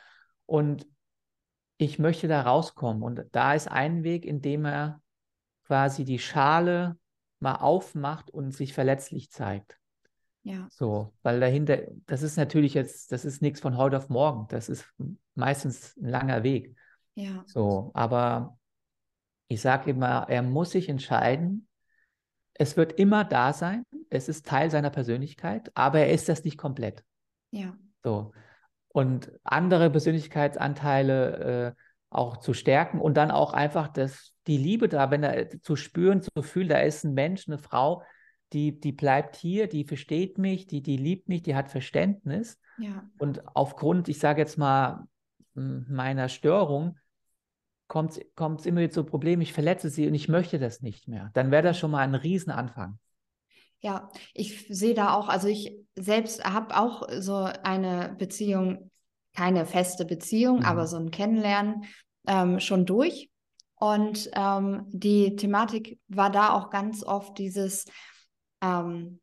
und 0.46 0.86
ich 1.76 1.98
möchte 1.98 2.28
da 2.28 2.40
rauskommen. 2.40 3.02
Und 3.02 3.20
da 3.32 3.52
ist 3.52 3.70
ein 3.70 4.04
Weg, 4.04 4.24
indem 4.24 4.64
er 4.64 5.02
quasi 5.66 6.06
die 6.06 6.18
Schale 6.18 6.96
mal 7.40 7.56
aufmacht 7.56 8.30
und 8.30 8.52
sich 8.52 8.72
verletzlich 8.72 9.30
zeigt. 9.30 9.78
Ja. 10.44 10.66
So, 10.70 11.14
weil 11.22 11.40
dahinter, 11.40 11.83
das 12.07 12.22
ist 12.22 12.37
natürlich 12.37 12.74
jetzt, 12.74 13.12
das 13.12 13.24
ist 13.24 13.42
nichts 13.42 13.61
von 13.61 13.76
heute 13.76 13.96
auf 13.96 14.09
morgen. 14.09 14.46
Das 14.48 14.68
ist 14.68 14.87
meistens 15.35 15.96
ein 15.96 16.09
langer 16.09 16.42
Weg. 16.42 16.76
Ja. 17.14 17.44
So, 17.46 17.90
aber 17.94 18.59
ich 19.48 19.61
sage 19.61 19.90
immer, 19.90 20.26
er 20.28 20.42
muss 20.42 20.70
sich 20.70 20.88
entscheiden. 20.88 21.68
Es 22.55 22.76
wird 22.76 22.92
immer 22.92 23.24
da 23.24 23.52
sein. 23.52 23.85
Es 24.11 24.28
ist 24.28 24.46
Teil 24.46 24.70
seiner 24.70 24.90
Persönlichkeit, 24.90 25.70
aber 25.74 26.00
er 26.00 26.12
ist 26.12 26.28
das 26.28 26.44
nicht 26.44 26.59
komplett. 26.59 27.05
Ja. 27.50 27.76
So. 28.02 28.33
Und 28.88 29.33
andere 29.44 29.90
Persönlichkeitsanteile 29.90 31.74
äh, 31.76 31.83
auch 32.11 32.38
zu 32.38 32.52
stärken 32.52 33.00
und 33.00 33.16
dann 33.16 33.31
auch 33.31 33.55
einfach 33.55 33.88
das, 33.88 34.35
die 34.46 34.59
Liebe 34.59 34.88
da, 34.88 35.11
wenn 35.11 35.22
er 35.22 35.48
zu 35.62 35.76
spüren, 35.76 36.20
zu 36.20 36.42
fühlen, 36.42 36.68
da 36.68 36.81
ist 36.81 37.05
ein 37.05 37.14
Mensch, 37.14 37.48
eine 37.48 37.59
Frau, 37.59 38.02
die, 38.52 38.78
die 38.78 38.92
bleibt 38.92 39.36
hier, 39.36 39.66
die 39.66 39.84
versteht 39.84 40.38
mich, 40.38 40.66
die, 40.66 40.82
die 40.82 40.96
liebt 40.96 41.28
mich, 41.28 41.42
die 41.42 41.54
hat 41.54 41.70
Verständnis. 41.70 42.58
Ja. 42.78 43.08
Und 43.18 43.42
aufgrund, 43.56 44.08
ich 44.08 44.18
sage 44.18 44.40
jetzt 44.40 44.58
mal, 44.58 45.06
meiner 45.54 46.28
Störung, 46.28 46.98
kommt 47.88 48.16
es 48.16 48.66
immer 48.66 48.80
wieder 48.80 48.90
zu 48.90 49.04
Problemen, 49.04 49.42
ich 49.42 49.52
verletze 49.52 49.90
sie 49.90 50.06
und 50.06 50.14
ich 50.14 50.28
möchte 50.28 50.58
das 50.58 50.80
nicht 50.80 51.08
mehr. 51.08 51.30
Dann 51.34 51.50
wäre 51.50 51.62
das 51.62 51.78
schon 51.78 51.90
mal 51.90 52.00
ein 52.00 52.14
Riesenanfang. 52.14 52.98
Ja, 53.80 54.10
ich 54.32 54.66
sehe 54.68 54.94
da 54.94 55.14
auch, 55.14 55.28
also 55.28 55.48
ich 55.48 55.76
selbst 55.94 56.42
habe 56.44 56.76
auch 56.76 57.02
so 57.18 57.34
eine 57.34 58.14
Beziehung, 58.16 58.90
keine 59.34 59.66
feste 59.66 60.04
Beziehung, 60.04 60.60
mhm. 60.60 60.64
aber 60.64 60.86
so 60.86 60.96
ein 60.96 61.10
Kennenlernen 61.10 61.84
ähm, 62.26 62.60
schon 62.60 62.86
durch. 62.86 63.30
Und 63.74 64.30
ähm, 64.34 64.86
die 64.90 65.36
Thematik 65.36 65.98
war 66.08 66.30
da 66.30 66.54
auch 66.54 66.70
ganz 66.70 67.04
oft 67.04 67.36
dieses, 67.38 67.86
ähm, 68.62 69.20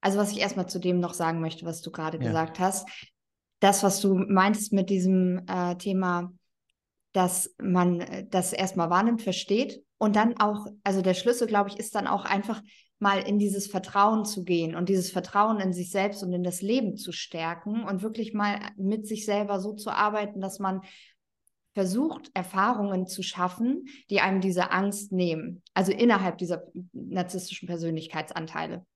also 0.00 0.18
was 0.18 0.32
ich 0.32 0.38
erstmal 0.38 0.68
zu 0.68 0.78
dem 0.78 1.00
noch 1.00 1.14
sagen 1.14 1.40
möchte, 1.40 1.66
was 1.66 1.82
du 1.82 1.90
gerade 1.90 2.18
ja. 2.18 2.24
gesagt 2.24 2.60
hast, 2.60 2.88
das, 3.60 3.82
was 3.82 4.00
du 4.00 4.14
meintest 4.14 4.72
mit 4.72 4.90
diesem 4.90 5.42
äh, 5.48 5.76
Thema, 5.76 6.32
dass 7.12 7.54
man 7.58 8.00
äh, 8.00 8.26
das 8.28 8.52
erstmal 8.52 8.90
wahrnimmt, 8.90 9.22
versteht 9.22 9.82
und 9.98 10.16
dann 10.16 10.38
auch, 10.38 10.66
also 10.84 11.02
der 11.02 11.14
Schlüssel, 11.14 11.46
glaube 11.46 11.70
ich, 11.70 11.78
ist 11.78 11.94
dann 11.94 12.06
auch 12.06 12.24
einfach 12.24 12.62
mal 12.98 13.18
in 13.18 13.38
dieses 13.38 13.66
Vertrauen 13.66 14.24
zu 14.24 14.44
gehen 14.44 14.74
und 14.74 14.88
dieses 14.88 15.10
Vertrauen 15.10 15.60
in 15.60 15.72
sich 15.72 15.90
selbst 15.90 16.22
und 16.22 16.32
in 16.32 16.42
das 16.42 16.62
Leben 16.62 16.96
zu 16.96 17.12
stärken 17.12 17.82
und 17.82 18.02
wirklich 18.02 18.32
mal 18.32 18.58
mit 18.76 19.06
sich 19.06 19.26
selber 19.26 19.60
so 19.60 19.74
zu 19.74 19.90
arbeiten, 19.90 20.40
dass 20.40 20.58
man 20.58 20.82
versucht, 21.76 22.30
Erfahrungen 22.32 23.06
zu 23.06 23.22
schaffen, 23.22 23.84
die 24.08 24.22
einem 24.22 24.40
diese 24.40 24.70
Angst 24.70 25.12
nehmen, 25.12 25.62
also 25.74 25.92
innerhalb 25.92 26.38
dieser 26.38 26.62
narzisstischen 26.94 27.68
Persönlichkeitsanteile. 27.68 28.86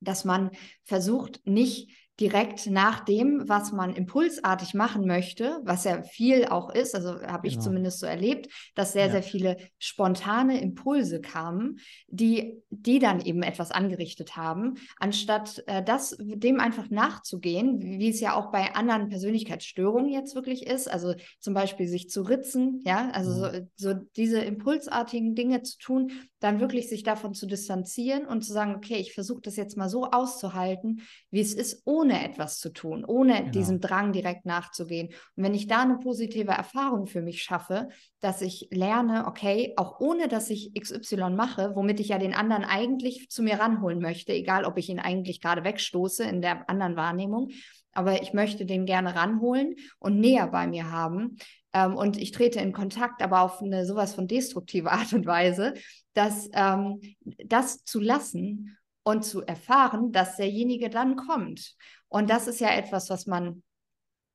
Dass 0.00 0.24
man 0.24 0.50
versucht, 0.82 1.46
nicht 1.46 1.90
direkt 2.18 2.70
nach 2.70 3.00
dem, 3.00 3.46
was 3.46 3.72
man 3.72 3.94
impulsartig 3.94 4.72
machen 4.72 5.06
möchte, 5.06 5.60
was 5.64 5.84
ja 5.84 6.02
viel 6.02 6.46
auch 6.46 6.70
ist, 6.70 6.94
also 6.94 7.20
habe 7.20 7.46
ich 7.46 7.54
genau. 7.54 7.64
zumindest 7.64 8.00
so 8.00 8.06
erlebt, 8.06 8.48
dass 8.74 8.94
sehr, 8.94 9.06
ja. 9.06 9.12
sehr 9.12 9.22
viele 9.22 9.56
spontane 9.78 10.60
Impulse 10.62 11.20
kamen, 11.20 11.78
die, 12.08 12.62
die 12.70 12.98
dann 13.00 13.20
eben 13.20 13.42
etwas 13.42 13.70
angerichtet 13.70 14.36
haben, 14.36 14.74
anstatt 14.98 15.62
äh, 15.66 15.82
das, 15.82 16.16
dem 16.18 16.58
einfach 16.58 16.88
nachzugehen, 16.88 17.80
wie 17.80 18.08
es 18.08 18.20
ja 18.20 18.34
auch 18.34 18.50
bei 18.50 18.74
anderen 18.74 19.08
Persönlichkeitsstörungen 19.08 20.10
jetzt 20.10 20.34
wirklich 20.34 20.66
ist, 20.66 20.90
also 20.90 21.14
zum 21.38 21.52
Beispiel 21.52 21.86
sich 21.86 22.08
zu 22.08 22.22
ritzen, 22.22 22.80
ja, 22.86 23.10
also 23.10 23.30
mhm. 23.30 23.68
so, 23.74 23.92
so 23.92 23.94
diese 24.16 24.38
impulsartigen 24.40 25.34
Dinge 25.34 25.62
zu 25.62 25.76
tun, 25.78 26.12
dann 26.40 26.60
wirklich 26.60 26.88
sich 26.88 27.02
davon 27.02 27.34
zu 27.34 27.46
distanzieren 27.46 28.26
und 28.26 28.42
zu 28.42 28.52
sagen, 28.52 28.74
okay, 28.74 28.96
ich 28.96 29.12
versuche 29.12 29.40
das 29.42 29.56
jetzt 29.56 29.76
mal 29.76 29.88
so 29.88 30.04
auszuhalten, 30.04 31.02
wie 31.30 31.40
es 31.40 31.54
ist, 31.54 31.82
ohne 31.84 32.05
etwas 32.14 32.58
zu 32.58 32.72
tun, 32.72 33.04
ohne 33.04 33.38
genau. 33.38 33.50
diesem 33.50 33.80
Drang 33.80 34.12
direkt 34.12 34.46
nachzugehen. 34.46 35.08
Und 35.08 35.44
wenn 35.44 35.54
ich 35.54 35.66
da 35.66 35.82
eine 35.82 35.98
positive 35.98 36.52
Erfahrung 36.52 37.06
für 37.06 37.22
mich 37.22 37.42
schaffe, 37.42 37.88
dass 38.20 38.42
ich 38.42 38.68
lerne, 38.70 39.26
okay, 39.26 39.72
auch 39.76 40.00
ohne 40.00 40.28
dass 40.28 40.50
ich 40.50 40.72
XY 40.74 41.30
mache, 41.30 41.72
womit 41.74 42.00
ich 42.00 42.08
ja 42.08 42.18
den 42.18 42.34
anderen 42.34 42.64
eigentlich 42.64 43.28
zu 43.30 43.42
mir 43.42 43.58
ranholen 43.60 44.00
möchte, 44.00 44.32
egal 44.32 44.64
ob 44.64 44.78
ich 44.78 44.88
ihn 44.88 45.00
eigentlich 45.00 45.40
gerade 45.40 45.64
wegstoße 45.64 46.24
in 46.24 46.42
der 46.42 46.68
anderen 46.68 46.96
Wahrnehmung, 46.96 47.50
aber 47.92 48.20
ich 48.22 48.32
möchte 48.32 48.66
den 48.66 48.84
gerne 48.84 49.14
ranholen 49.14 49.74
und 49.98 50.20
näher 50.20 50.48
bei 50.48 50.66
mir 50.66 50.90
haben. 50.90 51.38
Ähm, 51.72 51.96
und 51.96 52.16
ich 52.18 52.30
trete 52.30 52.60
in 52.60 52.72
Kontakt, 52.72 53.22
aber 53.22 53.40
auf 53.40 53.62
eine 53.62 53.86
sowas 53.86 54.14
von 54.14 54.28
destruktive 54.28 54.92
Art 54.92 55.12
und 55.12 55.26
Weise, 55.26 55.74
dass 56.14 56.48
ähm, 56.52 57.00
das 57.44 57.84
zu 57.84 58.00
lassen 58.00 58.76
und 59.06 59.24
zu 59.24 59.42
erfahren, 59.42 60.10
dass 60.10 60.34
derjenige 60.34 60.90
dann 60.90 61.14
kommt. 61.14 61.76
Und 62.08 62.28
das 62.28 62.48
ist 62.48 62.58
ja 62.58 62.70
etwas, 62.70 63.08
was 63.08 63.26
man 63.26 63.62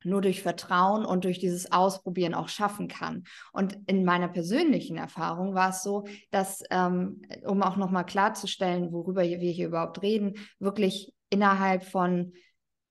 nur 0.06 0.22
durch 0.22 0.42
Vertrauen 0.42 1.06
und 1.06 1.26
durch 1.26 1.40
dieses 1.40 1.74
Ausprobieren 1.74 2.34
auch 2.34 2.48
schaffen 2.48 2.88
kann. 2.88 3.26
Und 3.52 3.78
in 3.88 4.06
meiner 4.06 4.30
persönlichen 4.30 4.96
Erfahrung 4.96 5.54
war 5.54 5.72
es 5.72 5.84
so, 5.84 6.06
dass, 6.32 6.64
ähm, 6.72 7.22
um 7.44 7.62
auch 7.62 7.76
nochmal 7.76 8.06
klarzustellen, 8.06 8.94
worüber 8.94 9.24
wir 9.24 9.52
hier 9.52 9.68
überhaupt 9.68 10.02
reden, 10.02 10.36
wirklich 10.58 11.14
innerhalb 11.30 11.84
von 11.84 12.32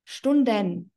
Stunden 0.05 0.91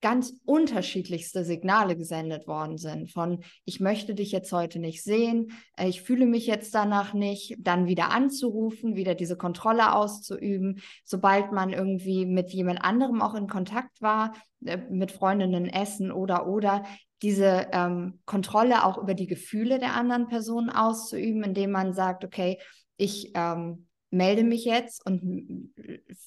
ganz 0.00 0.32
unterschiedlichste 0.44 1.44
Signale 1.44 1.96
gesendet 1.96 2.46
worden 2.46 2.78
sind. 2.78 3.10
Von 3.10 3.42
ich 3.64 3.80
möchte 3.80 4.14
dich 4.14 4.32
jetzt 4.32 4.52
heute 4.52 4.78
nicht 4.78 5.02
sehen, 5.02 5.52
äh, 5.76 5.88
ich 5.88 6.02
fühle 6.02 6.26
mich 6.26 6.46
jetzt 6.46 6.74
danach 6.74 7.12
nicht, 7.12 7.56
dann 7.58 7.86
wieder 7.86 8.10
anzurufen, 8.10 8.96
wieder 8.96 9.14
diese 9.14 9.36
Kontrolle 9.36 9.94
auszuüben. 9.94 10.80
Sobald 11.04 11.52
man 11.52 11.70
irgendwie 11.70 12.26
mit 12.26 12.50
jemand 12.50 12.82
anderem 12.82 13.20
auch 13.20 13.34
in 13.34 13.46
Kontakt 13.46 14.00
war, 14.00 14.32
äh, 14.64 14.78
mit 14.90 15.12
Freundinnen 15.12 15.66
essen 15.66 16.10
oder 16.12 16.46
oder 16.46 16.84
diese 17.22 17.68
ähm, 17.72 18.20
Kontrolle 18.24 18.84
auch 18.84 18.96
über 18.96 19.14
die 19.14 19.26
Gefühle 19.26 19.78
der 19.78 19.94
anderen 19.94 20.28
Person 20.28 20.70
auszuüben, 20.70 21.44
indem 21.44 21.70
man 21.70 21.92
sagt, 21.92 22.24
okay, 22.24 22.58
ich 22.96 23.32
ähm, 23.34 23.89
melde 24.10 24.42
mich 24.42 24.64
jetzt 24.64 25.04
und 25.06 25.72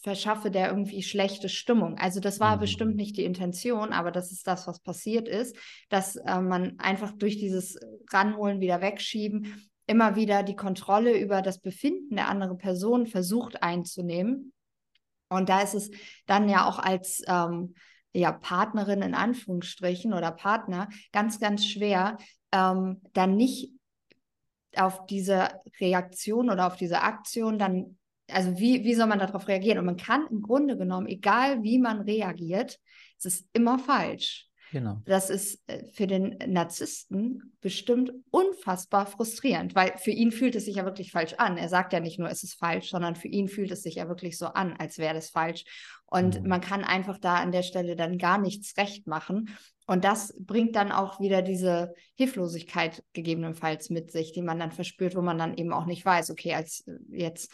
verschaffe 0.02 0.50
der 0.50 0.70
irgendwie 0.70 1.04
schlechte 1.04 1.50
Stimmung. 1.50 1.98
Also 1.98 2.20
das 2.20 2.40
war 2.40 2.56
mhm. 2.56 2.62
bestimmt 2.62 2.96
nicht 2.96 3.18
die 3.18 3.26
Intention, 3.26 3.92
aber 3.92 4.12
das 4.12 4.32
ist 4.32 4.48
das, 4.48 4.68
was 4.68 4.80
passiert 4.80 5.28
ist, 5.28 5.56
dass 5.90 6.16
äh, 6.16 6.40
man 6.40 6.80
einfach 6.80 7.12
durch 7.12 7.38
dieses 7.38 7.78
Ranholen 8.12 8.62
wieder 8.62 8.82
wegschieben 8.82 9.70
immer 9.86 10.16
wieder 10.16 10.44
die 10.44 10.56
Kontrolle 10.56 11.18
über 11.20 11.42
das 11.42 11.60
Befinden 11.60 12.16
der 12.16 12.30
anderen 12.30 12.58
Person 12.58 13.06
versucht 13.06 13.64
einzunehmen. 13.64 14.54
Und 15.30 15.50
da 15.50 15.62
ist 15.62 15.74
es 15.74 15.92
dann 16.26 16.48
ja 16.48 16.68
auch 16.68 16.80
als 16.80 17.22
ähm, 17.28 17.76
ja, 18.14 18.32
Partnerin 18.32 19.02
in 19.02 19.16
Anführungsstrichen 19.16 20.14
oder 20.14 20.32
Partner 20.32 20.88
ganz, 21.12 21.40
ganz 21.40 21.66
schwer, 21.66 22.18
ähm, 22.52 23.02
dann 23.14 23.36
nicht 23.36 23.73
auf 24.78 25.06
diese 25.06 25.62
Reaktion 25.80 26.50
oder 26.50 26.68
auf 26.68 26.78
diese 26.78 27.02
Aktion 27.02 27.60
dann, 27.60 27.98
also 28.30 28.58
wie, 28.60 28.84
wie 28.84 28.96
soll 28.96 29.08
man 29.08 29.20
darauf 29.20 29.48
reagieren? 29.48 29.80
Und 29.80 29.86
man 29.86 29.98
kann 29.98 30.28
im 30.30 30.42
Grunde 30.42 30.78
genommen, 30.78 31.08
egal 31.08 31.64
wie 31.64 31.80
man 31.80 32.02
reagiert, 32.02 32.80
es 33.18 33.26
ist 33.26 33.48
immer 33.54 33.80
falsch. 33.80 34.48
Genau. 34.74 34.98
Das 35.06 35.30
ist 35.30 35.62
äh, 35.68 35.84
für 35.94 36.08
den 36.08 36.36
Narzissten 36.48 37.54
bestimmt 37.62 38.12
unfassbar 38.32 39.06
frustrierend, 39.06 39.76
weil 39.76 39.96
für 39.98 40.10
ihn 40.10 40.32
fühlt 40.32 40.56
es 40.56 40.66
sich 40.66 40.78
ja 40.78 40.84
wirklich 40.84 41.12
falsch 41.12 41.36
an. 41.38 41.60
Er 41.60 41.70
sagt 41.70 41.94
ja 41.94 42.00
nicht 42.00 42.18
nur, 42.18 42.28
es 42.28 42.42
ist 42.42 42.56
falsch, 42.56 42.90
sondern 42.90 43.16
für 43.16 43.28
ihn 43.28 43.50
fühlt 43.50 43.70
es 43.70 43.84
sich 43.84 43.96
ja 43.96 44.08
wirklich 44.08 44.36
so 44.36 44.48
an, 44.48 44.74
als 44.74 44.98
wäre 44.98 45.14
das 45.14 45.30
falsch. 45.30 45.64
Und 46.08 46.42
mhm. 46.42 46.48
man 46.50 46.60
kann 46.60 46.84
einfach 46.84 47.20
da 47.20 47.36
an 47.36 47.52
der 47.52 47.62
Stelle 47.62 47.96
dann 47.96 48.18
gar 48.18 48.40
nichts 48.40 48.76
recht 48.76 49.06
machen. 49.06 49.56
Und 49.86 50.06
das 50.06 50.34
bringt 50.40 50.76
dann 50.76 50.92
auch 50.92 51.20
wieder 51.20 51.44
diese 51.44 51.94
Hilflosigkeit 52.16 53.04
gegebenenfalls 53.14 53.92
mit 53.92 54.12
sich, 54.12 54.32
die 54.32 54.42
man 54.42 54.58
dann 54.58 54.72
verspürt, 54.72 55.16
wo 55.16 55.22
man 55.22 55.38
dann 55.38 55.56
eben 55.56 55.72
auch 55.72 55.86
nicht 55.86 56.04
weiß, 56.04 56.32
okay, 56.32 56.56
als 56.56 56.80
äh, 56.88 56.98
jetzt 57.10 57.54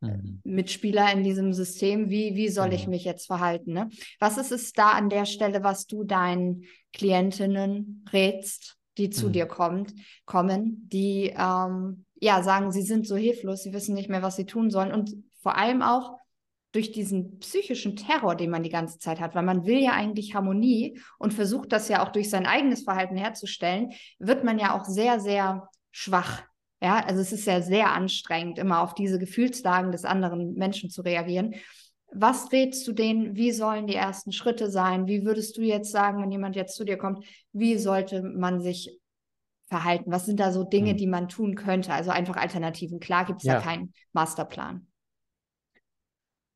mhm. 0.00 0.40
Mitspieler 0.44 1.12
in 1.12 1.24
diesem 1.24 1.52
System, 1.52 2.10
wie, 2.10 2.34
wie 2.34 2.48
soll 2.48 2.72
ich 2.72 2.86
mhm. 2.86 2.90
mich 2.90 3.04
jetzt 3.04 3.26
verhalten? 3.26 3.72
Ne? 3.72 3.88
Was 4.20 4.38
ist 4.38 4.52
es 4.52 4.72
da 4.72 4.90
an 4.90 5.08
der 5.08 5.26
Stelle, 5.26 5.62
was 5.62 5.86
du 5.86 6.04
deinen 6.04 6.64
Klientinnen 6.92 8.04
rätst, 8.12 8.76
die 8.96 9.10
zu 9.10 9.28
mhm. 9.28 9.32
dir 9.32 9.46
kommt, 9.46 9.94
kommen, 10.24 10.88
die 10.88 11.34
ähm, 11.36 12.04
ja 12.20 12.42
sagen, 12.42 12.72
sie 12.72 12.82
sind 12.82 13.06
so 13.06 13.16
hilflos, 13.16 13.62
sie 13.62 13.72
wissen 13.72 13.94
nicht 13.94 14.08
mehr, 14.08 14.22
was 14.22 14.36
sie 14.36 14.46
tun 14.46 14.70
sollen 14.70 14.92
und 14.92 15.14
vor 15.40 15.56
allem 15.56 15.82
auch 15.82 16.18
durch 16.72 16.92
diesen 16.92 17.38
psychischen 17.38 17.96
Terror, 17.96 18.34
den 18.34 18.50
man 18.50 18.62
die 18.62 18.70
ganze 18.70 18.98
Zeit 18.98 19.20
hat, 19.20 19.34
weil 19.34 19.42
man 19.42 19.64
will 19.64 19.78
ja 19.78 19.92
eigentlich 19.92 20.34
Harmonie 20.34 21.00
und 21.18 21.32
versucht 21.32 21.72
das 21.72 21.88
ja 21.88 22.04
auch 22.04 22.12
durch 22.12 22.28
sein 22.28 22.46
eigenes 22.46 22.82
Verhalten 22.82 23.16
herzustellen, 23.16 23.92
wird 24.18 24.44
man 24.44 24.58
ja 24.58 24.78
auch 24.78 24.84
sehr, 24.84 25.18
sehr 25.18 25.68
schwach. 25.90 26.42
Ja, 26.80 27.04
also 27.04 27.20
es 27.20 27.32
ist 27.32 27.46
ja 27.46 27.60
sehr 27.60 27.92
anstrengend, 27.92 28.58
immer 28.58 28.82
auf 28.82 28.94
diese 28.94 29.18
Gefühlslagen 29.18 29.90
des 29.90 30.04
anderen 30.04 30.54
Menschen 30.54 30.90
zu 30.90 31.02
reagieren. 31.02 31.54
Was 32.12 32.52
rätst 32.52 32.86
du 32.86 32.92
denen? 32.92 33.36
Wie 33.36 33.52
sollen 33.52 33.86
die 33.86 33.96
ersten 33.96 34.32
Schritte 34.32 34.70
sein? 34.70 35.06
Wie 35.06 35.24
würdest 35.24 35.56
du 35.56 35.62
jetzt 35.62 35.90
sagen, 35.90 36.22
wenn 36.22 36.30
jemand 36.30 36.56
jetzt 36.56 36.76
zu 36.76 36.84
dir 36.84 36.96
kommt, 36.96 37.24
wie 37.52 37.76
sollte 37.76 38.22
man 38.22 38.60
sich 38.60 38.98
verhalten? 39.66 40.10
Was 40.10 40.24
sind 40.24 40.40
da 40.40 40.52
so 40.52 40.64
Dinge, 40.64 40.90
hm. 40.90 40.96
die 40.96 41.06
man 41.06 41.28
tun 41.28 41.54
könnte? 41.54 41.92
Also 41.92 42.10
einfach 42.10 42.36
Alternativen. 42.36 43.00
Klar 43.00 43.26
gibt 43.26 43.40
es 43.40 43.44
ja. 43.44 43.54
da 43.54 43.60
keinen 43.60 43.92
Masterplan. 44.12 44.86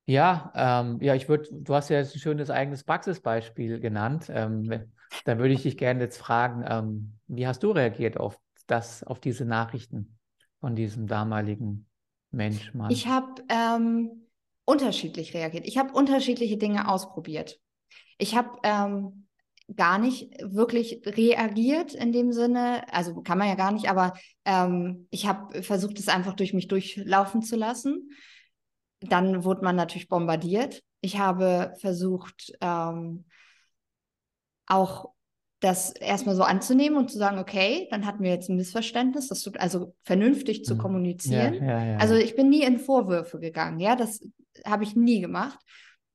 Ja, 0.06 0.52
ähm, 0.54 0.98
ja, 1.00 1.14
ich 1.14 1.28
würde, 1.28 1.48
du 1.50 1.74
hast 1.74 1.88
ja 1.88 1.98
jetzt 1.98 2.14
ein 2.14 2.18
schönes 2.18 2.50
eigenes 2.50 2.84
Praxisbeispiel 2.84 3.78
genannt. 3.80 4.26
Ähm, 4.30 4.90
dann 5.24 5.38
würde 5.38 5.54
ich 5.54 5.62
dich 5.62 5.76
gerne 5.76 6.00
jetzt 6.00 6.18
fragen, 6.18 6.64
ähm, 6.66 7.18
wie 7.28 7.46
hast 7.46 7.62
du 7.62 7.70
reagiert 7.70 8.18
auf 8.18 8.38
das, 8.66 9.04
auf 9.04 9.20
diese 9.20 9.44
Nachrichten 9.44 10.18
von 10.60 10.74
diesem 10.74 11.06
damaligen 11.06 11.88
Mensch, 12.30 12.72
Mann? 12.74 12.90
Ich 12.90 13.06
habe 13.06 13.42
ähm, 13.48 14.28
unterschiedlich 14.64 15.34
reagiert. 15.34 15.66
Ich 15.66 15.78
habe 15.78 15.92
unterschiedliche 15.92 16.56
Dinge 16.56 16.88
ausprobiert. 16.88 17.60
Ich 18.18 18.36
habe 18.36 18.58
ähm, 18.62 19.26
gar 19.74 19.98
nicht 19.98 20.30
wirklich 20.42 21.00
reagiert 21.04 21.94
in 21.94 22.12
dem 22.12 22.32
Sinne, 22.32 22.84
also 22.92 23.22
kann 23.22 23.38
man 23.38 23.48
ja 23.48 23.54
gar 23.54 23.72
nicht, 23.72 23.88
aber 23.88 24.14
ähm, 24.44 25.06
ich 25.10 25.26
habe 25.26 25.62
versucht, 25.62 25.98
es 25.98 26.08
einfach 26.08 26.34
durch 26.34 26.52
mich 26.52 26.68
durchlaufen 26.68 27.42
zu 27.42 27.56
lassen 27.56 28.10
dann 29.08 29.44
wurde 29.44 29.64
man 29.64 29.76
natürlich 29.76 30.08
bombardiert. 30.08 30.82
Ich 31.00 31.18
habe 31.18 31.74
versucht, 31.80 32.52
ähm, 32.60 33.24
auch 34.66 35.12
das 35.62 35.92
erstmal 35.92 36.34
so 36.34 36.42
anzunehmen 36.42 36.98
und 36.98 37.10
zu 37.10 37.18
sagen, 37.18 37.38
okay, 37.38 37.86
dann 37.90 38.04
hatten 38.04 38.22
wir 38.22 38.30
jetzt 38.30 38.50
ein 38.50 38.56
Missverständnis, 38.56 39.28
das 39.28 39.42
tut 39.42 39.58
also 39.58 39.94
vernünftig 40.02 40.64
zu 40.64 40.74
mhm. 40.74 40.78
kommunizieren. 40.78 41.54
Ja, 41.54 41.62
ja, 41.62 41.84
ja, 41.84 41.96
also 41.98 42.16
ich 42.16 42.34
bin 42.34 42.48
nie 42.48 42.64
in 42.64 42.80
Vorwürfe 42.80 43.38
gegangen, 43.38 43.78
ja, 43.78 43.94
das 43.94 44.20
habe 44.66 44.82
ich 44.82 44.96
nie 44.96 45.20
gemacht. 45.20 45.58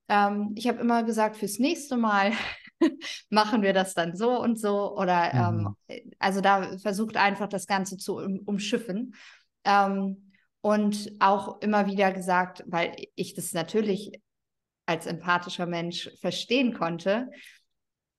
Ähm, 0.10 0.52
ich 0.56 0.68
habe 0.68 0.80
immer 0.80 1.04
gesagt, 1.04 1.38
fürs 1.38 1.60
nächste 1.60 1.96
Mal 1.96 2.34
machen 3.30 3.62
wir 3.62 3.72
das 3.72 3.94
dann 3.94 4.18
so 4.18 4.38
und 4.38 4.60
so 4.60 4.96
oder 4.98 5.34
ähm, 5.34 5.76
mhm. 5.88 6.12
also 6.20 6.42
da 6.42 6.78
versucht 6.80 7.16
einfach 7.16 7.48
das 7.48 7.68
Ganze 7.68 7.98
zu 7.98 8.18
um, 8.18 8.40
umschiffen. 8.46 9.16
Ähm, 9.64 10.32
und 10.60 11.14
auch 11.20 11.62
immer 11.62 11.88
wieder 11.88 12.12
gesagt, 12.12 12.64
weil 12.68 12.94
ich 13.16 13.34
das 13.34 13.54
natürlich 13.54 14.12
als 14.86 15.06
empathischer 15.06 15.66
Mensch 15.66 16.10
verstehen 16.20 16.74
konnte, 16.74 17.30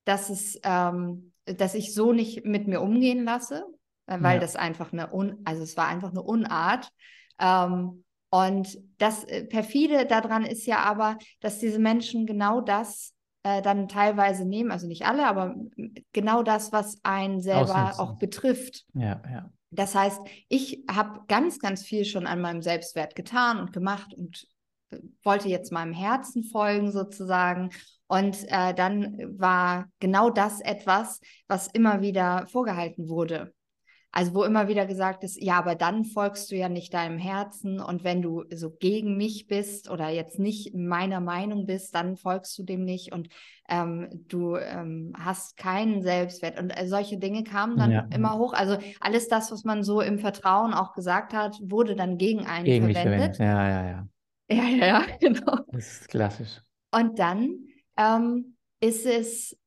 dass 0.09 0.31
es, 0.31 0.59
ähm, 0.65 1.33
dass 1.45 1.75
ich 1.75 1.93
so 1.93 2.13
nicht 2.13 2.47
mit 2.47 2.67
mir 2.67 2.81
umgehen 2.81 3.25
lasse, 3.25 3.65
äh, 4.07 4.17
weil 4.21 4.37
ja. 4.37 4.41
das 4.41 4.57
einfach 4.57 4.93
eine, 4.93 5.13
Un 5.13 5.37
also 5.45 5.63
es 5.63 5.77
war 5.77 5.87
einfach 5.87 6.11
eine 6.11 6.23
Unart. 6.23 6.89
Ähm, 7.39 8.05
und 8.31 8.79
das 8.97 9.25
äh, 9.25 9.45
perfide 9.45 10.07
daran 10.07 10.45
ist 10.45 10.67
ja 10.67 10.79
aber, 10.79 11.19
dass 11.41 11.59
diese 11.59 11.79
Menschen 11.79 12.27
genau 12.27 12.63
das 12.63 13.15
äh, 13.43 13.61
dann 13.61 13.89
teilweise 13.89 14.47
nehmen, 14.47 14.71
also 14.71 14.87
nicht 14.87 15.07
alle, 15.07 15.27
aber 15.27 15.55
genau 16.13 16.43
das, 16.43 16.73
was 16.73 16.99
einen 17.03 17.41
selber 17.41 17.95
auch 17.99 18.19
betrifft. 18.19 18.87
Ja, 18.95 19.23
ja. 19.31 19.51
Das 19.71 19.95
heißt, 19.95 20.21
ich 20.49 20.85
habe 20.91 21.21
ganz, 21.29 21.59
ganz 21.59 21.83
viel 21.83 22.07
schon 22.07 22.27
an 22.27 22.41
meinem 22.41 22.63
Selbstwert 22.63 23.15
getan 23.15 23.61
und 23.61 23.75
gemacht 23.75 24.15
und 24.15 24.47
wollte 25.23 25.49
jetzt 25.49 25.73
meinem 25.73 25.93
Herzen 25.93 26.45
folgen 26.45 26.93
sozusagen. 26.93 27.71
Und 28.07 28.45
äh, 28.49 28.73
dann 28.75 29.39
war 29.39 29.91
genau 30.01 30.31
das 30.31 30.61
etwas, 30.61 31.21
was 31.47 31.69
immer 31.69 32.01
wieder 32.01 32.47
vorgehalten 32.49 33.09
wurde. 33.09 33.53
Also 34.11 34.35
wo 34.35 34.43
immer 34.45 34.69
wieder 34.69 34.87
gesagt 34.87 35.23
ist, 35.23 35.41
ja, 35.41 35.59
aber 35.59 35.75
dann 35.75 36.05
folgst 36.05 36.51
du 36.51 36.57
ja 36.57 36.71
nicht 36.71 36.95
deinem 36.95 37.19
Herzen 37.19 37.79
und 37.79 38.05
wenn 38.05 38.23
du 38.23 38.45
so 38.51 38.71
gegen 38.71 39.19
mich 39.19 39.47
bist 39.47 39.91
oder 39.91 40.09
jetzt 40.09 40.39
nicht 40.39 40.75
meiner 40.75 41.21
Meinung 41.21 41.67
bist, 41.67 41.95
dann 41.95 42.17
folgst 42.17 42.59
du 42.59 42.63
dem 42.63 42.85
nicht 42.85 43.13
und 43.13 43.29
ähm, 43.69 44.25
du 44.29 44.57
ähm, 44.57 45.13
hast 45.17 45.59
keinen 45.59 46.01
Selbstwert 46.01 46.59
und 46.59 46.71
äh, 46.71 46.89
solche 46.89 47.19
Dinge 47.19 47.45
kamen 47.45 47.77
dann 47.77 47.91
ja. 47.91 48.09
immer 48.13 48.39
hoch. 48.39 48.55
Also 48.55 48.79
alles 49.01 49.29
das, 49.29 49.53
was 49.53 49.65
man 49.65 49.83
so 49.83 50.01
im 50.01 50.19
Vertrauen 50.19 50.73
auch 50.73 50.95
gesagt 50.95 51.35
hat, 51.35 51.59
wurde 51.63 51.95
dann 51.95 52.17
gegen 52.17 52.47
einen 52.47 52.65
gegen 52.65 52.91
verwendet. 52.91 53.37
verwendet. 53.37 53.39
Ja, 53.39 53.69
ja, 53.69 53.91
ja. 53.91 54.09
Ja, 54.51 54.65
ja, 54.65 54.87
ja, 54.87 55.07
genau. 55.21 55.59
Das 55.73 56.01
ist 56.01 56.09
klassisch. 56.09 56.63
Und 56.91 57.19
dann 57.19 57.67
ähm, 57.99 58.57
ist 58.81 59.05
es 59.05 59.59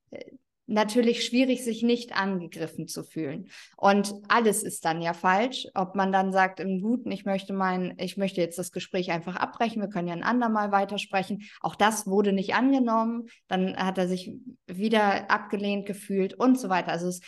natürlich 0.72 1.26
schwierig, 1.26 1.64
sich 1.64 1.84
nicht 1.84 2.16
angegriffen 2.16 2.88
zu 2.88 3.04
fühlen. 3.04 3.50
Und 3.76 4.14
alles 4.30 4.64
ist 4.64 4.86
dann 4.86 5.02
ja 5.02 5.14
falsch. 5.14 5.68
Ob 5.76 5.96
man 5.96 6.12
dann 6.12 6.32
sagt, 6.32 6.60
im 6.60 6.82
Guten, 6.82 7.12
ich 7.12 7.26
möchte 7.26 7.54
mein, 7.54 7.96
ich 7.98 8.18
möchte 8.18 8.42
jetzt 8.42 8.58
das 8.58 8.72
Gespräch 8.72 9.12
einfach 9.12 9.36
abbrechen, 9.36 9.82
wir 9.82 9.90
können 9.90 10.08
ja 10.08 10.14
ein 10.14 10.24
andermal 10.24 10.72
weitersprechen. 10.72 11.44
Auch 11.60 11.76
das 11.76 12.08
wurde 12.08 12.32
nicht 12.32 12.56
angenommen. 12.56 13.28
Dann 13.48 13.76
hat 13.76 13.98
er 13.98 14.08
sich 14.08 14.32
wieder 14.66 15.30
abgelehnt 15.30 15.86
gefühlt 15.86 16.34
und 16.34 16.58
so 16.58 16.70
weiter. 16.70 16.92
Also 16.92 17.08
es 17.08 17.22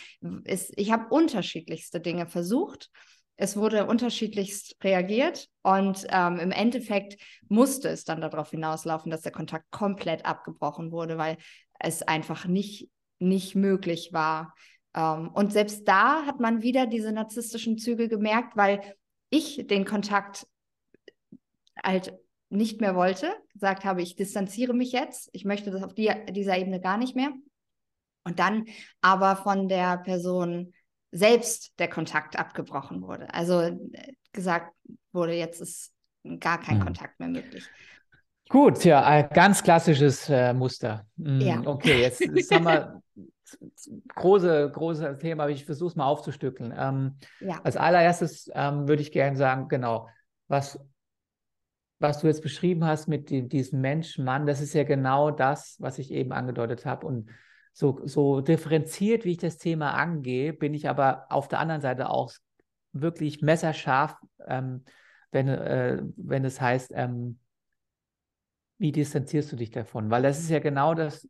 ist, 0.44 0.72
ich 0.76 0.90
habe 0.90 1.14
unterschiedlichste 1.14 2.00
Dinge 2.00 2.26
versucht. 2.26 2.90
Es 3.36 3.56
wurde 3.56 3.86
unterschiedlichst 3.86 4.76
reagiert 4.82 5.48
und 5.62 6.06
ähm, 6.10 6.38
im 6.38 6.52
Endeffekt 6.52 7.20
musste 7.48 7.88
es 7.88 8.04
dann 8.04 8.20
darauf 8.20 8.50
hinauslaufen, 8.50 9.10
dass 9.10 9.22
der 9.22 9.32
Kontakt 9.32 9.70
komplett 9.70 10.24
abgebrochen 10.24 10.92
wurde, 10.92 11.18
weil 11.18 11.36
es 11.80 12.02
einfach 12.02 12.46
nicht 12.46 12.88
nicht 13.18 13.54
möglich 13.54 14.12
war. 14.12 14.54
Ähm, 14.94 15.30
und 15.30 15.52
selbst 15.52 15.86
da 15.88 16.26
hat 16.26 16.40
man 16.40 16.62
wieder 16.62 16.86
diese 16.86 17.12
narzisstischen 17.12 17.78
Züge 17.78 18.08
gemerkt, 18.08 18.56
weil 18.56 18.80
ich 19.30 19.66
den 19.66 19.84
Kontakt 19.84 20.46
halt 21.82 22.14
nicht 22.50 22.80
mehr 22.80 22.94
wollte, 22.94 23.34
gesagt 23.52 23.84
habe, 23.84 24.02
ich 24.02 24.14
distanziere 24.14 24.74
mich 24.74 24.92
jetzt, 24.92 25.28
ich 25.32 25.44
möchte 25.44 25.70
das 25.70 25.82
auf 25.82 25.94
die, 25.94 26.10
dieser 26.30 26.56
Ebene 26.56 26.80
gar 26.80 26.98
nicht 26.98 27.16
mehr. 27.16 27.32
Und 28.22 28.38
dann 28.38 28.66
aber 29.00 29.36
von 29.36 29.68
der 29.68 29.98
Person 29.98 30.72
selbst 31.14 31.72
der 31.78 31.88
Kontakt 31.88 32.38
abgebrochen 32.38 33.00
wurde. 33.00 33.32
Also 33.32 33.60
äh, 33.60 33.78
gesagt 34.32 34.74
wurde, 35.12 35.34
jetzt 35.34 35.60
ist 35.60 35.92
gar 36.40 36.60
kein 36.60 36.78
hm. 36.78 36.84
Kontakt 36.84 37.20
mehr 37.20 37.28
möglich. 37.28 37.64
Gut, 38.48 38.84
ja, 38.84 39.22
ganz 39.22 39.62
klassisches 39.62 40.28
äh, 40.28 40.52
Muster. 40.52 41.06
Mm, 41.16 41.40
ja. 41.40 41.62
Okay, 41.64 42.02
jetzt, 42.02 42.20
jetzt 42.34 42.52
haben 42.52 42.64
wir 42.64 43.02
große, 44.14 44.70
große 44.72 45.18
Thema, 45.18 45.44
aber 45.44 45.52
ich 45.52 45.64
versuche 45.64 45.88
es 45.90 45.96
mal 45.96 46.06
aufzustückeln. 46.06 46.74
Ähm, 46.76 47.16
ja. 47.40 47.60
Als 47.62 47.76
allererstes 47.76 48.50
ähm, 48.52 48.88
würde 48.88 49.02
ich 49.02 49.12
gerne 49.12 49.36
sagen, 49.36 49.68
genau, 49.68 50.08
was, 50.48 50.78
was 52.00 52.20
du 52.20 52.26
jetzt 52.26 52.42
beschrieben 52.42 52.84
hast 52.84 53.06
mit 53.06 53.30
die, 53.30 53.48
diesem 53.48 53.80
Mensch, 53.80 54.18
Mann, 54.18 54.46
das 54.46 54.60
ist 54.60 54.74
ja 54.74 54.84
genau 54.84 55.30
das, 55.30 55.76
was 55.78 55.98
ich 55.98 56.10
eben 56.10 56.32
angedeutet 56.32 56.84
habe. 56.84 57.06
Und 57.06 57.30
so, 57.74 58.00
so 58.04 58.40
differenziert, 58.40 59.24
wie 59.24 59.32
ich 59.32 59.38
das 59.38 59.58
Thema 59.58 59.94
angehe, 59.94 60.52
bin 60.52 60.74
ich 60.74 60.88
aber 60.88 61.26
auf 61.28 61.48
der 61.48 61.58
anderen 61.58 61.80
Seite 61.80 62.08
auch 62.08 62.32
wirklich 62.92 63.42
messerscharf, 63.42 64.16
ähm, 64.46 64.84
wenn, 65.32 65.48
äh, 65.48 66.00
wenn 66.16 66.44
es 66.44 66.60
heißt, 66.60 66.92
ähm, 66.94 67.40
wie 68.78 68.92
distanzierst 68.92 69.50
du 69.50 69.56
dich 69.56 69.72
davon? 69.72 70.08
Weil 70.08 70.22
das 70.22 70.38
ist 70.38 70.50
ja 70.50 70.60
genau 70.60 70.94
das, 70.94 71.28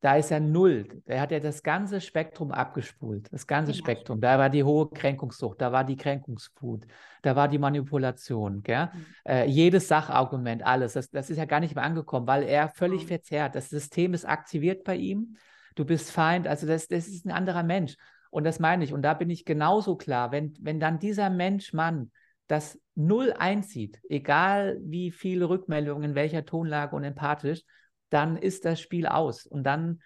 da 0.00 0.16
ist 0.16 0.30
ja 0.30 0.38
null. 0.38 1.02
Der 1.06 1.18
hat 1.18 1.30
ja 1.30 1.40
das 1.40 1.62
ganze 1.62 2.02
Spektrum 2.02 2.52
abgespult. 2.52 3.32
Das 3.32 3.46
ganze 3.46 3.72
ja. 3.72 3.78
Spektrum. 3.78 4.20
Da 4.20 4.38
war 4.38 4.50
die 4.50 4.64
hohe 4.64 4.90
Kränkungssucht, 4.90 5.62
da 5.62 5.72
war 5.72 5.84
die 5.84 5.96
Kränkungswut, 5.96 6.84
da 7.22 7.36
war 7.36 7.48
die 7.48 7.58
Manipulation. 7.58 8.62
Mhm. 8.66 8.88
Äh, 9.26 9.46
jedes 9.46 9.88
Sachargument, 9.88 10.62
alles. 10.62 10.92
Das, 10.92 11.08
das 11.08 11.30
ist 11.30 11.38
ja 11.38 11.46
gar 11.46 11.60
nicht 11.60 11.74
mehr 11.74 11.84
angekommen, 11.84 12.26
weil 12.26 12.42
er 12.42 12.68
völlig 12.68 13.04
mhm. 13.04 13.08
verzerrt. 13.08 13.54
Das 13.54 13.70
System 13.70 14.12
ist 14.12 14.26
aktiviert 14.26 14.84
bei 14.84 14.96
ihm. 14.96 15.38
Du 15.74 15.84
bist 15.84 16.10
Feind. 16.10 16.46
Also 16.46 16.66
das, 16.66 16.88
das 16.88 17.08
ist 17.08 17.26
ein 17.26 17.32
anderer 17.32 17.62
Mensch. 17.62 17.96
Und 18.30 18.44
das 18.44 18.58
meine 18.58 18.84
ich. 18.84 18.92
Und 18.92 19.02
da 19.02 19.14
bin 19.14 19.30
ich 19.30 19.44
genauso 19.44 19.96
klar. 19.96 20.32
Wenn, 20.32 20.54
wenn 20.60 20.80
dann 20.80 20.98
dieser 20.98 21.30
Mensch, 21.30 21.72
Mann, 21.72 22.10
das 22.46 22.78
null 22.94 23.32
einzieht, 23.36 24.00
egal 24.08 24.78
wie 24.82 25.10
viele 25.10 25.48
Rückmeldungen, 25.48 26.10
in 26.10 26.14
welcher 26.14 26.44
Tonlage 26.44 26.94
und 26.94 27.04
empathisch, 27.04 27.62
dann 28.10 28.36
ist 28.36 28.64
das 28.64 28.80
Spiel 28.80 29.06
aus. 29.06 29.46
Und 29.46 29.64
dann 29.64 30.00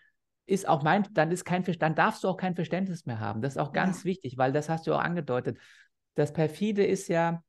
ist 0.46 0.66
auch 0.66 0.82
mein, 0.82 1.06
dann 1.12 1.30
ist 1.30 1.44
kein 1.44 1.64
dann 1.78 1.94
darfst 1.94 2.24
du 2.24 2.28
auch 2.28 2.36
kein 2.36 2.54
Verständnis 2.54 3.06
mehr 3.06 3.20
haben. 3.20 3.42
Das 3.42 3.54
ist 3.54 3.58
auch 3.58 3.72
ganz 3.72 4.00
ja. 4.00 4.04
wichtig, 4.04 4.38
weil 4.38 4.52
das 4.52 4.68
hast 4.68 4.86
du 4.86 4.94
auch 4.94 5.00
angedeutet. 5.00 5.58
Das 6.14 6.32
perfide 6.32 6.84
ist 6.84 7.08
ja, 7.08 7.42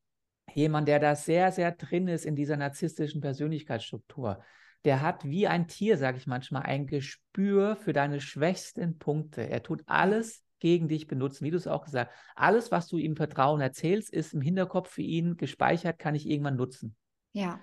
jemand, 0.53 0.87
der 0.87 0.99
da 0.99 1.15
sehr, 1.15 1.51
sehr 1.51 1.71
drin 1.71 2.07
ist 2.07 2.25
in 2.25 2.35
dieser 2.35 2.57
narzisstischen 2.57 3.21
Persönlichkeitsstruktur, 3.21 4.43
der 4.85 5.01
hat 5.01 5.25
wie 5.25 5.47
ein 5.47 5.67
Tier, 5.67 5.97
sage 5.97 6.17
ich 6.17 6.27
manchmal, 6.27 6.63
ein 6.63 6.87
Gespür 6.87 7.75
für 7.75 7.93
deine 7.93 8.21
schwächsten 8.21 8.97
Punkte. 8.97 9.49
Er 9.49 9.61
tut 9.61 9.83
alles 9.87 10.43
gegen 10.59 10.87
dich 10.87 11.07
benutzen, 11.07 11.45
wie 11.45 11.51
du 11.51 11.57
es 11.57 11.67
auch 11.67 11.85
gesagt 11.85 12.11
hast. 12.11 12.37
Alles, 12.37 12.71
was 12.71 12.87
du 12.87 12.97
ihm 12.97 13.15
Vertrauen 13.15 13.61
erzählst, 13.61 14.09
ist 14.11 14.33
im 14.33 14.41
Hinterkopf 14.41 14.89
für 14.89 15.01
ihn 15.01 15.37
gespeichert, 15.37 15.99
kann 15.99 16.15
ich 16.15 16.29
irgendwann 16.29 16.55
nutzen. 16.55 16.95
Ja. 17.33 17.59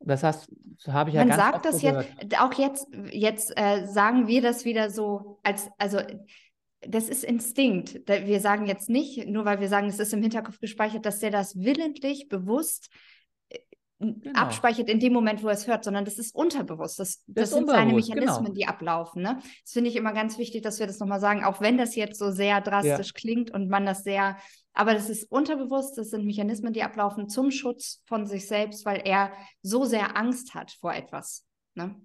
Das 0.00 0.22
heißt, 0.22 0.50
so 0.76 0.92
habe 0.92 1.10
ich 1.10 1.16
ja 1.16 1.22
Man 1.24 1.30
ganz 1.30 1.42
sagt 1.42 1.64
das 1.64 1.80
gehört. 1.80 2.06
jetzt, 2.22 2.40
auch 2.40 2.52
jetzt, 2.54 2.86
jetzt 3.10 3.52
äh, 3.56 3.86
sagen 3.86 4.28
wir 4.28 4.42
das 4.42 4.64
wieder 4.64 4.90
so, 4.90 5.40
als, 5.42 5.68
also 5.78 6.00
das 6.80 7.08
ist 7.08 7.24
Instinkt. 7.24 8.06
Wir 8.06 8.40
sagen 8.40 8.66
jetzt 8.66 8.88
nicht, 8.88 9.26
nur 9.26 9.44
weil 9.44 9.60
wir 9.60 9.68
sagen, 9.68 9.88
es 9.88 9.98
ist 9.98 10.12
im 10.12 10.22
Hinterkopf 10.22 10.60
gespeichert, 10.60 11.04
dass 11.04 11.18
der 11.18 11.30
das 11.30 11.56
willentlich, 11.56 12.28
bewusst 12.28 12.90
Genau. 14.00 14.38
abspeichert 14.38 14.88
in 14.88 15.00
dem 15.00 15.12
Moment, 15.12 15.42
wo 15.42 15.48
er 15.48 15.54
es 15.54 15.66
hört, 15.66 15.82
sondern 15.82 16.04
das 16.04 16.18
ist 16.18 16.32
unterbewusst. 16.32 17.00
Das, 17.00 17.24
das, 17.26 17.34
Das 17.34 17.44
ist 17.48 17.54
sind 17.56 17.68
seine 17.68 17.86
unbewusst, 17.86 18.08
Mechanismen, 18.10 18.44
genau. 18.44 18.54
die 18.54 18.66
ablaufen. 18.66 19.22
Ne? 19.22 19.40
Das 19.64 19.72
finde 19.72 19.90
ich 19.90 19.96
immer 19.96 20.12
ganz 20.12 20.38
wichtig, 20.38 20.62
dass 20.62 20.78
wir 20.78 20.86
das 20.86 21.00
nochmal 21.00 21.18
sagen, 21.18 21.42
auch 21.42 21.60
wenn 21.60 21.76
das 21.76 21.96
jetzt 21.96 22.16
so 22.16 22.30
sehr 22.30 22.60
drastisch 22.60 23.12
klingt 23.12 23.50
und 23.50 23.68
man 23.68 23.86
das 23.86 24.04
sehr, 24.04 24.36
aber 24.72 24.94
das 24.94 25.10
ist 25.10 25.28
unterbewusst, 25.32 25.98
das 25.98 26.10
sind 26.10 26.24
Mechanismen, 26.26 26.72
die 26.72 26.84
ablaufen 26.84 27.28
zum 27.28 27.50
Schutz 27.50 28.00
von 28.06 28.24
sich 28.24 28.46
selbst, 28.46 28.86
weil 28.86 29.02
er 29.04 29.32
so 29.62 29.84
sehr 29.84 30.16
Angst 30.16 30.54
hat 30.54 30.70
vor 30.70 30.94
etwas. 30.94 31.44
Ne? 31.74 31.96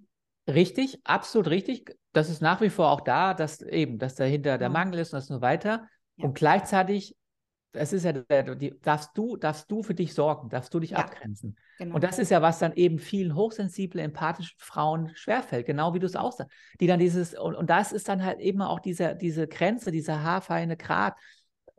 Richtig, 0.48 1.00
absolut 1.04 1.48
richtig. 1.52 1.96
Das 2.12 2.30
ist 2.32 2.41
nach 2.41 2.60
wie 2.62 2.72
vor 2.72 2.89
auch 2.89 3.02
da, 3.02 3.36
dass 3.36 3.62
eben, 3.62 4.00
dass 4.00 4.16
dahinter 4.16 4.58
der 4.58 4.70
Ja. 4.70 4.74
Mangel 4.74 5.00
ist 5.00 5.14
und 5.14 5.18
das 5.18 5.30
nur 5.30 5.41
weiter. 5.41 5.88
Ja. 6.18 6.26
Und 6.26 6.34
gleichzeitig, 6.34 7.16
es 7.74 7.93
ist 7.93 8.03
ja, 8.05 8.13
die, 8.13 8.74
darfst 8.82 9.11
du, 9.15 9.36
darfst 9.38 9.69
du 9.71 9.84
für 9.84 9.93
dich 9.93 10.13
sorgen, 10.13 10.49
darfst 10.49 10.74
du 10.74 10.80
dich 10.80 10.91
Ja. 10.91 10.99
abgrenzen. 10.99 11.55
Genau. 11.78 11.95
Und 11.95 12.03
das 12.03 12.19
ist 12.19 12.30
ja, 12.30 12.41
was 12.41 12.59
dann 12.59 12.74
eben 12.74 12.99
vielen 12.99 13.36
hochsensiblen, 13.36 14.05
empathischen 14.05 14.55
Frauen 14.59 15.11
schwerfällt, 15.15 15.65
genau 15.65 15.93
wie 15.93 15.99
du 15.99 16.05
es 16.05 16.15
auch 16.15 16.32
sagst. 16.32 16.51
Die 16.80 16.88
dann 16.88 16.99
dieses, 16.99 17.34
und, 17.38 17.55
und 17.55 17.69
das 17.69 17.91
ist 17.91 18.07
dann 18.07 18.24
halt 18.24 18.39
eben 18.39 18.61
auch 18.61 18.80
diese, 18.80 19.15
diese 19.15 19.47
Grenze, 19.47 19.91
dieser 19.91 20.24
haarfeine 20.24 20.78
Grat 20.78 21.15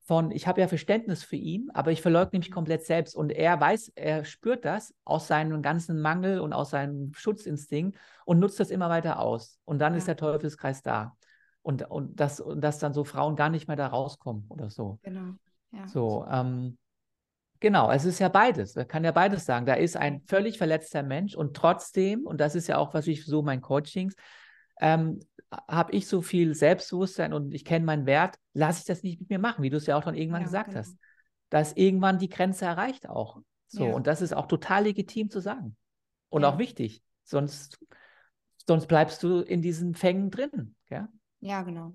von, 0.06 0.30
ich 0.32 0.46
habe 0.46 0.60
ja 0.60 0.68
Verständnis 0.68 1.22
für 1.24 1.36
ihn, 1.36 1.70
aber 1.72 1.90
ich 1.90 2.02
verleugne 2.02 2.38
mich 2.38 2.50
komplett 2.50 2.84
selbst. 2.84 3.16
Und 3.16 3.30
er 3.30 3.58
weiß, 3.58 3.92
er 3.94 4.24
spürt 4.24 4.64
das 4.66 4.94
aus 5.04 5.28
seinem 5.28 5.62
ganzen 5.62 6.00
Mangel 6.00 6.40
und 6.40 6.52
aus 6.52 6.70
seinem 6.70 7.14
Schutzinstinkt 7.14 7.96
und 8.26 8.38
nutzt 8.38 8.60
das 8.60 8.70
immer 8.70 8.90
weiter 8.90 9.18
aus. 9.18 9.58
Und 9.64 9.78
dann 9.78 9.94
ist 9.94 10.06
Ja. 10.06 10.14
der 10.14 10.16
Teufelskreis 10.18 10.82
da. 10.82 11.16
Und, 11.62 11.88
und, 11.90 12.20
das, 12.20 12.40
und 12.40 12.60
dass 12.60 12.78
dann 12.78 12.92
so 12.92 13.04
Frauen 13.04 13.36
gar 13.36 13.48
nicht 13.48 13.68
mehr 13.68 13.76
da 13.78 13.86
rauskommen 13.86 14.44
oder 14.50 14.68
so. 14.68 14.98
Genau. 15.02 15.36
Ja. 15.74 15.86
So, 15.88 16.24
ähm, 16.30 16.78
genau, 17.60 17.90
es 17.90 18.04
ist 18.04 18.18
ja 18.18 18.28
beides. 18.28 18.74
Man 18.74 18.88
kann 18.88 19.04
ja 19.04 19.12
beides 19.12 19.44
sagen. 19.44 19.66
Da 19.66 19.74
ist 19.74 19.96
ein 19.96 20.22
völlig 20.26 20.58
verletzter 20.58 21.02
Mensch 21.02 21.34
und 21.34 21.56
trotzdem, 21.56 22.26
und 22.26 22.40
das 22.40 22.54
ist 22.54 22.66
ja 22.68 22.78
auch, 22.78 22.94
was 22.94 23.06
ich 23.06 23.24
so 23.24 23.40
in 23.40 23.46
meinen 23.46 23.62
Coachings, 23.62 24.14
ähm, 24.80 25.20
habe 25.68 25.92
ich 25.92 26.08
so 26.08 26.20
viel 26.20 26.54
Selbstbewusstsein 26.54 27.32
und 27.32 27.54
ich 27.54 27.64
kenne 27.64 27.84
meinen 27.84 28.06
Wert, 28.06 28.36
lasse 28.54 28.80
ich 28.80 28.84
das 28.86 29.02
nicht 29.02 29.20
mit 29.20 29.30
mir 29.30 29.38
machen, 29.38 29.62
wie 29.62 29.70
du 29.70 29.76
es 29.76 29.86
ja 29.86 29.96
auch 29.96 30.02
schon 30.02 30.16
irgendwann 30.16 30.42
Ja, 30.42 30.46
gesagt 30.46 30.70
genau. 30.70 30.80
hast. 30.80 30.96
Da 31.50 31.60
ist 31.60 31.76
irgendwann 31.76 32.18
die 32.18 32.28
Grenze 32.28 32.64
erreicht 32.64 33.08
auch. 33.08 33.40
So, 33.68 33.86
Ja. 33.86 33.94
und 33.94 34.06
das 34.06 34.20
ist 34.20 34.32
auch 34.34 34.46
total 34.46 34.84
legitim 34.84 35.30
zu 35.30 35.40
sagen. 35.40 35.76
Und 36.28 36.42
Ja. 36.42 36.48
auch 36.52 36.58
wichtig. 36.58 37.02
Sonst, 37.22 37.78
sonst 38.66 38.86
bleibst 38.86 39.22
du 39.22 39.40
in 39.40 39.62
diesen 39.62 39.94
Fängen 39.94 40.30
drin. 40.30 40.74
Ja? 40.90 41.08
Ja, 41.40 41.62
genau. 41.62 41.92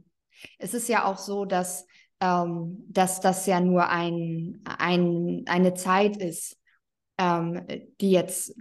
Es 0.57 0.73
ist 0.73 0.87
ja 0.87 1.03
auch 1.03 1.17
so, 1.17 1.43
dass, 1.43 1.85
ähm, 2.19 2.83
dass 2.89 3.21
das 3.21 3.45
ja 3.45 3.59
nur 3.59 3.89
ein, 3.89 4.61
ein, 4.65 5.43
eine 5.47 5.73
Zeit 5.73 6.17
ist, 6.17 6.57
ähm, 7.17 7.65
die 8.01 8.11
jetzt, 8.11 8.55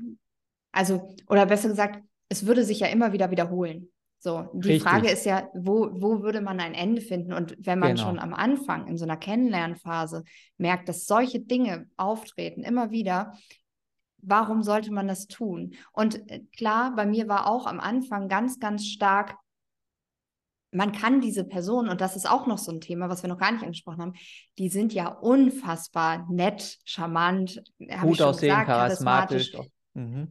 also, 0.73 1.15
oder 1.29 1.47
besser 1.47 1.69
gesagt, 1.69 2.03
es 2.29 2.47
würde 2.47 2.65
sich 2.65 2.81
ja 2.81 2.89
immer 2.89 3.13
wieder 3.13 3.31
wiederholen. 3.31 3.91
So, 4.21 4.49
die 4.53 4.71
Richtig. 4.71 4.83
Frage 4.83 5.11
ist 5.11 5.25
ja, 5.27 5.49
wo, 5.55 5.91
wo 5.93 6.23
würde 6.23 6.41
man 6.41 6.59
ein 6.59 6.75
Ende 6.75 7.01
finden? 7.01 7.33
Und 7.33 7.55
wenn 7.61 7.79
man 7.79 7.95
Genau. 7.95 8.03
schon 8.03 8.19
am 8.19 8.35
Anfang 8.35 8.89
in 8.89 8.99
so 8.99 9.05
einer 9.05 9.17
Kennenlernphase 9.17 10.25
merkt, 10.57 10.89
dass 10.89 11.07
solche 11.07 11.41
Dinge 11.41 11.87
auftreten, 11.97 12.65
immer 12.65 12.91
wieder, 12.91 13.33
warum 14.19 14.65
sollte 14.65 14.93
man 14.93 15.07
das 15.07 15.29
tun? 15.29 15.75
Und 15.93 16.29
äh, 16.31 16.41
klar, 16.57 16.95
bei 16.97 17.07
mir 17.07 17.29
war 17.29 17.47
auch 17.47 17.67
am 17.67 17.79
Anfang 17.79 18.29
ganz, 18.29 18.59
ganz 18.59 18.87
stark, 18.87 19.37
man 20.71 20.93
kann 20.93 21.21
diese 21.21 21.45
Person, 21.45 21.89
und 21.89 22.01
das 22.01 22.15
ist 22.17 22.29
auch 22.29 22.47
noch 22.47 22.59
so 22.59 22.71
ein 22.73 22.81
Thema, 22.81 23.09
was 23.09 23.23
wir 23.23 23.29
noch 23.29 23.39
gar 23.39 23.53
nicht 23.53 23.63
angesprochen 23.63 24.01
haben, 24.01 24.15
die 24.59 24.69
sind 24.69 24.93
ja 24.93 25.09
unfassbar 25.09 26.27
nett, 26.31 26.79
charmant, 26.85 27.63
habe 27.81 27.93
ich 27.93 28.01
Gut 28.01 28.17
schon 28.19 28.27
aussehen, 28.27 28.49
gesagt, 28.51 28.67
charismatisch. 28.67 29.53
charismatisch. 29.53 29.73
Mhm. 29.95 30.29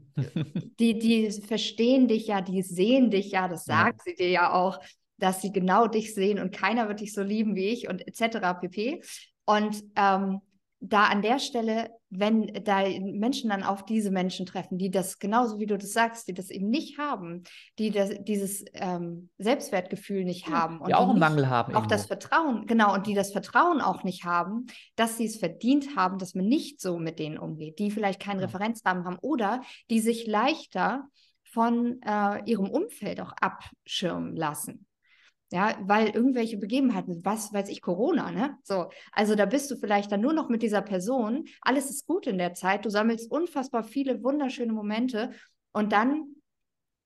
Die, 0.79 0.97
die 0.99 1.31
verstehen 1.31 2.07
dich 2.07 2.27
ja, 2.27 2.41
die 2.41 2.61
sehen 2.61 3.09
dich 3.11 3.31
ja, 3.31 3.47
das 3.47 3.65
Ja. 3.65 3.85
sagt 3.85 4.03
sie 4.03 4.13
dir 4.15 4.29
ja 4.29 4.53
auch, 4.53 4.79
dass 5.17 5.41
sie 5.41 5.51
genau 5.51 5.87
dich 5.87 6.13
sehen 6.13 6.39
und 6.39 6.51
keiner 6.53 6.87
wird 6.87 6.99
dich 7.01 7.13
so 7.13 7.23
lieben 7.23 7.55
wie 7.55 7.69
ich 7.69 7.89
und 7.89 8.07
etc. 8.07 8.53
pp. 8.61 9.01
Und 9.45 9.83
ähm, 9.95 10.41
da 10.79 11.05
an 11.05 11.21
der 11.23 11.39
Stelle, 11.39 11.89
wenn 12.09 12.47
da 12.63 12.87
Menschen 12.87 13.49
dann 13.49 13.63
auf 13.63 13.83
diese 13.85 14.11
Menschen 14.11 14.45
treffen, 14.45 14.77
die 14.77 14.89
das 14.89 15.19
genauso 15.19 15.59
wie 15.59 15.65
du 15.65 15.77
das 15.77 15.91
sagst, 15.91 16.27
die 16.27 16.33
das 16.33 16.49
eben 16.49 16.69
nicht 16.69 16.97
haben, 16.97 17.43
die 17.79 17.91
das, 17.91 18.11
dieses 18.21 18.63
ähm, 18.73 19.29
Selbstwertgefühl 19.37 20.23
nicht 20.23 20.47
haben 20.49 20.79
und 20.79 20.87
die 20.87 20.95
auch 20.95 21.09
einen 21.09 21.19
Mangel 21.19 21.49
haben. 21.49 21.75
auch 21.75 21.85
das 21.85 22.05
irgendwo. 22.05 22.07
Vertrauen, 22.07 22.65
genau, 22.65 22.93
und 22.93 23.07
die 23.07 23.13
das 23.13 23.31
Vertrauen 23.31 23.81
auch 23.81 24.03
nicht 24.03 24.23
haben, 24.23 24.67
dass 24.95 25.17
sie 25.17 25.25
es 25.25 25.37
verdient 25.37 25.95
haben, 25.97 26.17
dass 26.17 26.33
man 26.33 26.45
nicht 26.45 26.79
so 26.79 26.97
mit 26.97 27.19
denen 27.19 27.37
umgeht, 27.37 27.79
die 27.79 27.91
vielleicht 27.91 28.21
keinen 28.21 28.39
Ja. 28.39 28.45
Referenzrahmen 28.45 29.05
haben 29.05 29.17
oder 29.21 29.61
die 29.89 29.99
sich 29.99 30.27
leichter 30.27 31.07
von 31.43 32.01
äh, 32.03 32.41
ihrem 32.45 32.69
Umfeld 32.69 33.19
auch 33.21 33.33
abschirmen 33.33 34.35
lassen. 34.35 34.85
Ja, 35.51 35.77
weil 35.81 36.09
irgendwelche 36.09 36.57
Begebenheiten, 36.57 37.23
was 37.23 37.53
weiß 37.53 37.69
ich, 37.69 37.81
Corona, 37.81 38.31
ne? 38.31 38.57
So, 38.63 38.89
also 39.13 39.33
da 39.33 39.45
bist 39.45 39.71
du 39.71 39.77
vielleicht 39.77 40.11
dann 40.11 40.19
nur 40.19 40.33
noch 40.33 40.49
mit 40.49 40.61
dieser 40.61 40.81
Person, 40.81 41.45
alles 41.61 41.89
ist 41.89 42.05
gut 42.05 42.27
in 42.27 42.37
der 42.37 42.53
Zeit, 42.53 42.83
du 42.83 42.89
sammelst 42.89 43.31
unfassbar 43.31 43.83
viele 43.85 44.21
wunderschöne 44.23 44.73
Momente 44.73 45.31
und 45.71 45.93
dann 45.93 46.35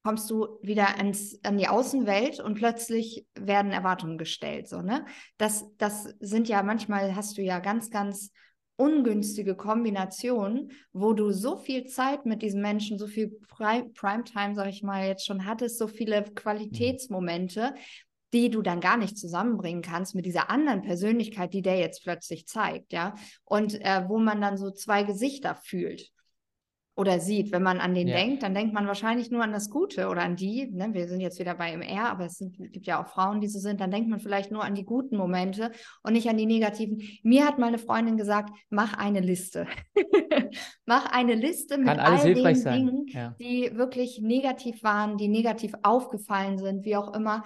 kommst 0.03 0.29
du 0.31 0.57
wieder 0.61 0.97
ans, 0.97 1.39
an 1.43 1.57
die 1.57 1.67
Außenwelt 1.67 2.39
und 2.39 2.55
plötzlich 2.55 3.27
werden 3.35 3.71
Erwartungen 3.71 4.17
gestellt. 4.17 4.67
So, 4.67 4.81
ne? 4.81 5.05
das, 5.37 5.65
das 5.77 6.15
sind 6.19 6.47
ja 6.47 6.63
manchmal, 6.63 7.15
hast 7.15 7.37
du 7.37 7.41
ja 7.43 7.59
ganz, 7.59 7.91
ganz 7.91 8.31
ungünstige 8.77 9.55
Kombinationen, 9.55 10.71
wo 10.91 11.13
du 11.13 11.31
so 11.31 11.55
viel 11.57 11.85
Zeit 11.85 12.25
mit 12.25 12.41
diesen 12.41 12.61
Menschen, 12.61 12.97
so 12.97 13.05
viel 13.05 13.29
Pri 13.47 13.83
Primetime, 13.93 14.55
sag 14.55 14.69
ich 14.69 14.81
mal, 14.81 15.05
jetzt 15.05 15.25
schon 15.25 15.45
hattest, 15.45 15.77
so 15.77 15.87
viele 15.87 16.23
Qualitätsmomente, 16.23 17.75
die 18.33 18.49
du 18.49 18.61
dann 18.61 18.79
gar 18.79 18.97
nicht 18.97 19.17
zusammenbringen 19.17 19.81
kannst 19.81 20.15
mit 20.15 20.25
dieser 20.25 20.49
anderen 20.49 20.81
Persönlichkeit, 20.81 21.53
die 21.53 21.61
der 21.61 21.77
jetzt 21.77 22.03
plötzlich 22.03 22.47
zeigt, 22.47 22.93
ja. 22.93 23.13
Und 23.43 23.79
äh, 23.81 24.03
wo 24.07 24.17
man 24.19 24.41
dann 24.41 24.57
so 24.57 24.71
zwei 24.71 25.03
Gesichter 25.03 25.55
fühlt 25.55 26.11
oder 26.95 27.19
sieht. 27.19 27.51
Wenn 27.51 27.63
man 27.63 27.79
an 27.79 27.95
den 27.95 28.07
Ja. 28.09 28.17
denkt, 28.17 28.43
dann 28.43 28.53
denkt 28.53 28.73
man 28.73 28.85
wahrscheinlich 28.85 29.31
nur 29.31 29.43
an 29.43 29.53
das 29.53 29.69
Gute 29.69 30.09
oder 30.09 30.21
an 30.23 30.35
die. 30.35 30.69
Ne? 30.71 30.89
Wir 30.91 31.07
sind 31.07 31.21
jetzt 31.21 31.39
wieder 31.39 31.55
bei 31.55 31.71
MR, 31.71 32.09
aber 32.09 32.25
es 32.25 32.33
sind, 32.37 32.57
gibt 32.71 32.85
ja 32.85 33.01
auch 33.01 33.07
Frauen, 33.07 33.39
die 33.41 33.47
so 33.47 33.59
sind. 33.59 33.79
Dann 33.79 33.91
denkt 33.91 34.09
man 34.09 34.19
vielleicht 34.19 34.51
nur 34.51 34.63
an 34.63 34.75
die 34.75 34.83
guten 34.83 35.15
Momente 35.17 35.71
und 36.03 36.13
nicht 36.13 36.29
an 36.29 36.37
die 36.37 36.45
negativen. 36.45 37.01
Mir 37.23 37.45
hat 37.47 37.59
meine 37.59 37.77
Freundin 37.77 38.17
gesagt, 38.17 38.51
mach 38.69 38.93
eine 38.93 39.21
Liste. 39.21 39.67
mach 40.85 41.05
eine 41.11 41.33
Liste 41.33 41.77
mit 41.77 41.87
all 41.97 42.33
den 42.33 42.55
sein. 42.55 42.85
Dingen, 42.85 43.05
Ja. 43.07 43.35
die 43.39 43.71
wirklich 43.75 44.19
negativ 44.21 44.83
waren, 44.83 45.17
die 45.17 45.29
negativ 45.29 45.73
aufgefallen 45.83 46.57
sind, 46.57 46.83
wie 46.85 46.97
auch 46.97 47.13
immer. 47.15 47.43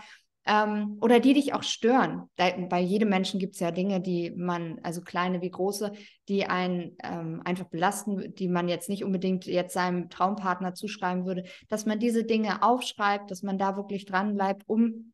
Ähm, 0.48 0.98
oder 1.02 1.20
die 1.20 1.34
dich 1.34 1.54
auch 1.54 1.64
stören. 1.64 2.30
Bei 2.36 2.80
jedem 2.80 3.10
Menschen 3.10 3.39
gibt 3.39 3.56
es 3.56 3.60
ja 3.60 3.72
Dinge, 3.72 4.00
die 4.00 4.32
man, 4.32 4.80
also 4.84 5.02
kleine 5.02 5.41
wie 5.41 5.50
große, 5.50 5.91
die 6.30 6.46
einen 6.46 6.96
ähm, 7.04 7.41
einfach 7.43 7.66
belasten, 7.66 8.36
die 8.36 8.48
man 8.48 8.68
jetzt 8.68 8.88
nicht 8.88 9.04
unbedingt 9.04 9.46
jetzt 9.46 9.74
seinem 9.74 10.10
Traumpartner 10.10 10.76
zuschreiben 10.76 11.26
würde, 11.26 11.46
dass 11.68 11.86
man 11.86 12.00
diese 12.00 12.24
Dinge 12.26 12.62
aufschreibt, 12.62 13.32
dass 13.32 13.41
man 13.41 13.58
da 13.58 13.76
wirklich 13.76 14.06
dran 14.06 14.36
bleibt, 14.36 14.64
um 14.68 15.14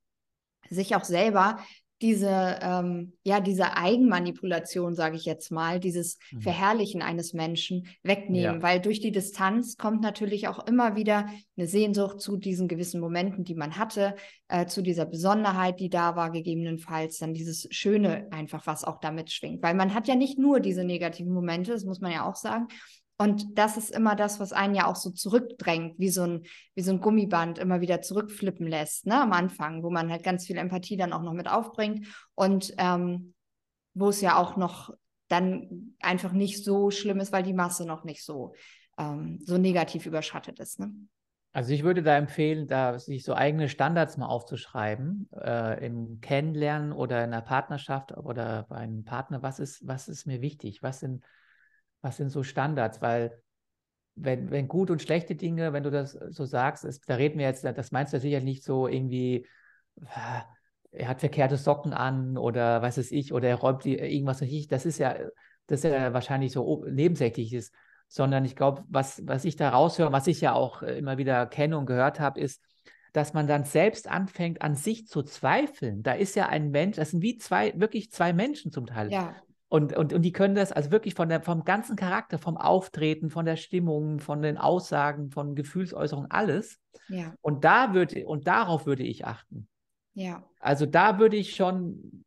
sich 0.69 0.95
auch 0.95 1.03
selber 1.03 1.59
diese, 2.01 2.57
ähm, 2.61 3.13
ja, 3.23 3.39
diese 3.39 3.77
Eigenmanipulation, 3.77 4.95
sage 4.95 5.15
ich 5.15 5.25
jetzt 5.25 5.51
mal, 5.51 5.79
dieses 5.79 6.17
Mhm. 6.31 6.41
Verherrlichen 6.41 7.01
eines 7.01 7.33
Menschen 7.33 7.87
wegnehmen, 8.03 8.55
Ja. 8.55 8.61
weil 8.61 8.79
durch 8.79 8.99
die 8.99 9.11
Distanz 9.11 9.77
kommt 9.77 10.01
natürlich 10.01 10.47
auch 10.47 10.65
immer 10.67 10.95
wieder 10.95 11.29
eine 11.57 11.67
Sehnsucht 11.67 12.19
zu 12.19 12.37
diesen 12.37 12.67
gewissen 12.67 12.99
Momenten, 12.99 13.43
die 13.43 13.55
man 13.55 13.77
hatte, 13.77 14.15
äh, 14.47 14.65
zu 14.65 14.81
dieser 14.81 15.05
Besonderheit, 15.05 15.79
die 15.79 15.89
da 15.89 16.15
war, 16.15 16.31
gegebenenfalls 16.31 17.19
dann 17.19 17.33
dieses 17.33 17.67
Schöne 17.71 18.27
einfach, 18.31 18.65
was 18.67 18.83
auch 18.83 18.99
damit 18.99 19.31
schwingt, 19.31 19.61
weil 19.63 19.75
man 19.75 19.93
hat 19.93 20.07
ja 20.07 20.15
nicht 20.15 20.39
nur 20.39 20.59
diese 20.59 20.83
negativen 20.83 21.31
Momente, 21.33 21.71
das 21.71 21.85
muss 21.85 22.01
man 22.01 22.11
ja 22.11 22.27
auch 22.27 22.35
sagen, 22.35 22.67
und 23.21 23.55
das 23.55 23.77
ist 23.77 23.91
immer 23.91 24.15
das, 24.15 24.39
was 24.39 24.51
einen 24.51 24.73
ja 24.73 24.87
auch 24.87 24.95
so 24.95 25.11
zurückdrängt, 25.11 25.99
wie 25.99 26.09
so 26.09 26.23
ein, 26.23 26.43
wie 26.73 26.81
so 26.81 26.91
ein 26.91 27.01
Gummiband 27.01 27.59
immer 27.59 27.79
wieder 27.79 28.01
zurückflippen 28.01 28.65
lässt, 28.65 29.05
ne, 29.05 29.21
am 29.21 29.31
Anfang, 29.31 29.83
wo 29.83 29.91
man 29.91 30.09
halt 30.09 30.23
ganz 30.23 30.47
viel 30.47 30.57
Empathie 30.57 30.97
dann 30.97 31.13
auch 31.13 31.21
noch 31.21 31.33
mit 31.33 31.47
aufbringt 31.47 32.07
und 32.33 32.73
ähm, 32.79 33.35
wo 33.93 34.09
es 34.09 34.21
ja 34.21 34.37
auch 34.37 34.57
noch 34.57 34.91
dann 35.27 35.93
einfach 36.01 36.31
nicht 36.31 36.63
so 36.63 36.89
schlimm 36.89 37.19
ist, 37.19 37.31
weil 37.31 37.43
die 37.43 37.53
Masse 37.53 37.85
noch 37.85 38.05
nicht 38.05 38.25
so, 38.25 38.55
ähm, 38.97 39.39
so 39.45 39.59
negativ 39.59 40.07
überschattet 40.07 40.59
ist. 40.59 40.79
Ne? 40.79 40.91
Also 41.53 41.73
ich 41.73 41.83
würde 41.83 42.01
da 42.01 42.17
empfehlen, 42.17 42.65
da 42.65 42.97
sich 42.97 43.23
so 43.23 43.35
eigene 43.35 43.69
Standards 43.69 44.17
mal 44.17 44.29
aufzuschreiben, 44.29 45.29
äh, 45.39 45.85
im 45.85 46.21
Kennenlernen 46.21 46.91
oder 46.91 47.23
in 47.23 47.33
einer 47.33 47.43
Partnerschaft 47.43 48.17
oder 48.17 48.65
bei 48.67 48.77
einem 48.77 49.03
Partner, 49.03 49.43
was 49.43 49.59
ist, 49.59 49.85
was 49.87 50.07
ist 50.07 50.25
mir 50.25 50.41
wichtig, 50.41 50.81
was 50.81 51.01
sind, 51.01 51.23
was 52.01 52.17
sind 52.17 52.29
so 52.29 52.43
Standards, 52.43 53.01
weil 53.01 53.41
wenn, 54.15 54.51
wenn 54.51 54.67
gut 54.67 54.91
und 54.91 55.01
schlechte 55.01 55.35
Dinge, 55.35 55.73
wenn 55.73 55.83
du 55.83 55.91
das 55.91 56.11
so 56.11 56.45
sagst, 56.45 56.83
ist, 56.83 57.09
da 57.09 57.15
reden 57.15 57.39
wir 57.39 57.45
jetzt, 57.45 57.63
das 57.63 57.91
meinst 57.91 58.13
du 58.13 58.19
sicher 58.19 58.41
nicht 58.41 58.63
so 58.63 58.87
irgendwie, 58.87 59.47
äh, 60.01 60.41
er 60.91 61.07
hat 61.07 61.21
verkehrte 61.21 61.57
Socken 61.57 61.93
an 61.93 62.37
oder 62.37 62.81
was 62.81 62.97
weiß 62.97 63.11
ich, 63.11 63.33
oder 63.33 63.47
er 63.47 63.55
räumt 63.55 63.85
die, 63.85 63.97
irgendwas 63.97 64.41
nicht. 64.41 64.71
Das 64.71 64.85
ist 64.85 64.97
ja, 64.97 65.15
das 65.67 65.83
ist 65.83 65.91
ja 65.91 66.13
wahrscheinlich 66.13 66.51
so 66.51 66.85
nebensächlich 66.85 67.53
ist 67.53 67.73
sondern 68.11 68.43
ich 68.43 68.57
glaube, 68.57 68.83
was, 68.89 69.25
was 69.25 69.45
ich 69.45 69.55
da 69.55 69.69
raushöre, 69.69 70.11
was 70.11 70.27
ich 70.27 70.41
ja 70.41 70.51
auch 70.51 70.81
äh, 70.81 70.97
immer 70.97 71.17
wieder 71.17 71.45
kenne 71.45 71.77
und 71.77 71.85
gehört 71.85 72.19
habe, 72.19 72.41
ist, 72.41 72.61
dass 73.13 73.33
man 73.33 73.47
dann 73.47 73.63
selbst 73.63 74.09
anfängt, 74.09 74.61
an 74.61 74.75
sich 74.75 75.07
zu 75.07 75.23
zweifeln. 75.23 76.03
Da 76.03 76.11
ist 76.11 76.35
ja 76.35 76.49
ein 76.49 76.71
Mensch, 76.71 76.97
das 76.97 77.11
sind 77.11 77.21
wie 77.21 77.37
zwei, 77.37 77.73
wirklich 77.79 78.11
zwei 78.11 78.33
Menschen 78.33 78.69
zum 78.69 78.85
Teil. 78.85 79.13
Ja. 79.13 79.33
Und, 79.71 79.95
und, 79.95 80.11
und 80.11 80.21
die 80.23 80.33
können 80.33 80.53
das 80.53 80.73
also 80.73 80.91
wirklich 80.91 81.15
von 81.15 81.29
der, 81.29 81.41
vom 81.41 81.63
ganzen 81.63 81.95
Charakter, 81.95 82.37
vom 82.37 82.57
Auftreten, 82.57 83.29
von 83.29 83.45
der 83.45 83.55
Stimmung, 83.55 84.19
von 84.19 84.41
den 84.41 84.57
Aussagen, 84.57 85.29
von 85.29 85.55
Gefühlsäußerungen, 85.55 86.29
alles. 86.29 86.77
Ja. 87.07 87.33
Und 87.39 87.63
da 87.63 87.93
würde, 87.93 88.27
und 88.27 88.47
darauf 88.47 88.85
würde 88.85 89.03
ich 89.03 89.25
achten. 89.25 89.69
Ja. 90.13 90.43
Also 90.59 90.85
da 90.85 91.19
würde 91.19 91.37
ich 91.37 91.55
schon 91.55 92.25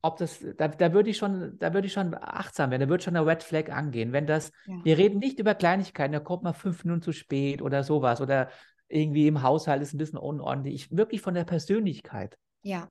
ob 0.00 0.16
das, 0.16 0.44
da, 0.56 0.66
da 0.66 0.94
würde 0.94 1.10
ich 1.10 1.18
schon, 1.18 1.58
da 1.58 1.74
würde 1.74 1.86
ich 1.86 1.92
schon 1.92 2.14
achtsam 2.14 2.70
werden, 2.70 2.80
da 2.80 2.88
würde 2.88 3.04
schon 3.04 3.16
eine 3.16 3.26
Red 3.26 3.42
Flag 3.42 3.70
angehen. 3.70 4.12
Wenn 4.12 4.26
das, 4.26 4.50
ja. 4.66 4.80
wir 4.82 4.96
reden 4.96 5.18
nicht 5.18 5.38
über 5.38 5.54
Kleinigkeiten, 5.54 6.12
da 6.14 6.20
kommt 6.20 6.42
mal 6.42 6.54
fünf 6.54 6.84
Minuten 6.84 7.02
zu 7.02 7.12
spät 7.12 7.60
oder 7.60 7.84
sowas 7.84 8.22
oder 8.22 8.48
irgendwie 8.88 9.26
im 9.26 9.42
Haushalt 9.42 9.82
ist 9.82 9.92
ein 9.92 9.98
bisschen 9.98 10.18
unordentlich. 10.18 10.74
Ich, 10.74 10.96
wirklich 10.96 11.20
von 11.20 11.34
der 11.34 11.44
Persönlichkeit. 11.44 12.36
Ja. 12.62 12.88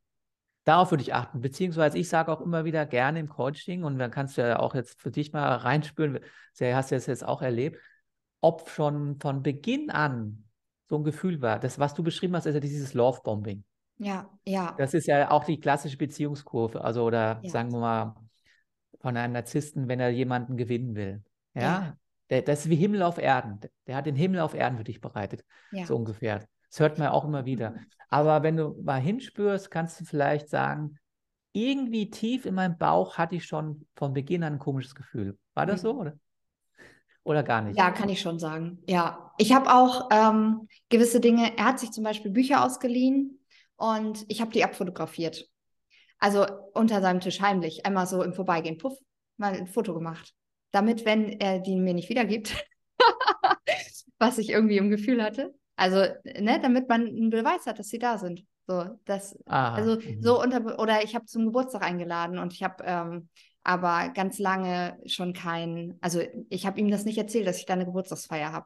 Darauf 0.63 0.91
würde 0.91 1.03
ich 1.03 1.13
achten. 1.13 1.41
Beziehungsweise 1.41 1.97
ich 1.97 2.07
sage 2.07 2.31
auch 2.31 2.41
immer 2.41 2.65
wieder 2.65 2.85
gerne 2.85 3.19
im 3.19 3.29
Coaching, 3.29 3.83
und 3.83 3.97
dann 3.97 4.11
kannst 4.11 4.37
du 4.37 4.41
ja 4.41 4.59
auch 4.59 4.75
jetzt 4.75 4.99
für 5.01 5.11
dich 5.11 5.33
mal 5.33 5.55
reinspüren, 5.55 6.19
hast 6.59 6.91
du 6.91 6.95
das 6.95 7.07
jetzt 7.07 7.25
auch 7.25 7.41
erlebt, 7.41 7.79
ob 8.41 8.69
schon 8.69 9.19
von 9.19 9.41
Beginn 9.43 9.89
an 9.89 10.43
so 10.87 10.97
ein 10.97 11.03
Gefühl 11.03 11.41
war, 11.41 11.59
das, 11.59 11.79
was 11.79 11.93
du 11.93 12.03
beschrieben 12.03 12.35
hast, 12.35 12.45
ist 12.45 12.53
ja 12.53 12.59
dieses 12.59 12.93
Love-Bombing. 12.93 13.63
Ja, 13.97 14.29
ja. 14.45 14.75
Das 14.77 14.93
ist 14.93 15.07
ja 15.07 15.31
auch 15.31 15.45
die 15.45 15.59
klassische 15.59 15.97
Beziehungskurve, 15.97 16.83
also 16.83 17.03
oder 17.03 17.39
ja. 17.43 17.49
sagen 17.49 17.71
wir 17.71 17.79
mal 17.79 18.15
von 18.99 19.15
einem 19.15 19.33
Narzissten, 19.33 19.87
wenn 19.87 19.99
er 19.99 20.09
jemanden 20.09 20.57
gewinnen 20.57 20.95
will. 20.95 21.23
Ja, 21.53 21.61
ja. 21.61 21.97
Der, 22.29 22.41
das 22.41 22.61
ist 22.61 22.69
wie 22.69 22.75
Himmel 22.75 23.03
auf 23.03 23.17
Erden. 23.17 23.59
Der 23.87 23.95
hat 23.95 24.05
den 24.05 24.15
Himmel 24.15 24.39
auf 24.39 24.53
Erden 24.53 24.77
für 24.77 24.83
dich 24.83 25.01
bereitet, 25.01 25.43
ja. 25.71 25.85
so 25.85 25.95
ungefähr. 25.95 26.47
Das 26.71 26.79
hört 26.79 26.97
man 26.97 27.07
ja 27.07 27.11
auch 27.11 27.25
immer 27.25 27.45
wieder. 27.45 27.71
Mhm. 27.71 27.85
Aber 28.09 28.43
wenn 28.43 28.57
du 28.57 28.75
mal 28.81 28.99
hinspürst, 28.99 29.69
kannst 29.69 29.99
du 29.99 30.05
vielleicht 30.05 30.49
sagen, 30.49 30.97
irgendwie 31.53 32.09
tief 32.09 32.45
in 32.45 32.55
meinem 32.55 32.77
Bauch 32.77 33.17
hatte 33.17 33.35
ich 33.35 33.45
schon 33.45 33.85
von 33.95 34.13
Beginn 34.13 34.43
an 34.43 34.53
ein 34.53 34.59
komisches 34.59 34.95
Gefühl. 34.95 35.37
War 35.53 35.65
das 35.65 35.81
so, 35.81 35.99
oder? 35.99 36.17
Oder 37.23 37.43
gar 37.43 37.61
nicht? 37.61 37.77
Ja, 37.77 37.91
kann 37.91 38.09
ich 38.09 38.21
schon 38.21 38.39
sagen. 38.39 38.81
Ja, 38.87 39.33
ich 39.37 39.53
habe 39.53 39.71
auch 39.73 40.09
ähm, 40.11 40.67
gewisse 40.89 41.19
Dinge. 41.19 41.57
Er 41.57 41.65
hat 41.65 41.79
sich 41.79 41.91
zum 41.91 42.03
Beispiel 42.03 42.31
Bücher 42.31 42.63
ausgeliehen 42.63 43.39
und 43.75 44.25
ich 44.29 44.41
habe 44.41 44.51
die 44.51 44.63
abfotografiert. 44.63 45.49
Also 46.19 46.45
unter 46.73 47.01
seinem 47.01 47.19
Tisch 47.19 47.41
heimlich, 47.41 47.85
einmal 47.85 48.07
so 48.07 48.23
im 48.23 48.33
Vorbeigehen, 48.33 48.77
puff, 48.77 48.97
mal 49.37 49.53
ein 49.53 49.67
Foto 49.67 49.93
gemacht. 49.93 50.33
Damit, 50.71 51.03
wenn 51.03 51.39
er 51.39 51.59
die 51.59 51.75
mir 51.75 51.93
nicht 51.93 52.09
wiedergibt, 52.09 52.55
was 54.19 54.37
ich 54.37 54.49
irgendwie 54.49 54.77
im 54.77 54.89
Gefühl 54.89 55.21
hatte. 55.21 55.53
Also, 55.75 56.05
ne, 56.23 56.59
damit 56.61 56.89
man 56.89 57.07
einen 57.07 57.29
Beweis 57.29 57.65
hat, 57.65 57.79
dass 57.79 57.87
sie 57.87 57.99
da 57.99 58.17
sind. 58.17 58.43
So, 58.67 58.85
das, 59.05 59.37
also 59.45 59.95
mhm. 59.95 60.21
so 60.21 60.41
unter 60.41 60.79
oder 60.79 61.03
ich 61.03 61.15
habe 61.15 61.25
zum 61.25 61.45
Geburtstag 61.45 61.83
eingeladen 61.83 62.37
und 62.37 62.53
ich 62.53 62.63
habe 62.63 62.83
ähm, 62.85 63.29
aber 63.63 64.09
ganz 64.13 64.39
lange 64.39 64.97
schon 65.05 65.33
kein, 65.33 65.97
also 66.01 66.21
ich 66.49 66.65
habe 66.65 66.79
ihm 66.79 66.89
das 66.89 67.05
nicht 67.05 67.17
erzählt, 67.17 67.47
dass 67.47 67.57
ich 67.57 67.65
da 67.65 67.73
eine 67.73 67.85
Geburtstagsfeier 67.85 68.51
habe. 68.51 68.65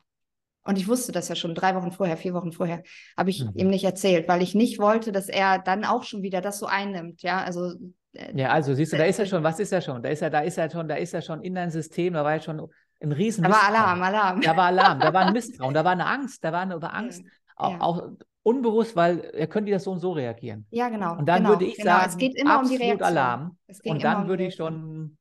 Und 0.63 0.79
ich 0.79 0.87
wusste 0.87 1.11
das 1.11 1.27
ja 1.29 1.35
schon 1.35 1.53
drei 1.53 1.75
Wochen 1.75 1.91
vorher, 1.91 2.17
vier 2.17 2.33
Wochen 2.33 2.51
vorher, 2.51 2.81
habe 3.15 3.29
ich 3.29 3.43
mhm. 3.43 3.51
ihm 3.55 3.67
nicht 3.67 3.83
erzählt, 3.83 4.27
weil 4.27 4.41
ich 4.41 4.55
nicht 4.55 4.79
wollte, 4.79 5.11
dass 5.11 5.29
er 5.29 5.59
dann 5.59 5.85
auch 5.85 6.03
schon 6.03 6.23
wieder 6.23 6.41
das 6.41 6.59
so 6.59 6.65
einnimmt. 6.65 7.21
Ja, 7.21 7.43
also. 7.43 7.73
Äh, 8.13 8.35
ja, 8.35 8.49
also 8.49 8.73
siehst 8.73 8.93
du, 8.93 8.97
da 8.97 9.03
ist 9.03 9.19
er 9.19 9.27
schon, 9.27 9.43
was 9.43 9.59
ist 9.59 9.71
er 9.71 9.81
schon? 9.81 10.01
Da 10.01 10.09
ist 10.09 10.23
er, 10.23 10.31
da 10.31 10.39
ist 10.39 10.57
er 10.57 10.71
schon, 10.71 10.87
da 10.87 10.95
ist 10.95 11.13
er 11.13 11.21
schon 11.21 11.43
in 11.43 11.53
dein 11.53 11.69
System, 11.69 12.13
da 12.13 12.23
war 12.23 12.35
ja 12.35 12.41
schon 12.41 12.67
ein 13.01 13.11
riesen 13.11 13.43
Da 13.43 13.49
war 13.49 13.63
Alarm, 13.67 14.01
Alarm. 14.01 14.41
Da 14.41 14.55
war 14.55 14.65
Alarm, 14.65 14.99
da 14.99 15.13
war 15.13 15.25
ein 15.25 15.33
Misstrauen, 15.33 15.73
da 15.73 15.83
war 15.83 15.91
eine 15.91 16.05
Angst, 16.07 16.43
da 16.43 16.51
war 16.51 16.61
eine 16.61 16.93
Angst. 16.93 17.23
Ja. 17.23 17.31
Auch, 17.57 17.79
auch, 17.79 18.09
unbewusst, 18.43 18.95
weil 18.95 19.21
er 19.33 19.47
könnte 19.47 19.71
das 19.71 19.85
so 19.85 19.91
und 19.91 19.99
so 19.99 20.11
reagieren. 20.11 20.67
Ja, 20.69 20.89
genau. 20.89 21.17
Und 21.17 21.25
dann 21.25 21.37
genau, 21.37 21.49
würde 21.49 21.65
ich 21.65 21.77
genau. 21.77 21.91
sagen, 21.91 22.09
es 22.09 22.17
geht 22.17 22.35
immer 22.35 22.59
um 22.59 22.69
die 22.69 22.75
Reaktion. 22.75 23.01
Alarm. 23.01 23.57
und 23.85 24.03
dann 24.03 24.27
würde 24.27 24.45
ich 24.45 24.55
schon 24.55 25.17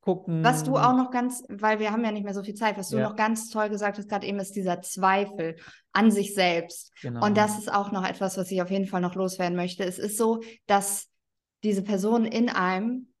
gucken. 0.00 0.44
Was 0.44 0.62
du 0.62 0.76
auch 0.76 0.94
noch 0.94 1.10
ganz, 1.10 1.42
weil 1.48 1.80
wir 1.80 1.90
haben 1.90 2.04
ja 2.04 2.12
nicht 2.12 2.24
mehr 2.24 2.34
so 2.34 2.42
viel 2.42 2.54
Zeit, 2.54 2.78
was 2.78 2.90
du 2.90 2.98
ja. 2.98 3.08
noch 3.08 3.16
ganz 3.16 3.48
toll 3.48 3.68
gesagt 3.68 3.98
hast, 3.98 4.08
gerade 4.08 4.26
eben 4.26 4.38
ist 4.38 4.54
dieser 4.54 4.80
Zweifel 4.80 5.56
an 5.92 6.12
sich 6.12 6.34
selbst. 6.34 6.92
Genau. 7.00 7.24
Und 7.24 7.36
das 7.36 7.58
ist 7.58 7.72
auch 7.72 7.90
noch 7.90 8.06
etwas, 8.06 8.36
was 8.36 8.50
ich 8.50 8.62
auf 8.62 8.70
jeden 8.70 8.86
Fall 8.86 9.00
noch 9.00 9.16
loswerden 9.16 9.56
möchte. 9.56 9.84
Es 9.84 9.98
ist 9.98 10.16
so, 10.16 10.40
dass 10.66 11.08
diese 11.64 11.82
Personen 11.82 12.26
in 12.26 12.48
einem 12.48 13.12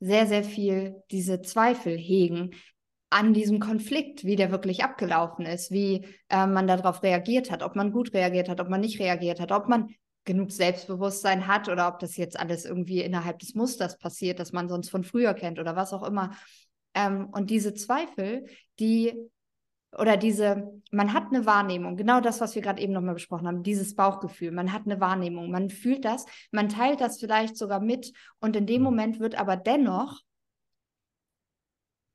sehr, 0.00 0.26
sehr 0.26 0.44
viel 0.44 1.02
diese 1.10 1.40
Zweifel 1.40 1.96
hegen 1.96 2.50
an 3.16 3.32
diesem 3.32 3.60
Konflikt, 3.60 4.24
wie 4.24 4.36
der 4.36 4.50
wirklich 4.50 4.84
abgelaufen 4.84 5.46
ist, 5.46 5.70
wie 5.70 6.04
äh, 6.28 6.46
man 6.46 6.66
darauf 6.66 7.02
reagiert 7.02 7.50
hat, 7.50 7.62
ob 7.62 7.74
man 7.74 7.90
gut 7.90 8.12
reagiert 8.12 8.50
hat, 8.50 8.60
ob 8.60 8.68
man 8.68 8.82
nicht 8.82 9.00
reagiert 9.00 9.40
hat, 9.40 9.52
ob 9.52 9.68
man 9.68 9.94
genug 10.26 10.52
Selbstbewusstsein 10.52 11.46
hat 11.46 11.70
oder 11.70 11.88
ob 11.88 11.98
das 11.98 12.18
jetzt 12.18 12.38
alles 12.38 12.66
irgendwie 12.66 13.00
innerhalb 13.00 13.38
des 13.38 13.54
Musters 13.54 13.96
passiert, 13.96 14.38
das 14.38 14.52
man 14.52 14.68
sonst 14.68 14.90
von 14.90 15.02
früher 15.02 15.32
kennt 15.32 15.58
oder 15.58 15.76
was 15.76 15.94
auch 15.94 16.02
immer. 16.02 16.32
Ähm, 16.92 17.30
und 17.32 17.48
diese 17.48 17.72
Zweifel, 17.72 18.44
die 18.80 19.14
oder 19.96 20.18
diese, 20.18 20.82
man 20.90 21.14
hat 21.14 21.28
eine 21.28 21.46
Wahrnehmung, 21.46 21.96
genau 21.96 22.20
das, 22.20 22.42
was 22.42 22.54
wir 22.54 22.60
gerade 22.60 22.82
eben 22.82 22.92
nochmal 22.92 23.14
besprochen 23.14 23.46
haben, 23.46 23.62
dieses 23.62 23.94
Bauchgefühl, 23.94 24.50
man 24.50 24.74
hat 24.74 24.82
eine 24.84 25.00
Wahrnehmung, 25.00 25.50
man 25.50 25.70
fühlt 25.70 26.04
das, 26.04 26.26
man 26.50 26.68
teilt 26.68 27.00
das 27.00 27.18
vielleicht 27.18 27.56
sogar 27.56 27.80
mit 27.80 28.12
und 28.40 28.56
in 28.56 28.66
dem 28.66 28.82
mhm. 28.82 28.84
Moment 28.84 29.20
wird 29.20 29.40
aber 29.40 29.56
dennoch 29.56 30.20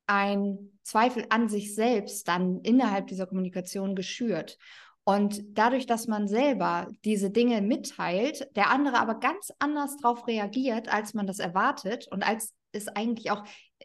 ein 0.06 0.71
Zweifel 0.84 1.26
an 1.30 1.50
sich 1.50 1.76
selbst 1.76 2.28
dann 2.28 2.60
innerhalb 2.62 3.08
dieser 3.08 3.28
Kommunikation 3.28 3.96
geschürt. 3.96 4.58
Und 5.04 5.42
dadurch, 5.58 5.88
dass 5.88 6.08
man 6.08 6.28
selber 6.28 6.88
diese 7.06 7.32
Dinge 7.32 7.62
mitteilt, 7.62 8.48
der 8.56 8.70
andere 8.70 9.00
aber 9.00 9.16
ganz 9.16 9.52
anders 9.60 9.98
darauf 9.98 10.28
reagiert, 10.28 10.94
als 10.94 11.14
man 11.14 11.26
das 11.26 11.40
erwartet 11.40 12.08
und 12.12 12.24
als 12.24 12.54
es 12.72 12.88
eigentlich 12.88 13.32
auch 13.32 13.44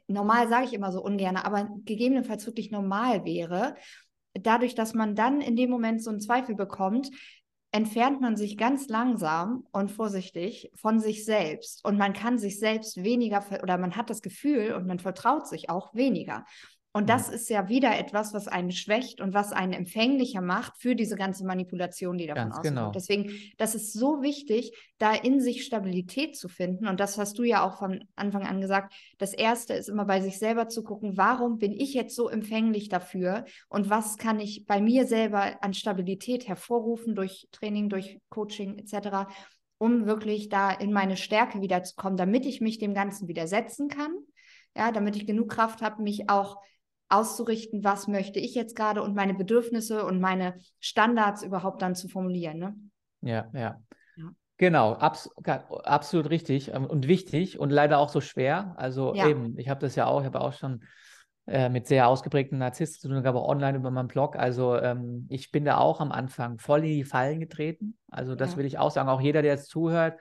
normal, 0.09 0.49
sage 0.49 0.66
ich 0.66 0.74
immer 0.74 0.92
so 0.92 1.03
ungern, 1.03 1.36
aber 1.36 1.68
gegebenenfalls 1.84 2.47
wirklich 2.47 2.70
normal 2.70 3.24
wäre, 3.24 3.74
dadurch, 4.34 4.74
dass 4.74 4.94
man 4.94 5.14
dann 5.14 5.40
in 5.40 5.57
dem 5.57 5.70
Moment 5.70 6.03
so 6.03 6.11
einen 6.11 6.20
Zweifel 6.20 6.55
bekommt, 6.55 7.11
entfernt 7.72 8.20
man 8.20 8.36
sich 8.36 8.57
ganz 8.57 8.88
langsam 8.88 9.66
und 9.72 9.90
vorsichtig 9.90 10.70
von 10.74 11.01
sich 11.01 11.24
selbst 11.24 11.84
und 11.84 11.99
man 11.99 12.12
kann 12.12 12.38
sich 12.38 12.59
selbst 12.59 13.03
weniger 13.03 13.44
oder 13.62 13.76
man 13.76 13.97
hat 13.97 14.09
das 14.09 14.22
Gefühl 14.22 14.74
und 14.74 14.86
man 14.86 14.99
vertraut 14.99 15.49
sich 15.49 15.68
auch 15.68 15.94
weniger. 15.94 16.44
Und 16.97 17.11
das 17.11 17.28
ist 17.28 17.51
ja 17.51 17.68
wieder 17.68 17.99
etwas, 17.99 18.32
was 18.32 18.49
einen 18.49 18.72
schwächt 18.72 19.20
und 19.20 19.34
was 19.34 19.53
einen 19.53 19.74
empfänglicher 19.74 20.40
macht 20.40 20.78
für 20.78 20.94
diese 20.94 21.14
ganze 21.14 21.44
Manipulation, 21.44 22.16
die 22.16 22.26
davon 22.26 22.44
Ganz 22.44 22.57
ausgeht. 22.57 22.70
Genau. 22.70 22.90
Deswegen, 22.90 23.32
das 23.59 23.74
ist 23.74 23.92
so 23.92 24.22
wichtig, 24.22 24.72
da 24.97 25.12
in 25.12 25.38
sich 25.38 25.66
Stabilität 25.66 26.38
zu 26.38 26.49
finden. 26.49 26.88
Und 26.88 26.99
das 26.99 27.18
hast 27.18 27.38
du 27.38 27.42
ja 27.42 27.62
auch 27.62 27.76
von 27.76 28.03
Anfang 28.14 28.47
an 28.47 28.62
gesagt. 28.62 28.94
Das 29.18 29.34
Erste 29.34 29.74
ist 29.74 29.90
immer 29.90 30.07
bei 30.07 30.22
sich 30.22 30.38
selber 30.38 30.68
zu 30.68 30.82
gucken, 30.82 31.18
warum 31.18 31.59
bin 31.59 31.74
ich 31.74 31.92
jetzt 31.92 32.16
so 32.16 32.30
empfänglich 32.30 32.88
dafür 32.88 33.44
und 33.68 33.90
was 33.90 34.16
kann 34.16 34.40
ich 34.40 34.64
bei 34.64 34.80
mir 34.80 35.07
selber 35.07 35.62
an 35.62 35.74
Stabilität 35.74 36.49
hervorrufen 36.49 37.14
durch 37.14 37.47
Training, 37.53 37.90
durch 37.90 38.20
Coaching 38.30 38.78
etc., 38.78 39.28
um 39.76 40.07
wirklich 40.07 40.49
da 40.49 40.70
in 40.70 40.94
meine 40.94 41.18
Stärke 41.18 41.61
wiederzukommen, 41.61 42.16
damit 42.16 42.47
ich 42.47 42.62
mich 42.62 42.78
dem 42.78 42.94
Ganzen 42.94 43.28
widersetzen 43.28 43.88
kann. 43.88 44.14
Ja, 44.74 44.92
damit 44.92 45.16
ich 45.16 45.26
genug 45.26 45.51
Kraft 45.51 45.82
habe, 45.82 46.03
mich 46.03 46.28
auch 46.28 46.59
auszurichten, 47.09 47.84
was 47.84 48.09
möchte 48.09 48.40
ich 48.40 48.54
jetzt 48.54 48.76
gerade 48.76 49.02
und 49.02 49.14
meine 49.14 49.34
Bedürfnisse 49.34 50.04
und 50.04 50.20
meine 50.20 50.54
Standards 50.80 51.42
überhaupt 51.42 51.82
dann 51.82 51.94
zu 51.94 52.09
formulieren. 52.09 52.59
Ne? 52.59 52.76
Ja, 53.20 53.48
ja. 53.52 53.80
ja. 54.16 54.30
Genau, 54.59 54.94
abs 54.94 55.30
absolut 55.84 56.30
richtig 56.30 56.72
ähm, 56.72 56.86
und 56.86 57.07
wichtig 57.07 57.59
und 57.61 57.70
leider 57.70 57.98
auch 57.98 58.09
so 58.09 58.20
schwer. 58.20 58.74
Also 58.76 59.14
ja. 59.14 59.28
eben, 59.28 59.59
ich 59.59 59.68
habe 59.68 59.80
das 59.80 59.94
ja 59.94 60.07
auch, 60.07 60.20
ich 60.20 60.26
habe 60.26 60.40
auch 60.40 60.52
schon 60.52 60.82
äh, 61.46 61.68
mit 61.68 61.86
sehr 61.86 62.09
ausgeprägten 62.09 62.59
Narzissten 62.59 63.00
zu 63.00 63.09
tun, 63.09 63.24
aber 63.24 63.42
auch 63.42 63.48
online 63.48 63.78
über 63.78 63.90
meinen 63.92 64.09
Blog. 64.09 64.34
Also 64.34 64.76
ähm, 64.76 65.26
ich 65.28 65.52
bin 65.52 65.64
da 65.64 65.78
auch 65.78 66.00
am 66.00 66.11
Anfang 66.11 66.59
voll 66.59 66.80
in 66.80 66.86
die 66.86 67.04
Fallen 67.04 67.38
getreten. 67.38 67.96
Also 68.11 68.34
das 68.34 68.52
ja. 68.52 68.57
will 68.59 68.66
ich 68.66 68.78
auch 68.78 68.90
sagen. 68.90 69.09
Auch 69.09 69.20
jeder, 69.20 69.42
der 69.42 69.52
jetzt 69.52 69.70
zuhört, 69.70 70.18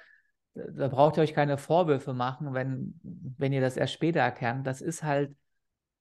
da 0.53 0.87
braucht 0.87 1.17
ihr 1.17 1.23
euch 1.23 1.33
keine 1.33 1.57
Vorwürfe 1.57 2.13
machen, 2.13 2.53
wenn, 2.53 2.99
wenn 3.01 3.53
ihr 3.53 3.61
das 3.61 3.75
erst 3.75 3.93
später 3.93 4.19
erkennt. 4.19 4.67
Das 4.67 4.81
ist 4.81 5.03
halt 5.03 5.35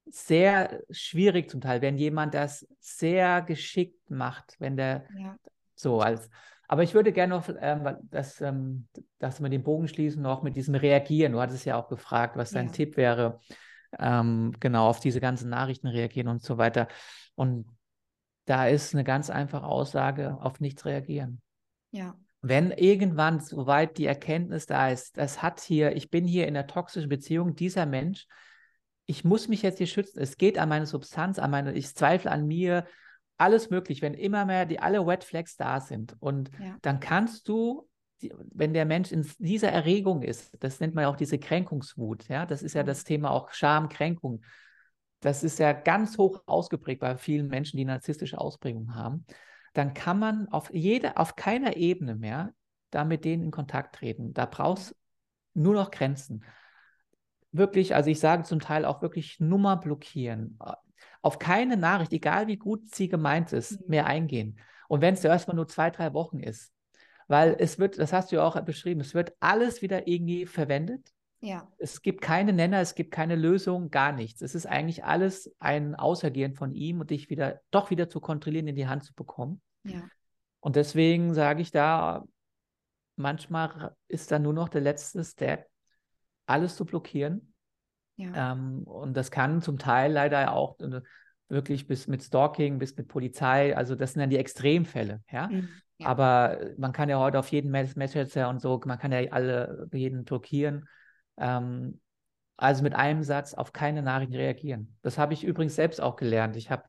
sehr 0.06 0.82
schwierig 0.90 1.50
zum 1.50 1.60
Teil, 1.60 1.80
wenn 1.80 1.96
jemand 1.96 2.34
das 2.34 2.66
sehr 2.78 3.42
geschickt 3.42 4.10
macht, 4.10 4.56
wenn 4.58 4.76
der 4.76 5.04
ja. 5.18 5.36
so 5.74 6.00
als. 6.00 6.28
Aber 6.68 6.82
ich 6.82 6.94
würde 6.94 7.12
gerne 7.12 7.34
noch, 7.34 7.48
ähm, 7.60 7.96
dass, 8.10 8.40
ähm, 8.40 8.88
dass 9.18 9.40
wir 9.40 9.48
den 9.48 9.62
Bogen 9.62 9.88
schließen, 9.88 10.22
noch 10.22 10.42
mit 10.42 10.56
diesem 10.56 10.74
Reagieren. 10.74 11.32
Du 11.32 11.40
hattest 11.40 11.64
ja 11.64 11.76
auch 11.76 11.88
gefragt, 11.88 12.36
was 12.36 12.50
dein 12.50 12.66
ja. 12.66 12.72
Tipp 12.72 12.96
wäre, 12.96 13.40
ähm, 13.98 14.52
genau 14.60 14.88
auf 14.88 15.00
diese 15.00 15.20
ganzen 15.20 15.50
Nachrichten 15.50 15.86
reagieren 15.86 16.28
und 16.28 16.42
so 16.42 16.58
weiter. 16.58 16.88
Und 17.34 17.66
da 18.46 18.66
ist 18.66 18.94
eine 18.94 19.04
ganz 19.04 19.30
einfache 19.30 19.64
Aussage, 19.64 20.38
auf 20.40 20.60
nichts 20.60 20.84
reagieren. 20.84 21.40
Ja. 21.90 22.16
Wenn 22.42 22.72
irgendwann 22.72 23.40
soweit 23.40 23.96
die 23.96 24.04
Erkenntnis 24.04 24.66
da 24.66 24.90
ist, 24.90 25.16
das 25.16 25.40
hat 25.42 25.60
hier, 25.60 25.96
ich 25.96 26.10
bin 26.10 26.26
hier 26.26 26.46
in 26.46 26.56
einer 26.56 26.66
toxischen 26.66 27.08
Beziehung, 27.08 27.54
dieser 27.54 27.86
Mensch, 27.86 28.26
ich 29.06 29.24
muss 29.24 29.48
mich 29.48 29.62
jetzt 29.62 29.78
hier 29.78 29.86
schützen. 29.86 30.20
Es 30.20 30.36
geht 30.36 30.58
an 30.58 30.68
meine 30.68 30.86
Substanz, 30.86 31.38
an 31.38 31.50
meine, 31.50 31.72
ich 31.72 31.94
zweifle 31.94 32.30
an 32.30 32.46
mir, 32.46 32.86
alles 33.36 33.70
möglich, 33.70 34.00
wenn 34.00 34.14
immer 34.14 34.44
mehr 34.44 34.64
die 34.64 34.78
alle 34.78 35.06
Red 35.06 35.24
Flags 35.24 35.56
da 35.56 35.80
sind. 35.80 36.16
Und 36.20 36.50
ja. 36.58 36.76
dann 36.82 37.00
kannst 37.00 37.48
du, 37.48 37.88
wenn 38.20 38.72
der 38.72 38.84
Mensch 38.84 39.12
in 39.12 39.28
dieser 39.38 39.70
Erregung 39.70 40.22
ist, 40.22 40.56
das 40.60 40.80
nennt 40.80 40.94
man 40.94 41.02
ja 41.02 41.08
auch 41.08 41.16
diese 41.16 41.38
Kränkungswut, 41.38 42.28
ja, 42.28 42.46
das 42.46 42.62
ist 42.62 42.74
ja 42.74 42.82
das 42.82 43.04
Thema 43.04 43.30
auch 43.30 43.52
Scham, 43.52 43.88
Kränkung. 43.88 44.42
Das 45.20 45.42
ist 45.42 45.58
ja 45.58 45.72
ganz 45.72 46.16
hoch 46.16 46.42
ausgeprägt 46.46 47.00
bei 47.00 47.16
vielen 47.16 47.48
Menschen, 47.48 47.76
die 47.76 47.84
narzisstische 47.84 48.38
Ausprägungen 48.38 48.94
haben. 48.94 49.26
Dann 49.72 49.94
kann 49.94 50.18
man 50.18 50.48
auf 50.48 50.72
jeder, 50.72 51.18
auf 51.18 51.34
keiner 51.34 51.76
Ebene 51.76 52.14
mehr 52.14 52.54
da 52.90 53.04
mit 53.04 53.24
denen 53.24 53.42
in 53.42 53.50
Kontakt 53.50 53.96
treten. 53.96 54.32
Da 54.32 54.46
brauchst 54.46 54.94
nur 55.54 55.74
noch 55.74 55.90
Grenzen 55.90 56.44
wirklich, 57.56 57.94
also 57.94 58.10
ich 58.10 58.20
sage 58.20 58.42
zum 58.42 58.60
Teil 58.60 58.84
auch 58.84 59.02
wirklich 59.02 59.40
Nummer 59.40 59.76
blockieren. 59.76 60.58
Auf 61.22 61.38
keine 61.38 61.76
Nachricht, 61.76 62.12
egal 62.12 62.46
wie 62.46 62.56
gut 62.56 62.94
sie 62.94 63.08
gemeint 63.08 63.52
ist, 63.52 63.80
mhm. 63.80 63.86
mehr 63.88 64.06
eingehen. 64.06 64.58
Und 64.88 65.00
wenn 65.00 65.14
es 65.14 65.24
erstmal 65.24 65.56
nur 65.56 65.68
zwei, 65.68 65.90
drei 65.90 66.12
Wochen 66.12 66.40
ist. 66.40 66.72
Weil 67.26 67.56
es 67.58 67.78
wird, 67.78 67.98
das 67.98 68.12
hast 68.12 68.30
du 68.30 68.36
ja 68.36 68.44
auch 68.44 68.60
beschrieben, 68.60 69.00
es 69.00 69.14
wird 69.14 69.32
alles 69.40 69.80
wieder 69.80 70.06
irgendwie 70.06 70.44
verwendet. 70.44 71.10
Ja. 71.40 71.68
Es 71.78 72.02
gibt 72.02 72.20
keine 72.20 72.52
Nenner, 72.52 72.80
es 72.80 72.94
gibt 72.94 73.10
keine 73.10 73.36
Lösung, 73.36 73.90
gar 73.90 74.12
nichts. 74.12 74.42
Es 74.42 74.54
ist 74.54 74.66
eigentlich 74.66 75.04
alles 75.04 75.54
ein 75.58 75.94
Ausergehen 75.94 76.54
von 76.54 76.72
ihm 76.72 77.00
und 77.00 77.10
dich 77.10 77.30
wieder, 77.30 77.60
doch 77.70 77.90
wieder 77.90 78.08
zu 78.08 78.20
kontrollieren, 78.20 78.68
in 78.68 78.76
die 78.76 78.88
Hand 78.88 79.04
zu 79.04 79.14
bekommen. 79.14 79.62
Ja. 79.84 80.02
Und 80.60 80.76
deswegen 80.76 81.34
sage 81.34 81.62
ich 81.62 81.70
da, 81.70 82.24
manchmal 83.16 83.94
ist 84.08 84.32
da 84.32 84.38
nur 84.38 84.52
noch 84.52 84.68
der 84.68 84.80
letzte 84.80 85.22
Step, 85.24 85.68
alles 86.46 86.76
zu 86.76 86.84
blockieren. 86.84 87.54
Ja. 88.16 88.52
Ähm, 88.52 88.84
und 88.84 89.16
das 89.16 89.30
kann 89.30 89.60
zum 89.60 89.78
Teil 89.78 90.12
leider 90.12 90.52
auch 90.52 90.78
äh, 90.80 91.00
wirklich 91.48 91.86
bis 91.86 92.06
mit 92.06 92.22
Stalking, 92.22 92.78
bis 92.78 92.96
mit 92.96 93.08
Polizei, 93.08 93.76
also 93.76 93.94
das 93.94 94.12
sind 94.12 94.20
dann 94.20 94.30
die 94.30 94.38
Extremfälle, 94.38 95.22
ja. 95.30 95.48
Mhm. 95.48 95.68
Ja. 95.98 96.08
Aber 96.08 96.58
man 96.76 96.92
kann 96.92 97.08
ja 97.08 97.20
heute 97.20 97.38
auf 97.38 97.48
jeden 97.52 97.70
Messenger 97.70 98.48
und 98.48 98.60
so, 98.60 98.80
man 98.84 98.98
kann 98.98 99.12
ja 99.12 99.30
alle, 99.30 99.88
jeden 99.92 100.24
blockieren. 100.24 100.88
Ähm, 101.36 102.00
also 102.56 102.82
mit 102.82 102.94
einem 102.94 103.22
Satz 103.22 103.54
auf 103.54 103.72
keine 103.72 104.02
Nachrichten 104.02 104.34
reagieren. 104.34 104.96
Das 105.02 105.18
habe 105.18 105.34
ich 105.34 105.44
übrigens 105.44 105.74
selbst 105.74 106.00
auch 106.00 106.16
gelernt. 106.16 106.56
Ich 106.56 106.70
habe, 106.70 106.84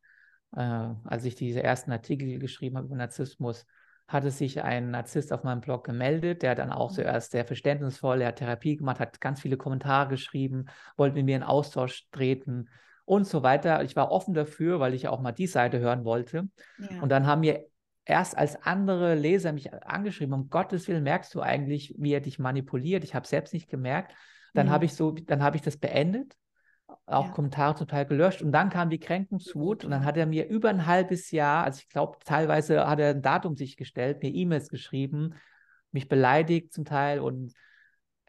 äh, 0.56 0.90
als 1.04 1.26
ich 1.26 1.36
diese 1.36 1.64
ersten 1.64 1.92
Artikel 1.92 2.40
geschrieben 2.40 2.78
habe 2.78 2.88
über 2.88 2.96
Narzissmus, 2.96 3.66
hatte 4.08 4.30
sich 4.30 4.62
ein 4.62 4.92
Narzisst 4.92 5.34
auf 5.34 5.44
meinem 5.44 5.62
Blog 5.62 5.84
gemeldet, 5.84 6.44
der 6.44 6.56
dann 6.56 6.72
auch 6.72 6.92
mhm. 6.92 6.96
zuerst 6.96 7.32
sehr 7.32 7.46
verständnisvoll, 7.46 8.22
er 8.22 8.30
hat 8.30 8.38
Therapie 8.38 8.78
gemacht, 8.78 9.00
hat 9.00 9.20
ganz 9.20 9.42
viele 9.42 9.58
Kommentare 9.58 10.10
geschrieben, 10.10 10.66
wollte 10.96 11.16
mit 11.16 11.26
mir 11.26 11.36
in 11.36 11.44
Austausch 11.44 12.08
treten 12.12 12.70
und 13.06 13.28
so 13.28 13.44
weiter. 13.44 13.84
Ich 13.84 13.96
war 13.96 14.12
offen 14.12 14.34
dafür, 14.34 14.80
weil 14.80 14.94
ich 14.94 15.04
ja 15.04 15.10
auch 15.10 15.22
mal 15.22 15.32
die 15.32 15.48
Seite 15.48 15.80
hören 15.80 16.06
wollte. 16.06 16.48
Ja. 16.78 17.02
Und 17.02 17.10
dann 17.10 17.26
haben 17.26 17.42
mir 17.42 17.66
erst 18.04 18.38
als 18.38 18.62
andere 18.62 19.16
Leser 19.16 19.52
mich 19.52 19.74
angeschrieben, 19.74 20.34
um 20.34 20.50
Gottes 20.50 20.88
Willen 20.88 21.04
merkst 21.04 21.34
du 21.34 21.42
eigentlich, 21.42 21.96
wie 21.98 22.14
er 22.14 22.22
dich 22.22 22.38
manipuliert. 22.38 23.04
Ich 23.04 23.16
habe 23.16 23.28
selbst 23.28 23.54
nicht 23.54 23.70
gemerkt. 23.70 24.14
Dann 24.54 24.68
mhm. 24.68 24.72
habe 24.72 24.86
ich 24.86 24.94
so, 24.94 25.12
dann 25.12 25.42
habe 25.42 25.58
ich 25.58 25.64
das 25.64 25.78
beendet 25.78 26.36
auch 27.06 27.28
ja. 27.28 27.32
Kommentare 27.32 27.76
total 27.76 28.06
gelöscht. 28.06 28.42
Und 28.42 28.52
dann 28.52 28.70
kam 28.70 28.90
die 28.90 29.00
Kränkungswut 29.00 29.84
und 29.84 29.92
dann 29.92 30.06
hat 30.06 30.18
er 30.18 30.26
mir 30.26 30.48
über 30.48 30.70
ein 30.70 30.86
halbes 30.86 31.32
Jahr, 31.32 31.64
also 31.64 31.80
ich 31.82 31.90
glaube, 31.90 32.18
teilweise 32.24 32.88
hat 32.88 33.00
er 33.00 33.12
ein 33.12 33.22
Datum 33.22 33.56
sich 33.56 33.78
gestellt, 33.78 34.24
mir 34.24 34.34
E-Mails 34.34 34.70
geschrieben, 34.70 35.36
mich 35.92 36.08
beleidigt 36.08 36.74
zum 36.74 36.86
Teil 36.86 37.20
und 37.20 37.54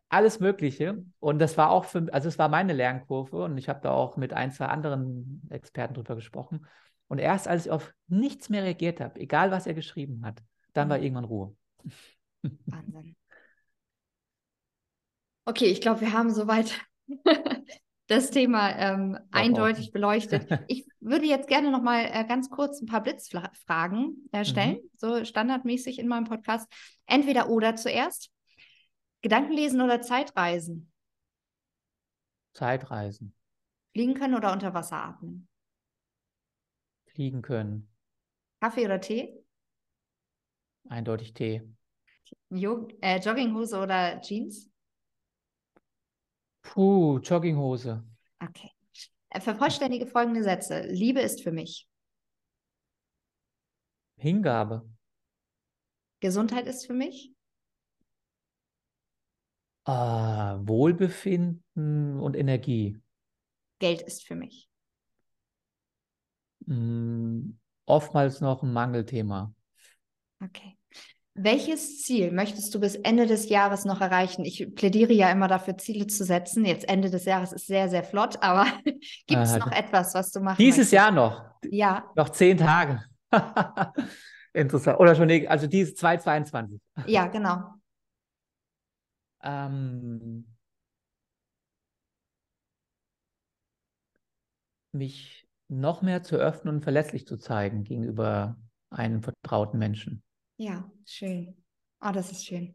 alles 0.09 0.41
Mögliche. 0.41 1.03
Und 1.21 1.39
das 1.39 1.57
war 1.57 1.71
auch 1.71 1.85
für, 1.85 2.07
also 2.13 2.29
es 2.29 2.39
war 2.39 2.49
meine 2.49 2.73
Lernkurve 2.73 3.45
und 3.45 3.59
ich 3.59 3.69
habe 3.69 3.81
da 3.83 3.91
auch 3.93 4.17
mit 4.17 4.33
ein, 4.33 4.53
zwei 4.53 4.67
anderen 4.67 5.43
Experten 5.51 5.95
drüber 5.95 6.15
gesprochen. 6.15 6.67
Und 7.09 7.19
erst 7.19 7.49
als 7.49 7.67
ich 7.67 7.73
auf 7.73 7.93
nichts 8.09 8.49
mehr 8.49 8.63
reagiert 8.63 9.01
habe, 9.01 9.21
egal 9.21 9.51
was 9.51 9.67
er 9.67 9.75
geschrieben 9.75 10.25
hat, 10.25 10.43
dann 10.73 10.89
war 10.89 10.99
mhm. 10.99 11.05
irgendwann 11.05 11.25
Ruhe. 11.25 11.57
Wahnsinn. 12.43 13.17
Okay, 15.45 15.67
ich 15.67 15.81
glaube, 15.81 16.01
wir 16.01 16.13
haben 16.13 16.33
soweit 16.33 16.81
das 18.07 18.31
Thema 18.31 18.71
ähm, 18.77 19.19
eindeutig 19.31 19.93
beleuchtet. 19.93 20.47
Ich 20.69 20.87
würde 21.01 21.27
jetzt 21.27 21.49
gerne 21.49 21.71
noch 21.71 21.83
mal 21.83 22.05
äh, 22.05 22.25
ganz 22.25 22.51
kurz 22.51 22.81
ein 22.81 22.87
paar 22.87 23.03
Blitzfragen 23.03 24.29
äh, 24.33 24.45
stellen, 24.45 24.77
mhm. 24.77 24.91
so 24.97 25.25
standardmäßig 25.25 25.99
in 25.99 26.09
meinem 26.09 26.25
Podcast. 26.25 26.71
Entweder 27.07 27.49
oder 27.49 27.77
zuerst. 27.77 28.31
Gedankenlesen 29.23 29.81
oder 29.81 30.01
Zeitreisen? 30.03 30.93
Zeitreisen. 32.53 33.35
Fliegen 33.93 34.15
können 34.15 34.35
oder 34.35 34.53
unter 34.53 34.75
Wasser 34.75 34.97
atmen? 34.97 35.49
Fliegen 37.07 37.43
können. 37.43 37.89
Kaffee 38.61 38.85
oder 38.85 39.01
Tee? 39.01 39.43
Eindeutig 40.89 41.35
Tee. 41.35 41.63
Jo 42.51 42.89
äh, 43.01 43.19
Jogginghose 43.21 43.79
oder 43.79 44.21
Jeans? 44.21 44.71
Puh, 46.67 47.19
Jogginghose. 47.21 48.03
Okay. 48.43 48.71
Äh, 49.31 49.41
vervollständige 49.41 50.07
folgende 50.07 50.43
Sätze. 50.43 50.83
Liebe 50.83 51.21
ist 51.21 51.43
für 51.43 51.53
mich. 51.53 51.89
Hingabe. 54.17 54.89
Gesundheit 56.21 56.67
ist 56.67 56.87
für 56.87 56.95
mich. 56.95 57.33
Ah, 59.85 60.59
Wohlbefinden 60.63 62.19
und 62.19 62.35
Energie. 62.35 63.01
Geld 63.79 64.03
ist 64.03 64.27
für 64.27 64.35
mich. 64.35 64.69
Mm, 66.67 67.51
oftmals 67.85 68.41
noch 68.41 68.63
ein 68.63 68.73
Mangelthema. 68.73 69.55
Okay. 70.43 70.76
Welches 71.39 72.03
Ziel 72.03 72.33
möchtest 72.33 72.75
du 72.75 72.81
bis 72.81 72.95
Ende 72.95 73.27
des 73.27 73.51
Jahres 73.51 73.85
noch 73.85 74.01
erreichen? 74.01 74.47
Ich 74.47 74.75
plädiere 74.75 75.13
ja 75.13 75.31
immer 75.31 75.49
dafür, 75.49 75.77
Ziele 75.77 76.07
zu 76.07 76.25
setzen. 76.25 76.65
Jetzt 76.65 76.89
Ende 76.89 77.11
des 77.11 77.27
Jahres 77.27 77.53
ist 77.53 77.67
sehr, 77.67 77.91
sehr 77.91 78.03
flott, 78.03 78.43
aber 78.43 78.65
gibt 79.27 79.43
es 79.43 79.53
äh, 79.53 79.59
noch 79.59 79.71
etwas, 79.71 80.15
was 80.15 80.33
du 80.33 80.41
machst? 80.41 80.59
Dieses 80.59 80.79
möchtest? 80.79 80.93
Jahr 80.95 81.11
noch. 81.11 81.45
Ja. 81.71 82.11
Noch 82.15 82.31
zehn 82.31 82.57
Tage. 82.57 83.05
Interessant. 84.55 84.99
Oder 84.99 85.15
schon, 85.15 85.31
also 85.47 85.67
diese 85.67 85.93
2022. 85.93 86.81
Ja, 87.07 87.27
genau. 87.27 87.75
Ähm, 89.43 90.47
mich 94.93 95.47
noch 95.69 96.01
mehr 96.01 96.23
zu 96.23 96.37
öffnen 96.37 96.77
und 96.77 96.81
verletzlich 96.81 97.27
zu 97.27 97.37
zeigen 97.37 97.85
gegenüber 97.85 98.57
einem 98.89 99.23
vertrauten 99.23 99.79
Menschen. 99.79 100.23
Ja, 100.57 100.91
schön. 101.05 101.55
Oh, 102.01 102.11
das 102.13 102.33
ist 102.33 102.47
schön. 102.47 102.75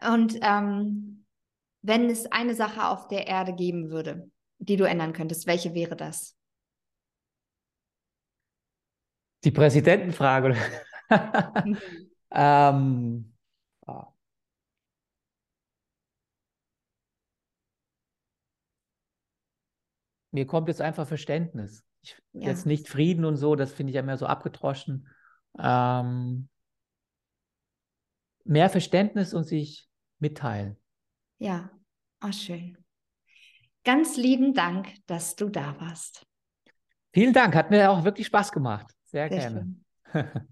Und 0.00 0.38
ähm, 0.42 1.24
wenn 1.82 2.10
es 2.10 2.26
eine 2.26 2.54
Sache 2.54 2.88
auf 2.88 3.08
der 3.08 3.26
Erde 3.26 3.54
geben 3.54 3.90
würde, 3.90 4.30
die 4.58 4.76
du 4.76 4.84
ändern 4.84 5.12
könntest, 5.12 5.46
welche 5.46 5.74
wäre 5.74 5.96
das? 5.96 6.36
Die 9.44 9.50
Präsidentenfrage. 9.50 10.56
mhm. 11.64 11.78
ähm, 12.30 13.32
oh. 13.86 14.04
Mir 20.32 20.46
kommt 20.46 20.68
jetzt 20.68 20.80
einfach 20.80 21.06
Verständnis. 21.06 21.84
Ich, 22.02 22.20
ja. 22.32 22.48
Jetzt 22.48 22.66
nicht 22.66 22.88
Frieden 22.88 23.24
und 23.24 23.36
so, 23.36 23.56
das 23.56 23.72
finde 23.72 23.90
ich 23.90 23.96
ja 23.96 24.02
mehr 24.02 24.18
so 24.18 24.26
abgedroschen. 24.26 25.08
Ähm, 25.58 26.48
mehr 28.50 28.68
Verständnis 28.68 29.32
und 29.32 29.44
sich 29.44 29.88
mitteilen. 30.18 30.76
Ja, 31.38 31.70
oh, 32.22 32.32
schön. 32.32 32.76
Ganz 33.84 34.16
lieben 34.16 34.52
Dank, 34.52 34.88
dass 35.06 35.36
du 35.36 35.48
da 35.48 35.80
warst. 35.80 36.26
Vielen 37.12 37.32
Dank, 37.32 37.54
hat 37.54 37.70
mir 37.70 37.90
auch 37.90 38.04
wirklich 38.04 38.26
Spaß 38.26 38.52
gemacht. 38.52 38.94
Sehr, 39.06 39.28
Sehr 39.28 39.38
gerne. 39.38 39.74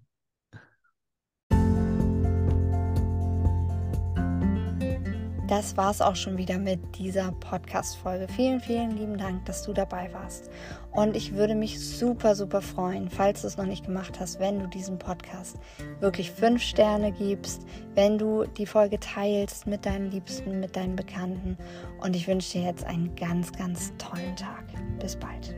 das 5.48 5.76
war 5.76 5.90
es 5.90 6.00
auch 6.00 6.14
schon 6.14 6.36
wieder 6.36 6.58
mit 6.58 6.80
dieser 6.98 7.32
Podcast-Folge. 7.32 8.28
Vielen, 8.28 8.60
vielen 8.60 8.96
lieben 8.96 9.16
Dank, 9.16 9.44
dass 9.46 9.62
du 9.62 9.72
dabei 9.72 10.10
warst. 10.12 10.50
Und 10.92 11.16
ich 11.16 11.34
würde 11.34 11.54
mich 11.54 11.80
super, 11.80 12.34
super 12.34 12.60
freuen, 12.60 13.08
falls 13.08 13.40
du 13.42 13.46
es 13.48 13.56
noch 13.56 13.64
nicht 13.64 13.86
gemacht 13.86 14.20
hast, 14.20 14.38
wenn 14.40 14.58
du 14.60 14.66
diesem 14.66 14.98
Podcast 14.98 15.56
wirklich 16.00 16.30
fünf 16.30 16.62
Sterne 16.62 17.12
gibst, 17.12 17.62
wenn 17.94 18.18
du 18.18 18.44
die 18.44 18.66
Folge 18.66 19.00
teilst 19.00 19.66
mit 19.66 19.86
deinen 19.86 20.10
Liebsten, 20.10 20.60
mit 20.60 20.76
deinen 20.76 20.96
Bekannten. 20.96 21.56
Und 22.00 22.14
ich 22.14 22.28
wünsche 22.28 22.58
dir 22.58 22.64
jetzt 22.64 22.84
einen 22.84 23.16
ganz, 23.16 23.50
ganz 23.52 23.92
tollen 23.96 24.36
Tag. 24.36 24.64
Bis 25.00 25.16
bald. 25.16 25.54